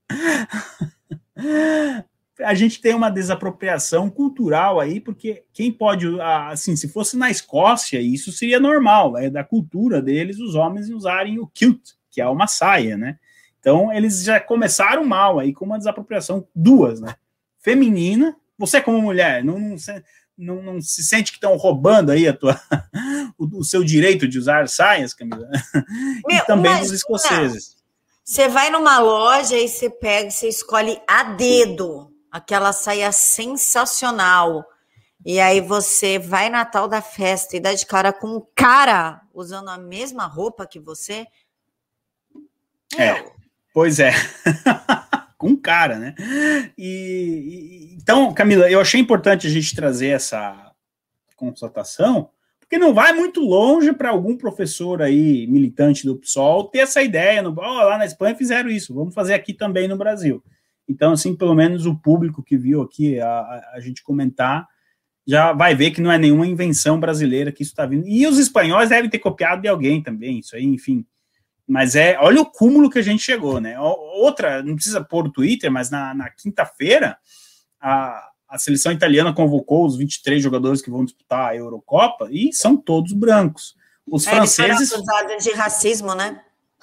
a 2.44 2.54
gente 2.54 2.82
tem 2.82 2.94
uma 2.94 3.10
desapropriação 3.10 4.10
cultural 4.10 4.82
aí, 4.82 5.00
porque 5.00 5.46
quem 5.54 5.72
pode, 5.72 6.06
assim, 6.20 6.76
se 6.76 6.90
fosse 6.90 7.16
na 7.16 7.32
Escócia, 7.32 8.02
isso 8.02 8.34
seria 8.34 8.60
normal, 8.60 9.18
é 9.18 9.30
da 9.30 9.46
cultura 9.46 10.02
deles 10.02 10.40
os 10.40 10.56
homens 10.56 10.90
usarem 10.90 11.40
o 11.40 11.48
kilt, 11.48 11.92
que 12.12 12.20
é 12.20 12.28
uma 12.28 12.48
saia, 12.48 12.98
né? 12.98 13.18
Então 13.62 13.90
eles 13.94 14.22
já 14.22 14.42
começaram 14.42 15.06
mal 15.06 15.40
aí 15.40 15.54
com 15.54 15.64
uma 15.64 15.78
desapropriação 15.78 16.46
duas, 16.54 17.00
né? 17.00 17.16
Feminina, 17.60 18.36
você 18.58 18.82
como 18.82 19.02
mulher, 19.02 19.42
não, 19.42 19.58
não, 19.58 19.78
não, 20.38 20.62
não 20.62 20.82
se 20.82 21.04
sente 21.04 21.32
que 21.32 21.38
estão 21.38 21.56
roubando 21.56 22.12
aí 22.12 22.28
a 22.28 22.36
tua, 22.36 22.60
o, 23.38 23.60
o, 23.60 23.64
seu 23.64 23.84
direito 23.84 24.28
de 24.28 24.38
usar 24.38 24.68
saias, 24.68 25.14
Camila? 25.14 25.48
Meu, 26.28 26.38
e 26.38 26.46
também 26.46 26.78
dos 26.80 26.92
escoceses. 26.92 27.76
Você 28.24 28.48
vai 28.48 28.70
numa 28.70 29.00
loja 29.00 29.58
e 29.58 29.68
você 29.68 29.90
pega, 29.90 30.32
você 30.32 30.48
escolhe 30.48 31.00
a 31.08 31.24
dedo 31.24 32.14
aquela 32.32 32.74
saia 32.74 33.12
sensacional. 33.12 34.66
E 35.26 35.40
aí 35.40 35.62
você 35.62 36.18
vai 36.18 36.50
na 36.50 36.66
tal 36.66 36.88
da 36.88 37.02
festa 37.02 37.56
e 37.56 37.60
dá 37.60 37.74
de 37.74 37.86
cara 37.86 38.12
com 38.12 38.28
um 38.28 38.46
cara 38.56 39.22
usando 39.34 39.70
a 39.70 39.78
mesma 39.78 40.26
roupa 40.26 40.66
que 40.66 40.80
você. 40.80 41.28
É, 42.98 43.32
pois 43.74 44.00
é. 44.00 44.12
um 45.44 45.56
cara, 45.56 45.98
né? 46.00 46.16
E, 46.78 47.92
e, 47.92 47.96
então, 47.96 48.34
Camila, 48.34 48.70
eu 48.70 48.80
achei 48.80 49.00
importante 49.00 49.48
a 49.48 49.50
gente 49.50 49.76
trazer 49.76 50.10
essa 50.10 50.72
constatação, 51.36 52.30
porque 52.60 52.78
não 52.78 52.94
vai 52.94 53.14
muito 53.14 53.42
longe 53.42 53.94
para 53.94 54.10
algum 54.10 54.38
professor 54.38 55.02
aí, 55.02 55.46
militante 55.48 56.06
do 56.06 56.16
PSOL, 56.16 56.66
ter 56.66 56.80
essa 56.80 57.02
ideia. 57.02 57.42
No, 57.42 57.52
oh, 57.56 57.62
lá 57.62 57.98
na 57.98 58.06
Espanha 58.06 58.36
fizeram 58.36 58.70
isso, 58.70 58.94
vamos 58.94 59.14
fazer 59.14 59.34
aqui 59.34 59.54
também 59.54 59.88
no 59.88 59.98
Brasil. 59.98 60.44
Então, 60.88 61.14
assim, 61.14 61.36
pelo 61.36 61.56
menos 61.56 61.86
o 61.86 61.96
público 61.96 62.44
que 62.44 62.58
viu 62.58 62.82
aqui 62.82 63.20
a, 63.20 63.28
a, 63.28 63.72
a 63.76 63.80
gente 63.80 64.04
comentar 64.04 64.68
já 65.26 65.54
vai 65.54 65.74
ver 65.74 65.92
que 65.92 66.02
não 66.02 66.12
é 66.12 66.18
nenhuma 66.18 66.46
invenção 66.46 67.00
brasileira 67.00 67.52
que 67.52 67.64
isso 67.64 67.72
está 67.72 67.86
vindo. 67.86 68.08
E 68.08 68.28
os 68.28 68.38
espanhóis 68.38 68.90
devem 68.90 69.10
ter 69.10 69.20
copiado 69.20 69.62
de 69.62 69.68
alguém 69.68 70.02
também, 70.02 70.40
isso 70.40 70.56
aí, 70.56 70.66
enfim. 70.66 71.06
Mas 71.68 71.96
é, 71.96 72.18
olha 72.20 72.42
o 72.42 72.46
cúmulo 72.46 72.90
que 72.90 73.00
a 73.00 73.04
gente 73.04 73.24
chegou, 73.24 73.60
né? 73.60 73.80
Outra, 73.80 74.62
não 74.62 74.76
precisa 74.76 75.02
pôr 75.02 75.28
o 75.28 75.32
Twitter, 75.32 75.72
mas 75.72 75.90
na, 75.90 76.14
na 76.14 76.30
quinta-feira, 76.30 77.18
a, 77.80 78.30
a 78.50 78.58
seleção 78.58 78.92
italiana 78.92 79.34
convocou 79.34 79.86
os 79.86 79.98
23 79.98 80.42
jogadores 80.42 80.82
que 80.82 80.92
vão 80.92 81.06
disputar 81.06 81.50
a 81.50 81.56
Eurocopa 81.56 82.28
e 82.30 82.52
são 82.54 82.76
todos 82.76 83.14
brancos. 83.14 83.76
Os 84.06 84.28
é, 84.28 84.32
franceses. 84.32 84.92
acusados 84.92 85.44
de 85.44 85.52
racismo, 85.54 86.14
né? 86.14 86.42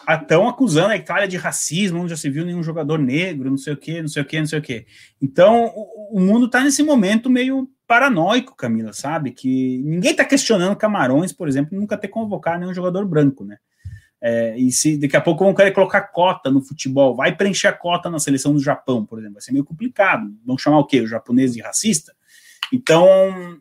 Estão 0.09 0.49
acusando 0.49 0.89
a 0.89 0.97
Itália 0.97 1.29
de 1.29 1.37
racismo, 1.37 1.99
não 1.99 2.09
já 2.09 2.17
se 2.17 2.31
viu 2.31 2.47
nenhum 2.47 2.63
jogador 2.63 2.99
negro, 2.99 3.51
não 3.51 3.59
sei 3.59 3.75
o 3.75 3.77
quê, 3.77 4.01
não 4.01 4.09
sei 4.09 4.23
o 4.23 4.25
quê, 4.25 4.39
não 4.41 4.47
sei 4.47 4.59
o 4.59 4.63
quê. 4.63 4.87
Então, 5.21 5.67
o, 5.75 6.17
o 6.17 6.21
mundo 6.21 6.47
está 6.47 6.65
nesse 6.65 6.83
momento 6.83 7.29
meio 7.29 7.69
paranoico, 7.87 8.57
Camila, 8.57 8.93
sabe? 8.95 9.31
Que 9.31 9.79
ninguém 9.85 10.13
está 10.13 10.25
questionando 10.25 10.75
Camarões, 10.75 11.33
por 11.33 11.49
exemplo, 11.49 11.79
nunca 11.79 11.99
ter 11.99 12.09
convocado 12.09 12.61
nenhum 12.61 12.73
jogador 12.73 13.05
branco, 13.05 13.45
né? 13.45 13.59
É, 14.23 14.55
e 14.59 14.71
se 14.71 14.99
daqui 14.99 15.17
a 15.17 15.21
pouco 15.21 15.45
vão 15.45 15.55
querer 15.55 15.73
colocar 15.73 16.03
cota 16.03 16.51
no 16.51 16.61
futebol, 16.61 17.17
vai 17.17 17.35
preencher 17.35 17.69
a 17.69 17.73
cota 17.73 18.11
na 18.11 18.19
seleção 18.19 18.53
do 18.53 18.61
Japão, 18.61 19.07
por 19.07 19.19
exemplo, 19.19 19.35
vai 19.35 19.43
ser 19.43 19.53
meio 19.53 19.65
complicado. 19.65 20.31
Vão 20.45 20.59
chamar 20.59 20.79
o 20.79 20.85
quê? 20.85 21.01
O 21.01 21.07
japonês 21.07 21.55
de 21.55 21.63
racista? 21.63 22.15
Então, 22.73 23.07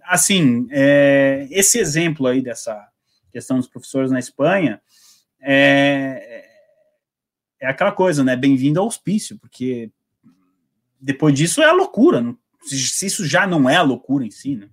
assim, 0.03 0.68
é, 0.70 1.47
esse 1.49 1.80
exemplo 1.80 2.28
aí 2.28 2.41
dessa 2.41 2.88
questão 3.32 3.57
dos 3.57 3.68
professores 3.68 4.12
na 4.12 4.20
Espanha 4.20 4.82
é, 5.41 6.45
é 7.60 7.68
aquela 7.68 7.91
coisa, 7.91 8.24
né? 8.24 8.36
Bem-vindo 8.36 8.80
ao 8.80 8.88
hospício, 8.88 9.38
porque 9.39 9.89
depois 10.99 11.34
disso 11.34 11.62
é 11.62 11.66
a 11.66 11.74
loucura. 11.74 12.22
Não, 12.22 12.38
se 12.62 13.05
isso 13.05 13.26
já 13.26 13.47
não 13.47 13.70
é 13.70 13.78
a 13.78 13.82
loucura 13.82 14.26
em 14.26 14.32
si, 14.32 14.55
né? 14.55 14.70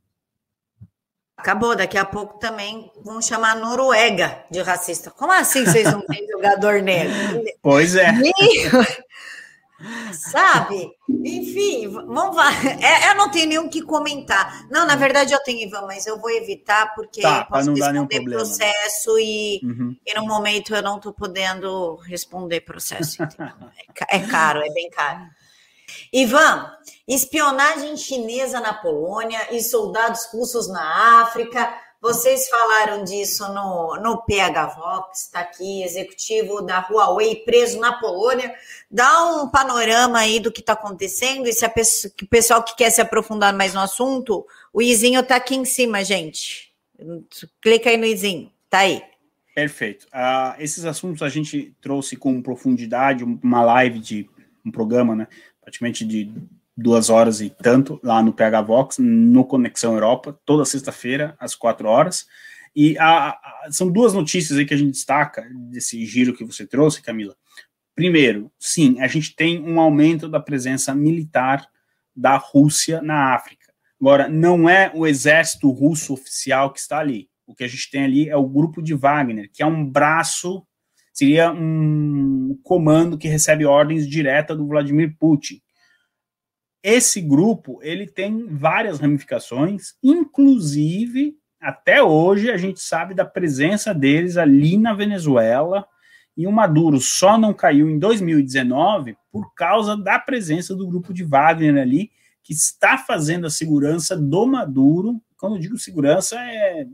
Acabou, 1.36 1.76
daqui 1.76 1.98
a 1.98 2.04
pouco 2.04 2.38
também 2.38 2.90
vão 3.04 3.20
chamar 3.20 3.52
a 3.52 3.56
Noruega 3.56 4.44
de 4.50 4.60
racista. 4.62 5.10
Como 5.10 5.32
assim 5.32 5.64
vocês 5.64 5.92
não 5.92 6.00
têm 6.00 6.26
jogador 6.26 6.82
negro? 6.82 7.14
Pois 7.62 7.96
é. 7.96 8.12
Sabe? 10.12 10.90
Enfim, 11.08 11.88
vamos 11.88 12.34
lá. 12.34 12.50
É, 12.80 13.10
eu 13.10 13.16
não 13.16 13.30
tenho 13.30 13.48
nenhum 13.48 13.68
que 13.68 13.82
comentar. 13.82 14.66
Não, 14.70 14.86
na 14.86 14.96
verdade 14.96 15.34
eu 15.34 15.42
tenho, 15.42 15.68
Ivan, 15.68 15.82
mas 15.82 16.06
eu 16.06 16.18
vou 16.18 16.30
evitar 16.30 16.94
porque 16.94 17.20
tá, 17.20 17.44
posso 17.44 17.66
não 17.66 17.74
responder 17.74 18.24
processo 18.24 19.18
e, 19.18 19.60
uhum. 19.62 19.94
e 20.06 20.14
no 20.14 20.26
momento 20.26 20.74
eu 20.74 20.82
não 20.82 20.96
estou 20.96 21.12
podendo 21.12 21.96
responder 21.96 22.60
processo. 22.60 23.22
é 24.08 24.18
caro, 24.20 24.62
é 24.62 24.70
bem 24.70 24.88
caro. 24.88 25.26
Ivan, 26.12 26.70
espionagem 27.06 27.96
chinesa 27.96 28.60
na 28.60 28.72
Polônia 28.72 29.54
e 29.54 29.62
soldados 29.62 30.26
russos 30.32 30.68
na 30.68 31.22
África. 31.22 31.72
Vocês 32.00 32.48
falaram 32.48 33.04
disso 33.04 33.48
no, 33.52 33.96
no 33.96 34.22
PH 34.22 34.66
Vox, 34.66 35.22
está 35.22 35.40
aqui, 35.40 35.82
executivo 35.82 36.62
da 36.62 36.86
Huawei 36.88 37.36
preso 37.36 37.80
na 37.80 37.94
Polônia. 37.94 38.54
Dá 38.90 39.24
um 39.24 39.48
panorama 39.48 40.18
aí 40.18 40.38
do 40.38 40.52
que 40.52 40.60
está 40.60 40.74
acontecendo 40.74 41.48
e 41.48 41.52
se 41.52 41.68
pessoa, 41.68 42.12
o 42.22 42.26
pessoal 42.26 42.62
que 42.62 42.76
quer 42.76 42.90
se 42.90 43.00
aprofundar 43.00 43.52
mais 43.54 43.74
no 43.74 43.80
assunto, 43.80 44.46
o 44.72 44.82
Izinho 44.82 45.20
está 45.20 45.36
aqui 45.36 45.56
em 45.56 45.64
cima, 45.64 46.04
gente. 46.04 46.72
Clica 47.60 47.90
aí 47.90 47.96
no 47.96 48.06
Izinho, 48.06 48.52
tá 48.70 48.80
aí. 48.80 49.02
Perfeito. 49.54 50.06
Uh, 50.06 50.60
esses 50.60 50.84
assuntos 50.84 51.22
a 51.22 51.28
gente 51.30 51.74
trouxe 51.80 52.14
com 52.14 52.42
profundidade, 52.42 53.24
uma 53.24 53.64
live 53.64 53.98
de 53.98 54.30
um 54.64 54.70
programa, 54.70 55.16
né? 55.16 55.28
Praticamente 55.66 56.04
de 56.04 56.32
duas 56.76 57.10
horas 57.10 57.40
e 57.40 57.50
tanto 57.50 57.98
lá 58.04 58.22
no 58.22 58.32
PH 58.32 58.62
Vox, 58.62 58.98
no 58.98 59.44
Conexão 59.44 59.94
Europa, 59.94 60.38
toda 60.44 60.64
sexta-feira, 60.64 61.34
às 61.40 61.56
quatro 61.56 61.88
horas. 61.88 62.24
E 62.74 62.96
a, 62.98 63.30
a, 63.30 63.68
são 63.72 63.90
duas 63.90 64.12
notícias 64.12 64.56
aí 64.56 64.64
que 64.64 64.74
a 64.74 64.76
gente 64.76 64.92
destaca 64.92 65.44
desse 65.70 66.06
giro 66.06 66.36
que 66.36 66.44
você 66.44 66.64
trouxe, 66.64 67.02
Camila. 67.02 67.34
Primeiro, 67.96 68.52
sim, 68.60 69.00
a 69.00 69.08
gente 69.08 69.34
tem 69.34 69.60
um 69.60 69.80
aumento 69.80 70.28
da 70.28 70.38
presença 70.38 70.94
militar 70.94 71.66
da 72.14 72.36
Rússia 72.36 73.02
na 73.02 73.34
África. 73.34 73.72
Agora, 74.00 74.28
não 74.28 74.68
é 74.68 74.92
o 74.94 75.04
exército 75.04 75.68
russo 75.70 76.12
oficial 76.12 76.72
que 76.72 76.78
está 76.78 76.98
ali. 76.98 77.28
O 77.44 77.54
que 77.54 77.64
a 77.64 77.68
gente 77.68 77.90
tem 77.90 78.04
ali 78.04 78.28
é 78.28 78.36
o 78.36 78.46
grupo 78.46 78.80
de 78.80 78.94
Wagner, 78.94 79.50
que 79.52 79.62
é 79.62 79.66
um 79.66 79.84
braço 79.84 80.64
seria 81.16 81.50
um 81.50 82.60
comando 82.62 83.16
que 83.16 83.26
recebe 83.26 83.64
ordens 83.64 84.06
direta 84.06 84.54
do 84.54 84.66
Vladimir 84.66 85.16
Putin. 85.18 85.62
Esse 86.82 87.22
grupo 87.22 87.78
ele 87.82 88.06
tem 88.06 88.46
várias 88.48 89.00
ramificações, 89.00 89.94
inclusive 90.02 91.34
até 91.58 92.02
hoje 92.02 92.50
a 92.50 92.58
gente 92.58 92.80
sabe 92.80 93.14
da 93.14 93.24
presença 93.24 93.94
deles 93.94 94.36
ali 94.36 94.76
na 94.76 94.92
Venezuela. 94.92 95.86
E 96.36 96.46
o 96.46 96.52
Maduro 96.52 97.00
só 97.00 97.38
não 97.38 97.54
caiu 97.54 97.88
em 97.88 97.98
2019 97.98 99.16
por 99.32 99.54
causa 99.54 99.96
da 99.96 100.18
presença 100.18 100.76
do 100.76 100.86
grupo 100.86 101.14
de 101.14 101.24
Wagner 101.24 101.80
ali, 101.80 102.10
que 102.42 102.52
está 102.52 102.98
fazendo 102.98 103.46
a 103.46 103.50
segurança 103.50 104.14
do 104.14 104.46
Maduro. 104.46 105.18
Quando 105.38 105.58
digo 105.58 105.78
segurança, 105.78 106.38
é 106.38 106.86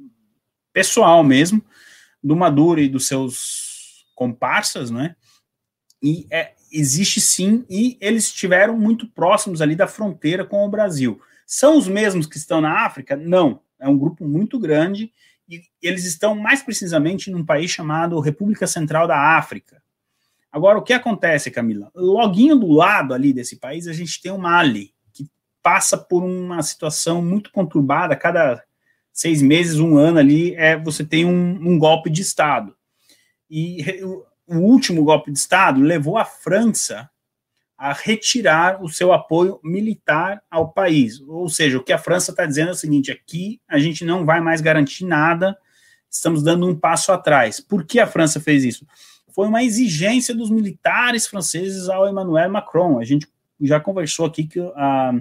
pessoal 0.72 1.24
mesmo, 1.24 1.60
do 2.22 2.36
Maduro 2.36 2.80
e 2.80 2.88
dos 2.88 3.08
seus 3.08 3.71
comparsas, 4.14 4.90
né? 4.90 5.16
E 6.02 6.26
é, 6.30 6.52
existe 6.72 7.20
sim, 7.20 7.64
e 7.68 7.96
eles 8.00 8.24
estiveram 8.24 8.76
muito 8.76 9.06
próximos 9.06 9.60
ali 9.62 9.76
da 9.76 9.86
fronteira 9.86 10.44
com 10.44 10.64
o 10.64 10.70
Brasil. 10.70 11.20
São 11.46 11.76
os 11.76 11.86
mesmos 11.86 12.26
que 12.26 12.36
estão 12.36 12.60
na 12.60 12.84
África? 12.84 13.16
Não. 13.16 13.60
É 13.78 13.88
um 13.88 13.98
grupo 13.98 14.26
muito 14.26 14.58
grande 14.58 15.12
e 15.48 15.62
eles 15.82 16.04
estão 16.04 16.34
mais 16.34 16.62
precisamente 16.62 17.30
num 17.30 17.44
país 17.44 17.70
chamado 17.70 18.18
República 18.20 18.66
Central 18.66 19.06
da 19.06 19.36
África. 19.36 19.82
Agora, 20.50 20.78
o 20.78 20.82
que 20.82 20.92
acontece, 20.92 21.50
Camila? 21.50 21.90
Loguinho 21.94 22.56
do 22.56 22.70
lado 22.70 23.14
ali 23.14 23.32
desse 23.32 23.56
país, 23.56 23.88
a 23.88 23.92
gente 23.92 24.20
tem 24.20 24.30
o 24.30 24.38
Mali, 24.38 24.92
que 25.12 25.28
passa 25.62 25.96
por 25.96 26.22
uma 26.22 26.62
situação 26.62 27.22
muito 27.22 27.50
conturbada. 27.50 28.14
Cada 28.14 28.62
seis 29.12 29.42
meses, 29.42 29.78
um 29.78 29.96
ano 29.96 30.18
ali, 30.18 30.54
é 30.54 30.76
você 30.76 31.04
tem 31.04 31.24
um, 31.24 31.58
um 31.60 31.78
golpe 31.78 32.10
de 32.10 32.22
Estado. 32.22 32.76
E 33.54 34.02
o 34.46 34.56
último 34.56 35.04
golpe 35.04 35.30
de 35.30 35.38
Estado 35.38 35.78
levou 35.82 36.16
a 36.16 36.24
França 36.24 37.10
a 37.76 37.92
retirar 37.92 38.82
o 38.82 38.88
seu 38.88 39.12
apoio 39.12 39.60
militar 39.62 40.42
ao 40.50 40.72
país. 40.72 41.20
Ou 41.20 41.50
seja, 41.50 41.76
o 41.76 41.82
que 41.82 41.92
a 41.92 41.98
França 41.98 42.30
está 42.30 42.46
dizendo 42.46 42.68
é 42.68 42.72
o 42.72 42.76
seguinte: 42.76 43.12
aqui 43.12 43.60
a 43.68 43.78
gente 43.78 44.06
não 44.06 44.24
vai 44.24 44.40
mais 44.40 44.62
garantir 44.62 45.04
nada, 45.04 45.54
estamos 46.08 46.42
dando 46.42 46.66
um 46.66 46.74
passo 46.74 47.12
atrás. 47.12 47.60
Por 47.60 47.84
que 47.84 48.00
a 48.00 48.06
França 48.06 48.40
fez 48.40 48.64
isso? 48.64 48.86
Foi 49.34 49.46
uma 49.46 49.62
exigência 49.62 50.34
dos 50.34 50.50
militares 50.50 51.26
franceses 51.26 51.90
ao 51.90 52.08
Emmanuel 52.08 52.50
Macron. 52.50 52.98
A 52.98 53.04
gente 53.04 53.28
já 53.60 53.78
conversou 53.78 54.24
aqui 54.24 54.44
que 54.44 54.60
a, 54.60 55.12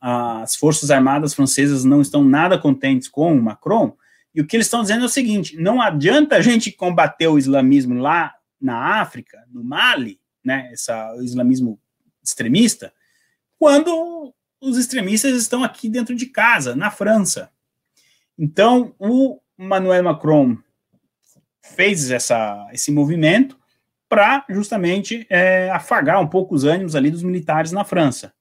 as 0.00 0.56
Forças 0.56 0.90
Armadas 0.90 1.34
francesas 1.34 1.84
não 1.84 2.00
estão 2.00 2.24
nada 2.24 2.58
contentes 2.58 3.06
com 3.08 3.32
o 3.32 3.40
Macron, 3.40 3.96
e 4.34 4.40
o 4.40 4.46
que 4.46 4.56
eles 4.56 4.66
estão 4.66 4.82
dizendo 4.82 5.02
é 5.02 5.06
o 5.06 5.10
seguinte: 5.10 5.56
não 5.56 5.80
adianta 5.80 6.36
a 6.36 6.40
gente 6.40 6.72
combater 6.72 7.26
o 7.28 7.38
islamismo 7.38 7.94
lá 7.94 8.34
na 8.60 9.00
África, 9.00 9.44
no 9.50 9.62
Mali, 9.62 10.20
né, 10.44 10.70
essa, 10.72 11.14
o 11.14 11.22
islamismo 11.22 11.78
extremista, 12.22 12.92
quando 13.58 14.34
os 14.60 14.78
extremistas 14.78 15.36
estão 15.36 15.64
aqui 15.64 15.88
dentro 15.88 16.14
de 16.14 16.26
casa, 16.26 16.74
na 16.76 16.90
França. 16.90 17.50
Então, 18.38 18.94
o 18.98 19.40
Emmanuel 19.58 20.04
Macron 20.04 20.56
fez 21.60 22.10
essa, 22.10 22.68
esse 22.72 22.90
movimento 22.92 23.58
para 24.08 24.44
justamente 24.48 25.26
é, 25.28 25.70
afagar 25.70 26.20
um 26.20 26.28
pouco 26.28 26.54
os 26.54 26.64
ânimos 26.64 26.94
ali 26.94 27.10
dos 27.10 27.22
militares 27.22 27.72
na 27.72 27.84
França. 27.84 28.32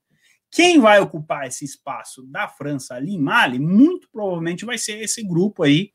Quem 0.52 0.82
vai 0.82 1.00
ocupar 1.00 1.48
esse 1.48 1.64
espaço 1.64 2.24
da 2.28 2.48
França 2.48 2.96
ali 2.96 3.16
em 3.16 3.20
Mali, 3.20 3.58
muito 3.58 4.10
provavelmente 4.12 4.66
vai 4.66 4.78
ser 4.78 5.02
esse 5.02 5.24
grupo 5.24 5.64
aí, 5.64 5.94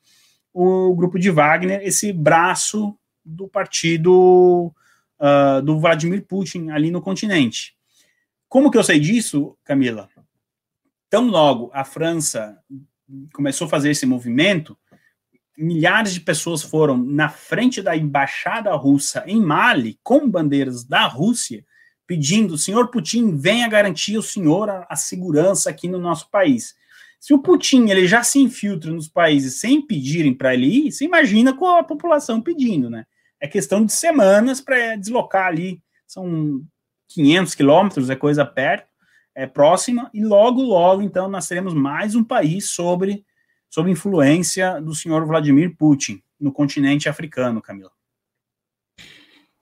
o 0.52 0.94
grupo 0.94 1.18
de 1.18 1.30
Wagner, 1.30 1.82
esse 1.82 2.11
braço 2.11 2.98
do 3.22 3.46
partido 3.46 4.72
uh, 5.20 5.61
do 5.62 5.78
Vladimir 5.78 6.24
Putin 6.26 6.70
ali 6.70 6.90
no 6.90 7.02
continente. 7.02 7.76
Como 8.48 8.70
que 8.70 8.78
eu 8.78 8.84
sei 8.84 8.98
disso, 8.98 9.59
Camila? 9.62 10.09
Tão 11.11 11.28
logo 11.28 11.70
a 11.74 11.84
França 11.84 12.59
começou 13.34 13.66
a 13.66 13.70
fazer 13.70 13.90
esse 13.90 14.07
movimento, 14.07 14.76
milhares 15.57 16.14
de 16.14 16.20
pessoas 16.20 16.62
foram 16.62 16.96
na 16.96 17.28
frente 17.28 17.82
da 17.82 17.94
embaixada 17.94 18.74
russa 18.74 19.22
em 19.26 19.40
Mali 19.40 19.98
com 20.02 20.28
bandeiras 20.28 20.84
da 20.84 21.07
Rússia, 21.07 21.64
pedindo: 22.07 22.59
senhor 22.59 22.88
Putin, 22.88 23.36
venha 23.36 23.68
garantir 23.68 24.16
o 24.16 24.22
senhor 24.22 24.70
a, 24.70 24.86
a, 24.88 24.96
segurança 24.96 25.70
aqui 25.70 25.88
no 25.88 25.98
nosso 25.98 26.30
país. 26.30 26.74
Se 27.18 27.34
o 27.34 27.38
Putin 27.38 27.88
ele 27.88 28.07
já 28.07 28.22
se 28.22 28.38
infiltra 28.38 28.90
nos 28.90 29.09
países 29.09 29.59
sem 29.59 29.80
pedirem 29.80 30.34
para 30.34 30.54
ele 30.54 30.66
ir, 30.66 30.92
você 30.92 31.04
imagina 31.04 31.52
com 31.54 31.66
a 31.66 31.82
população 31.82 32.40
pedindo, 32.40 32.88
né? 32.88 33.07
é 33.40 33.46
questão 33.46 33.84
de 33.84 33.92
semanas 33.92 34.61
para 34.61 34.96
deslocar 34.96 35.46
ali. 35.46 35.82
São 36.07 36.62
500 37.09 37.54
quilômetros, 37.54 38.11
é 38.11 38.16
coisa 38.16 38.44
perto, 38.44 38.88
é 39.34 39.46
próxima, 39.46 40.11
e 40.14 40.24
logo, 40.24 40.62
logo, 40.62 41.02
então, 41.02 41.28
nós 41.28 41.46
teremos 41.46 41.74
mais 41.74 42.14
um 42.14 42.24
país 42.24 42.70
sobre, 42.70 43.24
sobre 43.68 43.92
influência 43.92 44.80
do 44.80 44.94
senhor 44.94 45.26
Vladimir 45.26 45.76
Putin 45.76 46.22
no 46.38 46.52
continente 46.52 47.09
africano, 47.09 47.62
Camila. 47.62 47.95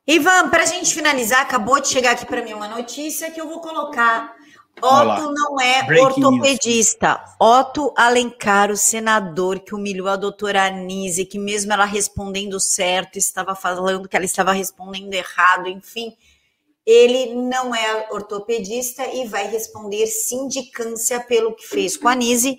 Ivan, 0.07 0.51
para 0.51 0.63
a 0.65 0.67
gente 0.67 0.95
finalizar, 0.95 1.41
acabou 1.41 1.81
de 1.81 1.89
chegar 1.89 2.13
aqui 2.13 2.27
para 2.27 2.43
mim 2.43 2.53
uma 2.53 2.69
notícia 2.69 3.31
que 3.31 3.41
eu 3.41 3.49
vou 3.49 3.61
colocar 3.61 4.35
Otto 4.83 5.33
não 5.33 5.61
é 5.61 5.83
Breaking 5.85 6.25
ortopedista. 6.25 7.19
News. 7.19 7.37
Otto 7.41 7.95
Alencar, 7.97 8.71
o 8.71 8.77
senador 8.77 9.61
que 9.61 9.75
humilhou 9.75 10.09
a 10.09 10.17
doutora 10.17 10.67
Anise, 10.67 11.25
que 11.25 11.39
mesmo 11.39 11.73
ela 11.73 11.85
respondendo 11.85 12.59
certo, 12.59 13.17
estava 13.17 13.55
falando 13.55 14.09
que 14.09 14.17
ela 14.17 14.25
estava 14.25 14.53
respondendo 14.53 15.15
errado, 15.15 15.69
enfim. 15.69 16.17
Ele 16.85 17.35
não 17.35 17.75
é 17.75 18.09
ortopedista 18.11 19.07
e 19.07 19.27
vai 19.27 19.49
responder 19.49 20.07
sindicância 20.07 21.21
pelo 21.21 21.55
que 21.55 21.67
fez 21.67 21.97
com 21.97 22.09
a 22.09 22.13
Anise. 22.13 22.59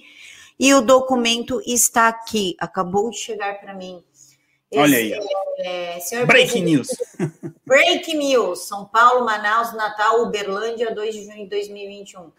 E 0.57 0.73
o 0.73 0.81
documento 0.81 1.61
está 1.65 2.07
aqui, 2.07 2.55
acabou 2.59 3.09
de 3.09 3.17
chegar 3.17 3.59
para 3.59 3.73
mim. 3.73 4.01
Olha 4.74 4.97
aí. 4.97 5.13
É, 5.59 5.99
Breaking 6.26 6.63
news. 6.63 6.88
Breaking 7.66 8.18
news. 8.18 8.68
São 8.68 8.86
Paulo, 8.86 9.26
Manaus, 9.26 9.74
Natal, 9.74 10.22
Uberlândia, 10.24 10.93
2 10.93 11.16
de 11.16 11.26
junho 11.26 11.43
de 11.43 11.49
2021. 11.49 12.32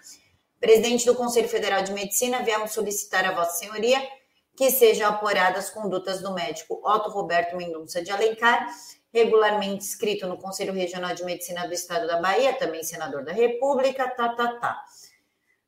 Presidente 0.60 1.06
do 1.06 1.14
Conselho 1.14 1.48
Federal 1.48 1.82
de 1.82 1.92
Medicina, 1.92 2.42
viemos 2.42 2.72
solicitar 2.72 3.24
a 3.24 3.32
Vossa 3.32 3.58
Senhoria 3.58 4.00
que 4.56 4.70
sejam 4.70 5.10
apuradas 5.10 5.66
as 5.66 5.70
condutas 5.70 6.22
do 6.22 6.32
médico 6.32 6.80
Otto 6.82 7.10
Roberto 7.10 7.56
Mendonça 7.56 8.02
de 8.02 8.10
Alencar, 8.10 8.66
regularmente 9.12 9.84
inscrito 9.84 10.26
no 10.26 10.38
Conselho 10.38 10.72
Regional 10.72 11.14
de 11.14 11.24
Medicina 11.24 11.66
do 11.66 11.74
Estado 11.74 12.06
da 12.06 12.20
Bahia, 12.20 12.54
também 12.54 12.82
senador 12.82 13.22
da 13.22 13.32
República, 13.32 14.08
tá, 14.08 14.30
tá, 14.30 14.54
tá. 14.54 14.82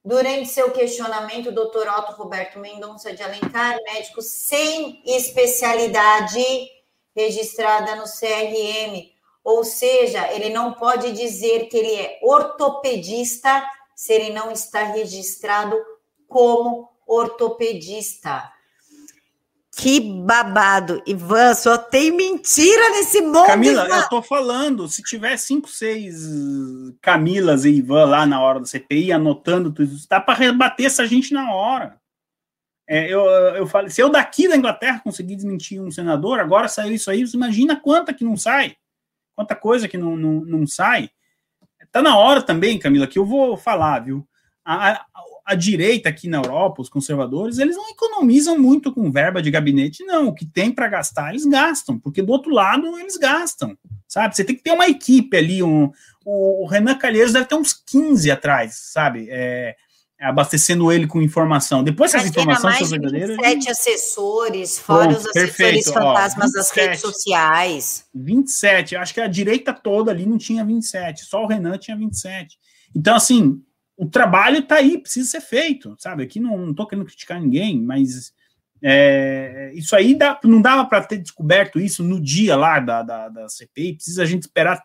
Durante 0.09 0.49
seu 0.49 0.71
questionamento, 0.71 1.51
o 1.51 1.55
doutor 1.55 1.87
Otto 1.87 2.13
Roberto 2.13 2.59
Mendonça 2.59 3.13
de 3.13 3.23
Alencar, 3.23 3.77
médico 3.83 4.23
sem 4.23 5.03
especialidade 5.05 6.43
registrada 7.15 7.95
no 7.95 8.05
CRM, 8.05 9.13
ou 9.45 9.63
seja, 9.65 10.33
ele 10.33 10.49
não 10.49 10.73
pode 10.73 11.13
dizer 11.13 11.69
que 11.69 11.77
ele 11.77 11.95
é 11.95 12.21
ortopedista 12.23 13.63
se 13.95 14.15
ele 14.15 14.33
não 14.33 14.51
está 14.51 14.83
registrado 14.85 15.77
como 16.27 16.89
ortopedista. 17.07 18.51
Que 19.79 20.01
babado. 20.01 21.01
Ivan, 21.07 21.55
só 21.55 21.79
tem 21.79 22.11
mentira 22.11 22.91
nesse 22.91 23.21
mundo. 23.21 23.47
Camila, 23.47 23.85
Ivan. 23.87 23.97
eu 23.97 24.09
tô 24.09 24.21
falando, 24.21 24.89
se 24.89 25.05
tiver 25.05 25.37
cinco, 25.37 25.69
seis 25.69 26.27
Camilas 27.01 27.65
e 27.65 27.71
Ivan 27.71 28.05
lá 28.07 28.27
na 28.27 28.43
hora 28.43 28.59
da 28.59 28.67
CPI, 28.67 29.13
anotando 29.13 29.73
tudo 29.73 29.95
isso, 29.95 30.09
dá 30.11 30.21
para 30.21 30.37
rebater 30.37 30.87
essa 30.87 31.07
gente 31.07 31.33
na 31.33 31.53
hora. 31.53 31.97
É, 32.89 33.07
eu, 33.07 33.21
eu 33.21 33.69
falei, 33.69 33.89
se 33.89 34.03
eu 34.03 34.09
daqui 34.09 34.49
da 34.49 34.57
Inglaterra 34.57 34.99
conseguir 34.99 35.37
desmentir 35.37 35.81
um 35.81 35.93
senador, 35.93 36.41
agora 36.41 36.67
saiu 36.67 36.95
isso 36.95 37.09
aí, 37.09 37.25
você 37.25 37.37
imagina 37.37 37.81
quanta 37.81 38.13
que 38.13 38.25
não 38.25 38.37
sai, 38.37 38.75
quanta 39.37 39.55
coisa 39.55 39.87
que 39.87 39.97
não, 39.97 40.17
não, 40.17 40.41
não 40.41 40.67
sai. 40.67 41.09
Tá 41.93 42.03
na 42.03 42.19
hora 42.19 42.43
também, 42.43 42.81
Camila, 42.81 43.07
que 43.07 43.19
eu 43.19 43.25
vou 43.25 43.57
falar, 43.57 44.01
viu? 44.01 44.27
A, 44.65 44.91
a, 44.91 45.07
a 45.49 45.55
direita 45.55 46.11
aqui 46.11 46.29
na 46.29 46.37
Europa, 46.37 46.83
os 46.83 46.91
conservadores, 46.91 47.57
eles 47.57 47.75
não 47.75 47.89
economizam 47.89 48.59
muito 48.59 48.93
com 48.93 49.11
verba 49.11 49.41
de 49.41 49.51
gabinete, 49.51 50.05
não. 50.05 50.29
O 50.29 50.35
que 50.35 50.45
tem 50.45 50.71
para 50.71 50.89
gastar, 50.89 51.31
eles 51.31 51.47
gastam, 51.47 51.99
porque 51.99 52.21
do 52.21 52.33
outro 52.33 52.53
lado 52.53 52.99
eles 52.99 53.17
gastam, 53.17 53.75
sabe? 54.07 54.37
Você 54.37 54.45
tem 54.45 54.55
que 54.55 54.63
ter 54.63 54.73
uma 54.73 54.87
equipe 54.87 55.35
ali. 55.35 55.63
Um, 55.63 55.91
o, 56.23 56.67
Renan 56.67 56.97
Calheiros 56.97 57.33
deve 57.33 57.47
ter 57.47 57.55
uns 57.55 57.73
15 57.73 58.31
atrás, 58.31 58.75
sabe? 58.93 59.27
É, 59.31 59.75
abastecendo 60.21 60.93
ele 60.93 61.07
com 61.07 61.23
informação. 61.23 61.83
Depois 61.83 62.13
essas 62.13 62.29
informações 62.29 62.77
são 62.77 62.89
verdadeiras. 62.89 63.39
27 63.39 63.71
assessores, 63.71 64.79
fora 64.79 65.05
Pronto, 65.05 65.19
os 65.19 65.27
assessores 65.29 65.57
perfeito. 65.57 65.93
fantasmas 65.95 66.51
Ó, 66.51 66.59
27, 66.59 66.59
das 66.59 66.71
redes 66.73 67.01
sociais. 67.01 68.05
27, 68.15 68.97
acho 68.97 69.15
que 69.15 69.21
a 69.23 69.27
direita 69.27 69.73
toda 69.73 70.11
ali 70.11 70.27
não 70.27 70.37
tinha 70.37 70.63
27, 70.63 71.25
só 71.25 71.43
o 71.43 71.47
Renan 71.47 71.79
tinha 71.79 71.97
27. 71.97 72.59
Então, 72.95 73.17
assim, 73.17 73.63
o 73.99 74.07
trabalho 74.07 74.61
está 74.61 74.77
aí, 74.77 74.97
precisa 74.97 75.29
ser 75.29 75.41
feito, 75.41 75.97
sabe? 75.99 76.23
Aqui 76.23 76.39
não 76.39 76.71
estou 76.71 76.87
querendo 76.87 77.05
criticar 77.05 77.41
ninguém, 77.41 77.83
mas 77.83 78.33
é, 78.81 79.73
isso 79.75 79.97
aí 79.97 80.15
dá, 80.15 80.39
não 80.45 80.63
dava 80.63 80.87
para 80.87 81.03
ter 81.03 81.19
descoberto 81.19 81.81
isso 81.81 82.05
no 82.05 82.21
dia 82.21 82.55
lá 82.55 82.79
da, 82.79 83.03
da, 83.03 83.29
da 83.29 83.49
CPI, 83.49 83.95
precisa 83.95 84.23
a 84.23 84.27
gente 84.27 84.43
esperar 84.43 84.85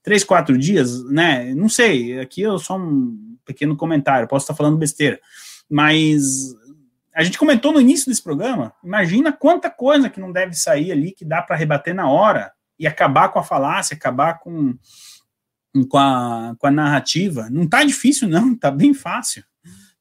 três, 0.00 0.22
quatro 0.22 0.56
dias, 0.56 1.04
né? 1.10 1.52
Não 1.56 1.68
sei, 1.68 2.20
aqui 2.20 2.40
eu 2.40 2.56
só 2.56 2.78
um 2.78 3.36
pequeno 3.44 3.76
comentário, 3.76 4.28
posso 4.28 4.44
estar 4.44 4.54
falando 4.54 4.78
besteira, 4.78 5.18
mas 5.68 6.22
a 7.12 7.24
gente 7.24 7.36
comentou 7.36 7.72
no 7.72 7.80
início 7.80 8.06
desse 8.06 8.22
programa, 8.22 8.72
imagina 8.84 9.32
quanta 9.32 9.68
coisa 9.68 10.08
que 10.08 10.20
não 10.20 10.30
deve 10.30 10.54
sair 10.54 10.92
ali, 10.92 11.10
que 11.10 11.24
dá 11.24 11.42
para 11.42 11.56
rebater 11.56 11.92
na 11.96 12.08
hora 12.08 12.52
e 12.78 12.86
acabar 12.86 13.28
com 13.30 13.40
a 13.40 13.44
falácia, 13.44 13.96
acabar 13.96 14.38
com 14.38 14.76
com 15.88 15.98
a, 15.98 16.54
com 16.58 16.66
a 16.66 16.70
narrativa. 16.70 17.48
Não 17.50 17.68
tá 17.68 17.82
difícil, 17.84 18.28
não, 18.28 18.56
tá 18.56 18.70
bem 18.70 18.92
fácil. 18.92 19.44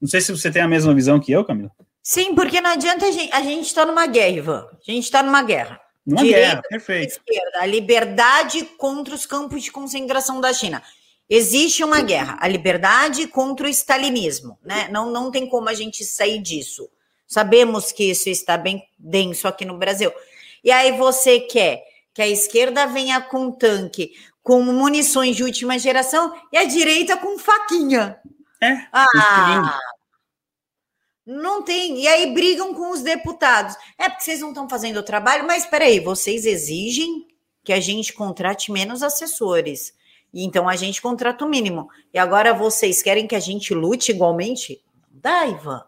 Não 0.02 0.08
sei 0.08 0.22
se 0.22 0.32
você 0.32 0.52
tem 0.52 0.62
a 0.62 0.68
mesma 0.68 0.94
visão 0.94 1.20
que 1.20 1.32
eu, 1.32 1.46
Camila. 1.46 1.72
Sim, 2.04 2.34
porque 2.34 2.60
não 2.60 2.72
adianta 2.72 3.06
a 3.06 3.12
gente. 3.12 3.32
A 3.32 3.42
gente 3.42 3.68
está 3.68 3.86
numa 3.86 4.08
guerra, 4.08 4.38
Ivan. 4.38 4.68
A 4.72 4.92
gente 4.92 5.04
está 5.04 5.22
numa 5.22 5.44
guerra. 5.44 5.80
Uma 6.06 6.24
Direita, 6.24 6.48
guerra, 6.48 6.62
perfeito. 6.68 7.12
Esquerda, 7.12 7.60
a 7.60 7.66
liberdade 7.66 8.64
contra 8.78 9.14
os 9.14 9.26
campos 9.26 9.64
de 9.64 9.72
concentração 9.72 10.42
da 10.42 10.52
China. 10.52 10.82
Existe 11.30 11.84
uma 11.84 12.02
guerra, 12.02 12.38
a 12.42 12.48
liberdade 12.48 13.28
contra 13.28 13.68
o 13.68 13.70
stalinismo, 13.70 14.58
né? 14.64 14.90
Não, 14.92 15.12
não 15.12 15.32
tem 15.32 15.48
como 15.48 15.70
a 15.70 15.74
gente 15.74 16.04
sair 16.04 16.42
disso. 16.42 16.90
Sabemos 17.26 17.92
que 17.92 18.04
isso 18.12 18.28
está 18.30 18.58
bem 18.58 18.84
denso 19.00 19.48
aqui 19.48 19.64
no 19.64 19.78
Brasil. 19.78 20.12
E 20.64 20.72
aí 20.72 20.92
você 20.92 21.40
quer 21.40 21.84
que 22.14 22.22
a 22.22 22.28
esquerda 22.28 22.86
venha 22.88 23.22
com 23.22 23.52
tanque, 23.52 24.12
com 24.44 24.62
munições 24.64 25.36
de 25.36 25.44
última 25.44 25.78
geração 25.78 26.34
e 26.52 26.58
a 26.58 26.64
direita 26.64 27.18
com 27.18 27.38
faquinha. 27.38 28.20
É. 28.62 28.88
Ah, 28.92 29.80
não 31.26 31.62
tem. 31.62 32.00
E 32.02 32.08
aí 32.08 32.34
brigam 32.34 32.74
com 32.74 32.92
os 32.92 33.02
deputados. 33.02 33.76
É 33.98 34.10
porque 34.10 34.24
vocês 34.24 34.40
não 34.40 34.50
estão 34.50 34.70
fazendo 34.70 34.98
o 34.98 35.04
trabalho, 35.04 35.46
mas 35.46 35.64
espera 35.64 35.86
aí, 35.86 36.00
vocês 36.00 36.46
exigem 36.46 37.28
que 37.64 37.74
a 37.74 37.80
gente 37.80 38.14
contrate 38.14 38.72
menos 38.72 39.04
assessores. 39.04 39.94
E 40.34 40.44
então 40.44 40.68
a 40.68 40.76
gente 40.76 41.02
contrata 41.02 41.46
o 41.46 41.50
mínimo. 41.50 41.90
E 42.14 42.18
agora 42.18 42.54
vocês 42.54 43.02
querem 43.02 43.28
que 43.28 43.36
a 43.36 43.40
gente 43.40 43.74
lute 43.74 44.12
igualmente? 44.12 44.82
Não 45.12 45.20
dá, 45.22 45.48
Ivan. 45.48 45.84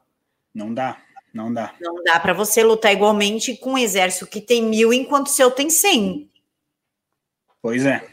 Não 0.54 0.74
dá, 0.74 1.02
não 1.34 1.54
dá. 1.54 1.74
Não 1.82 2.04
dá 2.04 2.20
para 2.20 2.34
você 2.34 2.64
lutar 2.64 2.94
igualmente 2.94 3.56
com 3.58 3.72
um 3.72 3.78
exército 3.78 4.28
que 4.28 4.42
tem 4.42 4.62
mil 4.62 4.94
enquanto 4.94 5.28
o 5.28 5.32
seu 5.32 5.50
tem 5.50 5.70
cem. 5.70 6.30
Pois 7.62 7.86
é. 7.86 8.13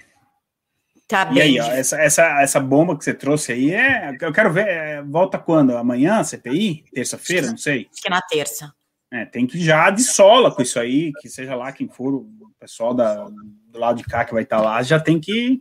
Tá 1.10 1.28
E 1.32 1.40
aí, 1.40 1.58
ó, 1.58 1.66
essa, 1.66 2.00
essa, 2.00 2.40
essa 2.40 2.60
bomba 2.60 2.96
que 2.96 3.02
você 3.02 3.12
trouxe 3.12 3.50
aí 3.50 3.72
é. 3.72 4.16
Eu 4.20 4.32
quero 4.32 4.52
ver. 4.52 4.68
é, 4.68 5.02
volta 5.02 5.40
quando? 5.40 5.76
Amanhã, 5.76 6.22
CPI? 6.22 6.84
Terça-feira? 6.94 7.48
Não 7.48 7.56
sei. 7.56 7.88
Acho 7.92 8.00
que 8.00 8.06
é 8.06 8.10
na 8.10 8.22
terça. 8.22 8.72
É, 9.12 9.24
tem 9.24 9.44
que 9.44 9.58
já 9.60 9.90
de 9.90 10.04
sola 10.04 10.54
com 10.54 10.62
isso 10.62 10.78
aí, 10.78 11.12
que 11.20 11.28
seja 11.28 11.56
lá 11.56 11.72
quem 11.72 11.88
for 11.88 12.14
o 12.14 12.30
pessoal 12.60 12.94
da, 12.94 13.24
do 13.24 13.76
lado 13.76 13.96
de 13.96 14.04
cá 14.04 14.24
que 14.24 14.32
vai 14.32 14.44
estar 14.44 14.60
lá, 14.60 14.80
já 14.84 15.00
tem 15.00 15.18
que, 15.18 15.60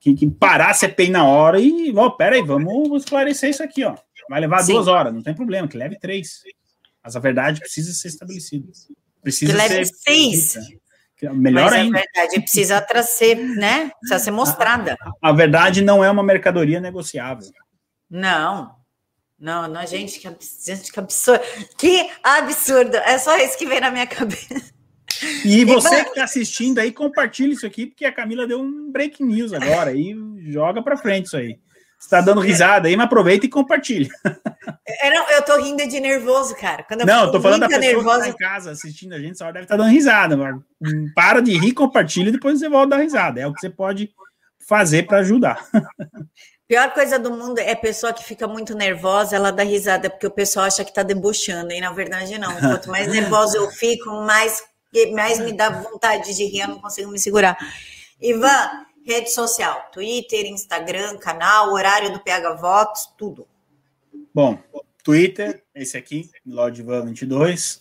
que, 0.00 0.14
que 0.14 0.28
parar 0.28 0.70
a 0.70 0.74
CPI 0.74 1.10
na 1.10 1.24
hora 1.24 1.60
e, 1.60 1.92
ó, 1.96 2.10
pera 2.10 2.34
aí, 2.34 2.42
vamos 2.42 3.04
esclarecer 3.04 3.50
isso 3.50 3.62
aqui, 3.62 3.84
ó. 3.84 3.94
Vai 4.28 4.40
levar 4.40 4.64
Sim. 4.64 4.72
duas 4.72 4.88
horas, 4.88 5.14
não 5.14 5.22
tem 5.22 5.32
problema, 5.32 5.68
que 5.68 5.76
leve 5.76 5.96
três. 5.96 6.42
Mas 7.04 7.14
a 7.14 7.20
verdade 7.20 7.60
precisa 7.60 7.92
ser 7.92 8.08
estabelecida. 8.08 8.68
Precisa 9.22 9.52
Que 9.52 9.56
leve 9.56 9.84
ser 9.84 9.94
seis. 9.94 10.56
É 10.56 10.79
Melhor 11.28 11.64
Mas 11.70 11.72
ainda. 11.74 11.98
a 11.98 12.02
verdade 12.02 12.40
precisa 12.40 12.80
tra- 12.80 13.02
ser, 13.02 13.34
né? 13.36 13.90
Precisa 14.00 14.18
ser 14.24 14.30
mostrada. 14.30 14.96
A 15.20 15.32
verdade 15.32 15.82
não 15.82 16.02
é 16.02 16.10
uma 16.10 16.22
mercadoria 16.22 16.80
negociável. 16.80 17.48
Não. 18.08 18.74
Não, 19.38 19.66
não, 19.68 19.86
gente, 19.86 20.18
que 20.20 20.28
abs- 20.28 20.64
gente, 20.66 20.92
que 20.92 20.98
absurdo. 21.00 21.42
Que 21.78 22.10
absurdo. 22.22 22.96
É 22.96 23.18
só 23.18 23.36
isso 23.38 23.56
que 23.56 23.66
vem 23.66 23.80
na 23.80 23.90
minha 23.90 24.06
cabeça. 24.08 24.72
E 25.44 25.64
você 25.64 26.02
que 26.04 26.10
está 26.10 26.24
assistindo 26.24 26.78
aí, 26.78 26.92
compartilha 26.92 27.52
isso 27.52 27.66
aqui, 27.66 27.86
porque 27.86 28.04
a 28.04 28.12
Camila 28.12 28.46
deu 28.46 28.60
um 28.60 28.90
break 28.90 29.22
news 29.22 29.52
agora 29.52 29.92
e 29.92 30.14
joga 30.50 30.82
para 30.82 30.96
frente 30.96 31.26
isso 31.26 31.36
aí. 31.36 31.58
Você 32.00 32.06
está 32.06 32.22
dando 32.22 32.40
risada 32.40 32.88
aí, 32.88 32.96
mas 32.96 33.04
aproveita 33.04 33.44
e 33.44 33.48
compartilha. 33.50 34.08
Eu, 34.24 35.10
não, 35.10 35.30
eu 35.30 35.42
tô 35.42 35.56
rindo 35.60 35.86
de 35.86 36.00
nervoso, 36.00 36.56
cara. 36.56 36.82
Quando 36.82 37.00
eu 37.00 37.06
Não, 37.06 37.24
eu 37.24 37.30
tô 37.30 37.40
falando 37.40 37.60
da 37.60 37.68
pessoa 37.68 37.82
que 37.86 37.94
nervosa. 37.94 38.20
tá 38.20 38.28
em 38.28 38.36
casa 38.36 38.70
assistindo 38.70 39.12
a 39.12 39.18
gente, 39.18 39.36
só 39.36 39.52
deve 39.52 39.64
estar 39.64 39.76
dando 39.76 39.90
risada. 39.90 40.34
Hum, 40.34 41.12
para 41.14 41.42
de 41.42 41.56
rir, 41.58 41.72
compartilha 41.72 42.30
e 42.30 42.32
depois 42.32 42.58
você 42.58 42.70
volta 42.70 42.94
a 42.94 42.98
dar 42.98 43.04
risada. 43.04 43.38
É 43.38 43.46
o 43.46 43.52
que 43.52 43.60
você 43.60 43.68
pode 43.68 44.10
fazer 44.66 45.02
para 45.02 45.18
ajudar. 45.18 45.62
Pior 46.66 46.90
coisa 46.94 47.18
do 47.18 47.30
mundo 47.30 47.58
é 47.58 47.72
a 47.72 47.76
pessoa 47.76 48.14
que 48.14 48.24
fica 48.24 48.48
muito 48.48 48.74
nervosa, 48.74 49.36
ela 49.36 49.50
dá 49.50 49.62
risada, 49.62 50.08
porque 50.08 50.26
o 50.26 50.30
pessoal 50.30 50.66
acha 50.66 50.84
que 50.84 50.94
tá 50.94 51.02
debochando, 51.02 51.72
e 51.72 51.80
na 51.80 51.92
verdade 51.92 52.38
não. 52.38 52.54
Quanto 52.56 52.88
mais 52.88 53.08
nervosa 53.08 53.58
eu 53.58 53.68
fico, 53.72 54.08
mais, 54.24 54.62
mais 55.12 55.38
me 55.38 55.52
dá 55.52 55.68
vontade 55.68 56.34
de 56.34 56.44
rir, 56.44 56.60
eu 56.60 56.68
não 56.68 56.80
consigo 56.80 57.10
me 57.10 57.18
segurar. 57.18 57.58
Ivan, 58.22 58.86
rede 59.04 59.30
social, 59.30 59.88
Twitter, 59.92 60.46
Instagram, 60.46 61.18
canal, 61.18 61.72
horário 61.72 62.12
do 62.12 62.20
PH 62.20 62.54
Vox, 62.54 63.08
tudo. 63.16 63.46
Bom, 64.34 64.58
Twitter, 65.02 65.62
esse 65.74 65.96
aqui, 65.96 66.30
Lordvan22, 66.46 67.80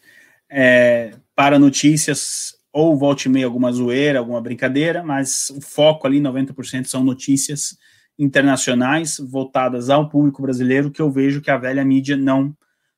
é, 0.50 1.14
para 1.36 1.60
notícias 1.60 2.58
ou 2.72 2.98
volte 2.98 3.26
e 3.26 3.30
meia 3.30 3.46
alguma 3.46 3.72
zoeira, 3.72 4.20
alguma 4.20 4.42
brincadeira, 4.42 5.04
mas 5.04 5.50
o 5.50 5.62
foco 5.62 6.08
ali, 6.08 6.20
90% 6.20 6.86
são 6.86 7.04
notícias 7.04 7.78
internacionais 8.18 9.18
voltadas 9.20 9.90
ao 9.90 10.10
público 10.10 10.42
brasileiro, 10.42 10.92
que 10.92 11.02
eu 11.02 11.10
vejo 11.10 11.42
que 11.42 11.52
a 11.52 11.58
velha 11.58 11.84
mídia 11.84 12.16
não 12.18 12.56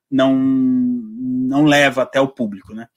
não 0.10 0.36
não 0.36 1.64
leva 1.64 2.02
até 2.02 2.20
o 2.20 2.28
público, 2.28 2.74
né? 2.74 2.88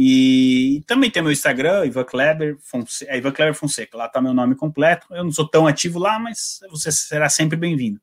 E 0.00 0.84
também 0.86 1.10
tem 1.10 1.20
meu 1.20 1.32
Instagram, 1.32 1.84
Ivan 1.84 2.04
Kleber, 2.04 2.56
Fonse 2.60 3.04
é 3.08 3.18
Ivan 3.18 3.32
Kleber 3.32 3.52
Fonseca, 3.52 3.98
lá 3.98 4.08
tá 4.08 4.22
meu 4.22 4.32
nome 4.32 4.54
completo. 4.54 5.08
Eu 5.10 5.24
não 5.24 5.32
sou 5.32 5.44
tão 5.44 5.66
ativo 5.66 5.98
lá, 5.98 6.20
mas 6.20 6.60
você 6.70 6.92
será 6.92 7.28
sempre 7.28 7.56
bem-vindo. 7.56 8.00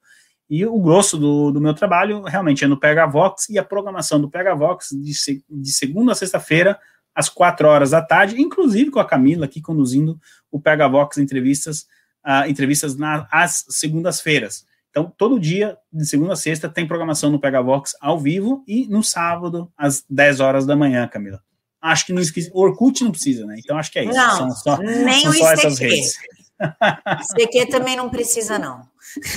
E 0.50 0.66
o 0.66 0.78
grosso 0.78 1.18
do, 1.18 1.52
do 1.52 1.62
meu 1.62 1.74
trabalho 1.74 2.22
realmente 2.24 2.66
é 2.66 2.68
no 2.68 2.78
PH 2.78 3.06
Vox 3.06 3.50
e 3.50 3.58
a 3.58 3.64
programação 3.64 4.20
do 4.20 4.30
PH 4.30 4.56
Vox 4.56 4.90
de, 4.92 5.14
de 5.50 5.72
segunda 5.72 6.12
a 6.12 6.16
sexta-feira, 6.16 6.78
às 7.16 7.30
quatro 7.30 7.66
horas 7.66 7.92
da 7.92 8.02
tarde, 8.02 8.42
inclusive 8.42 8.92
com 8.92 9.00
a 9.00 9.08
Camila 9.08 9.46
aqui 9.46 9.62
conduzindo 9.62 10.20
o 10.52 10.60
PH 10.60 10.90
Vox 10.90 11.18
entrevistas, 11.18 11.84
uh, 12.28 12.46
entrevistas 12.46 12.98
na, 12.98 13.26
às 13.32 13.64
segundas-feiras. 13.70 14.66
Então, 14.90 15.14
todo 15.18 15.40
dia, 15.40 15.78
de 15.94 16.06
segunda 16.06 16.34
a 16.34 16.36
sexta, 16.36 16.68
tem 16.68 16.86
programação 16.86 17.32
no 17.32 17.40
PH 17.40 17.62
Vox 17.62 17.96
ao 18.02 18.20
vivo 18.20 18.66
e 18.68 18.86
no 18.86 19.02
sábado, 19.02 19.72
às 19.78 20.04
10 20.10 20.42
horas 20.42 20.66
da 20.66 20.76
manhã, 20.76 21.08
Camila. 21.08 21.42
Acho 21.86 22.08
que 22.08 22.14
não 22.14 22.22
esqueci. 22.22 22.50
O 22.52 22.62
Orkut 22.62 23.04
não 23.04 23.12
precisa, 23.12 23.46
né? 23.46 23.58
Então 23.60 23.78
acho 23.78 23.92
que 23.92 24.00
é 24.00 24.06
isso. 24.06 24.16
Não, 24.16 24.38
são 24.38 24.52
só, 24.52 24.78
nem 24.78 25.22
são 25.22 25.32
o 25.32 25.34
só 25.36 25.52
essas 25.52 25.80
ICQ. 25.80 25.96
redes. 25.96 26.14
CQ 27.38 27.66
também 27.68 27.96
não 27.96 28.10
precisa, 28.10 28.58
não. 28.58 28.82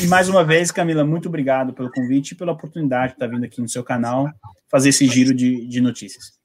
E 0.01 0.07
mais 0.07 0.31
uma 0.31 0.43
vez, 0.43 0.71
Camila, 0.71 1.05
muito 1.05 1.29
obrigado 1.29 1.75
pelo 1.75 1.91
convite 1.91 2.33
e 2.33 2.35
pela 2.35 2.53
oportunidade 2.53 3.09
de 3.09 3.13
estar 3.17 3.27
vindo 3.27 3.45
aqui 3.45 3.61
no 3.61 3.69
seu 3.69 3.85
canal 3.85 4.31
fazer 4.71 4.89
esse 4.89 5.07
giro 5.07 5.35
de, 5.35 5.67
de 5.67 5.81
notícias. 5.83 6.39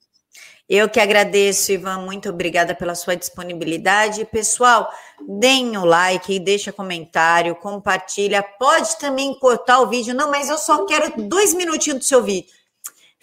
Eu 0.67 0.89
que 0.89 0.99
agradeço, 0.99 1.71
Ivan. 1.71 1.99
Muito 1.99 2.29
obrigada 2.29 2.75
pela 2.75 2.95
sua 2.95 3.15
disponibilidade. 3.15 4.25
Pessoal, 4.25 4.91
deem 5.39 5.77
o 5.77 5.85
like, 5.85 6.37
deixa 6.39 6.73
comentário, 6.73 7.55
compartilha. 7.55 8.43
Pode 8.43 8.97
também 8.97 9.33
cortar 9.39 9.79
o 9.79 9.87
vídeo. 9.87 10.13
Não, 10.13 10.29
mas 10.29 10.49
eu 10.49 10.57
só 10.57 10.85
quero 10.85 11.27
dois 11.29 11.53
minutinhos 11.53 11.99
do 11.99 12.05
seu 12.05 12.21
vídeo. 12.21 12.51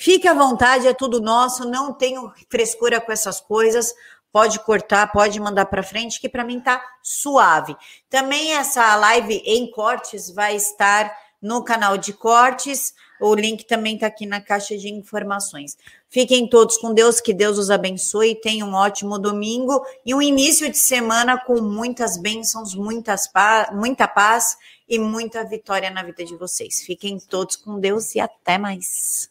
Fique 0.01 0.27
à 0.27 0.33
vontade, 0.33 0.89
é 0.89 0.95
tudo 0.95 1.21
nosso. 1.21 1.69
Não 1.69 1.93
tenho 1.93 2.33
frescura 2.49 3.03
com 3.03 3.13
essas 3.13 3.39
coisas. 3.39 3.95
Pode 4.33 4.59
cortar, 4.61 5.13
pode 5.13 5.39
mandar 5.39 5.67
para 5.67 5.83
frente, 5.83 6.19
que 6.19 6.27
para 6.27 6.43
mim 6.43 6.59
tá 6.59 6.83
suave. 7.03 7.77
Também 8.09 8.55
essa 8.55 8.97
live 8.97 9.43
em 9.45 9.71
cortes 9.71 10.31
vai 10.31 10.57
estar 10.57 11.15
no 11.43 11.63
canal 11.63 11.99
de 11.99 12.15
cortes. 12.15 12.95
O 13.21 13.35
link 13.35 13.67
também 13.67 13.97
está 13.97 14.07
aqui 14.07 14.25
na 14.25 14.41
caixa 14.41 14.75
de 14.79 14.89
informações. 14.89 15.77
Fiquem 16.09 16.49
todos 16.49 16.79
com 16.79 16.95
Deus, 16.95 17.21
que 17.21 17.35
Deus 17.35 17.59
os 17.59 17.71
abençoe. 17.71 18.41
Tenham 18.41 18.71
um 18.71 18.75
ótimo 18.75 19.19
domingo 19.19 19.85
e 20.07 20.15
um 20.15 20.23
início 20.23 20.71
de 20.71 20.79
semana 20.79 21.37
com 21.37 21.61
muitas 21.61 22.17
bênçãos, 22.17 22.75
muitas 22.75 23.29
pa 23.29 23.71
muita 23.75 24.09
paz 24.09 24.57
e 24.89 24.99
muita 24.99 25.45
vitória 25.45 25.91
na 25.91 26.03
vida 26.03 26.25
de 26.25 26.37
vocês. 26.39 26.81
Fiquem 26.81 27.19
todos 27.21 27.57
com 27.57 27.79
Deus 27.79 28.15
e 28.15 28.21
até 28.21 28.57
mais. 28.57 29.31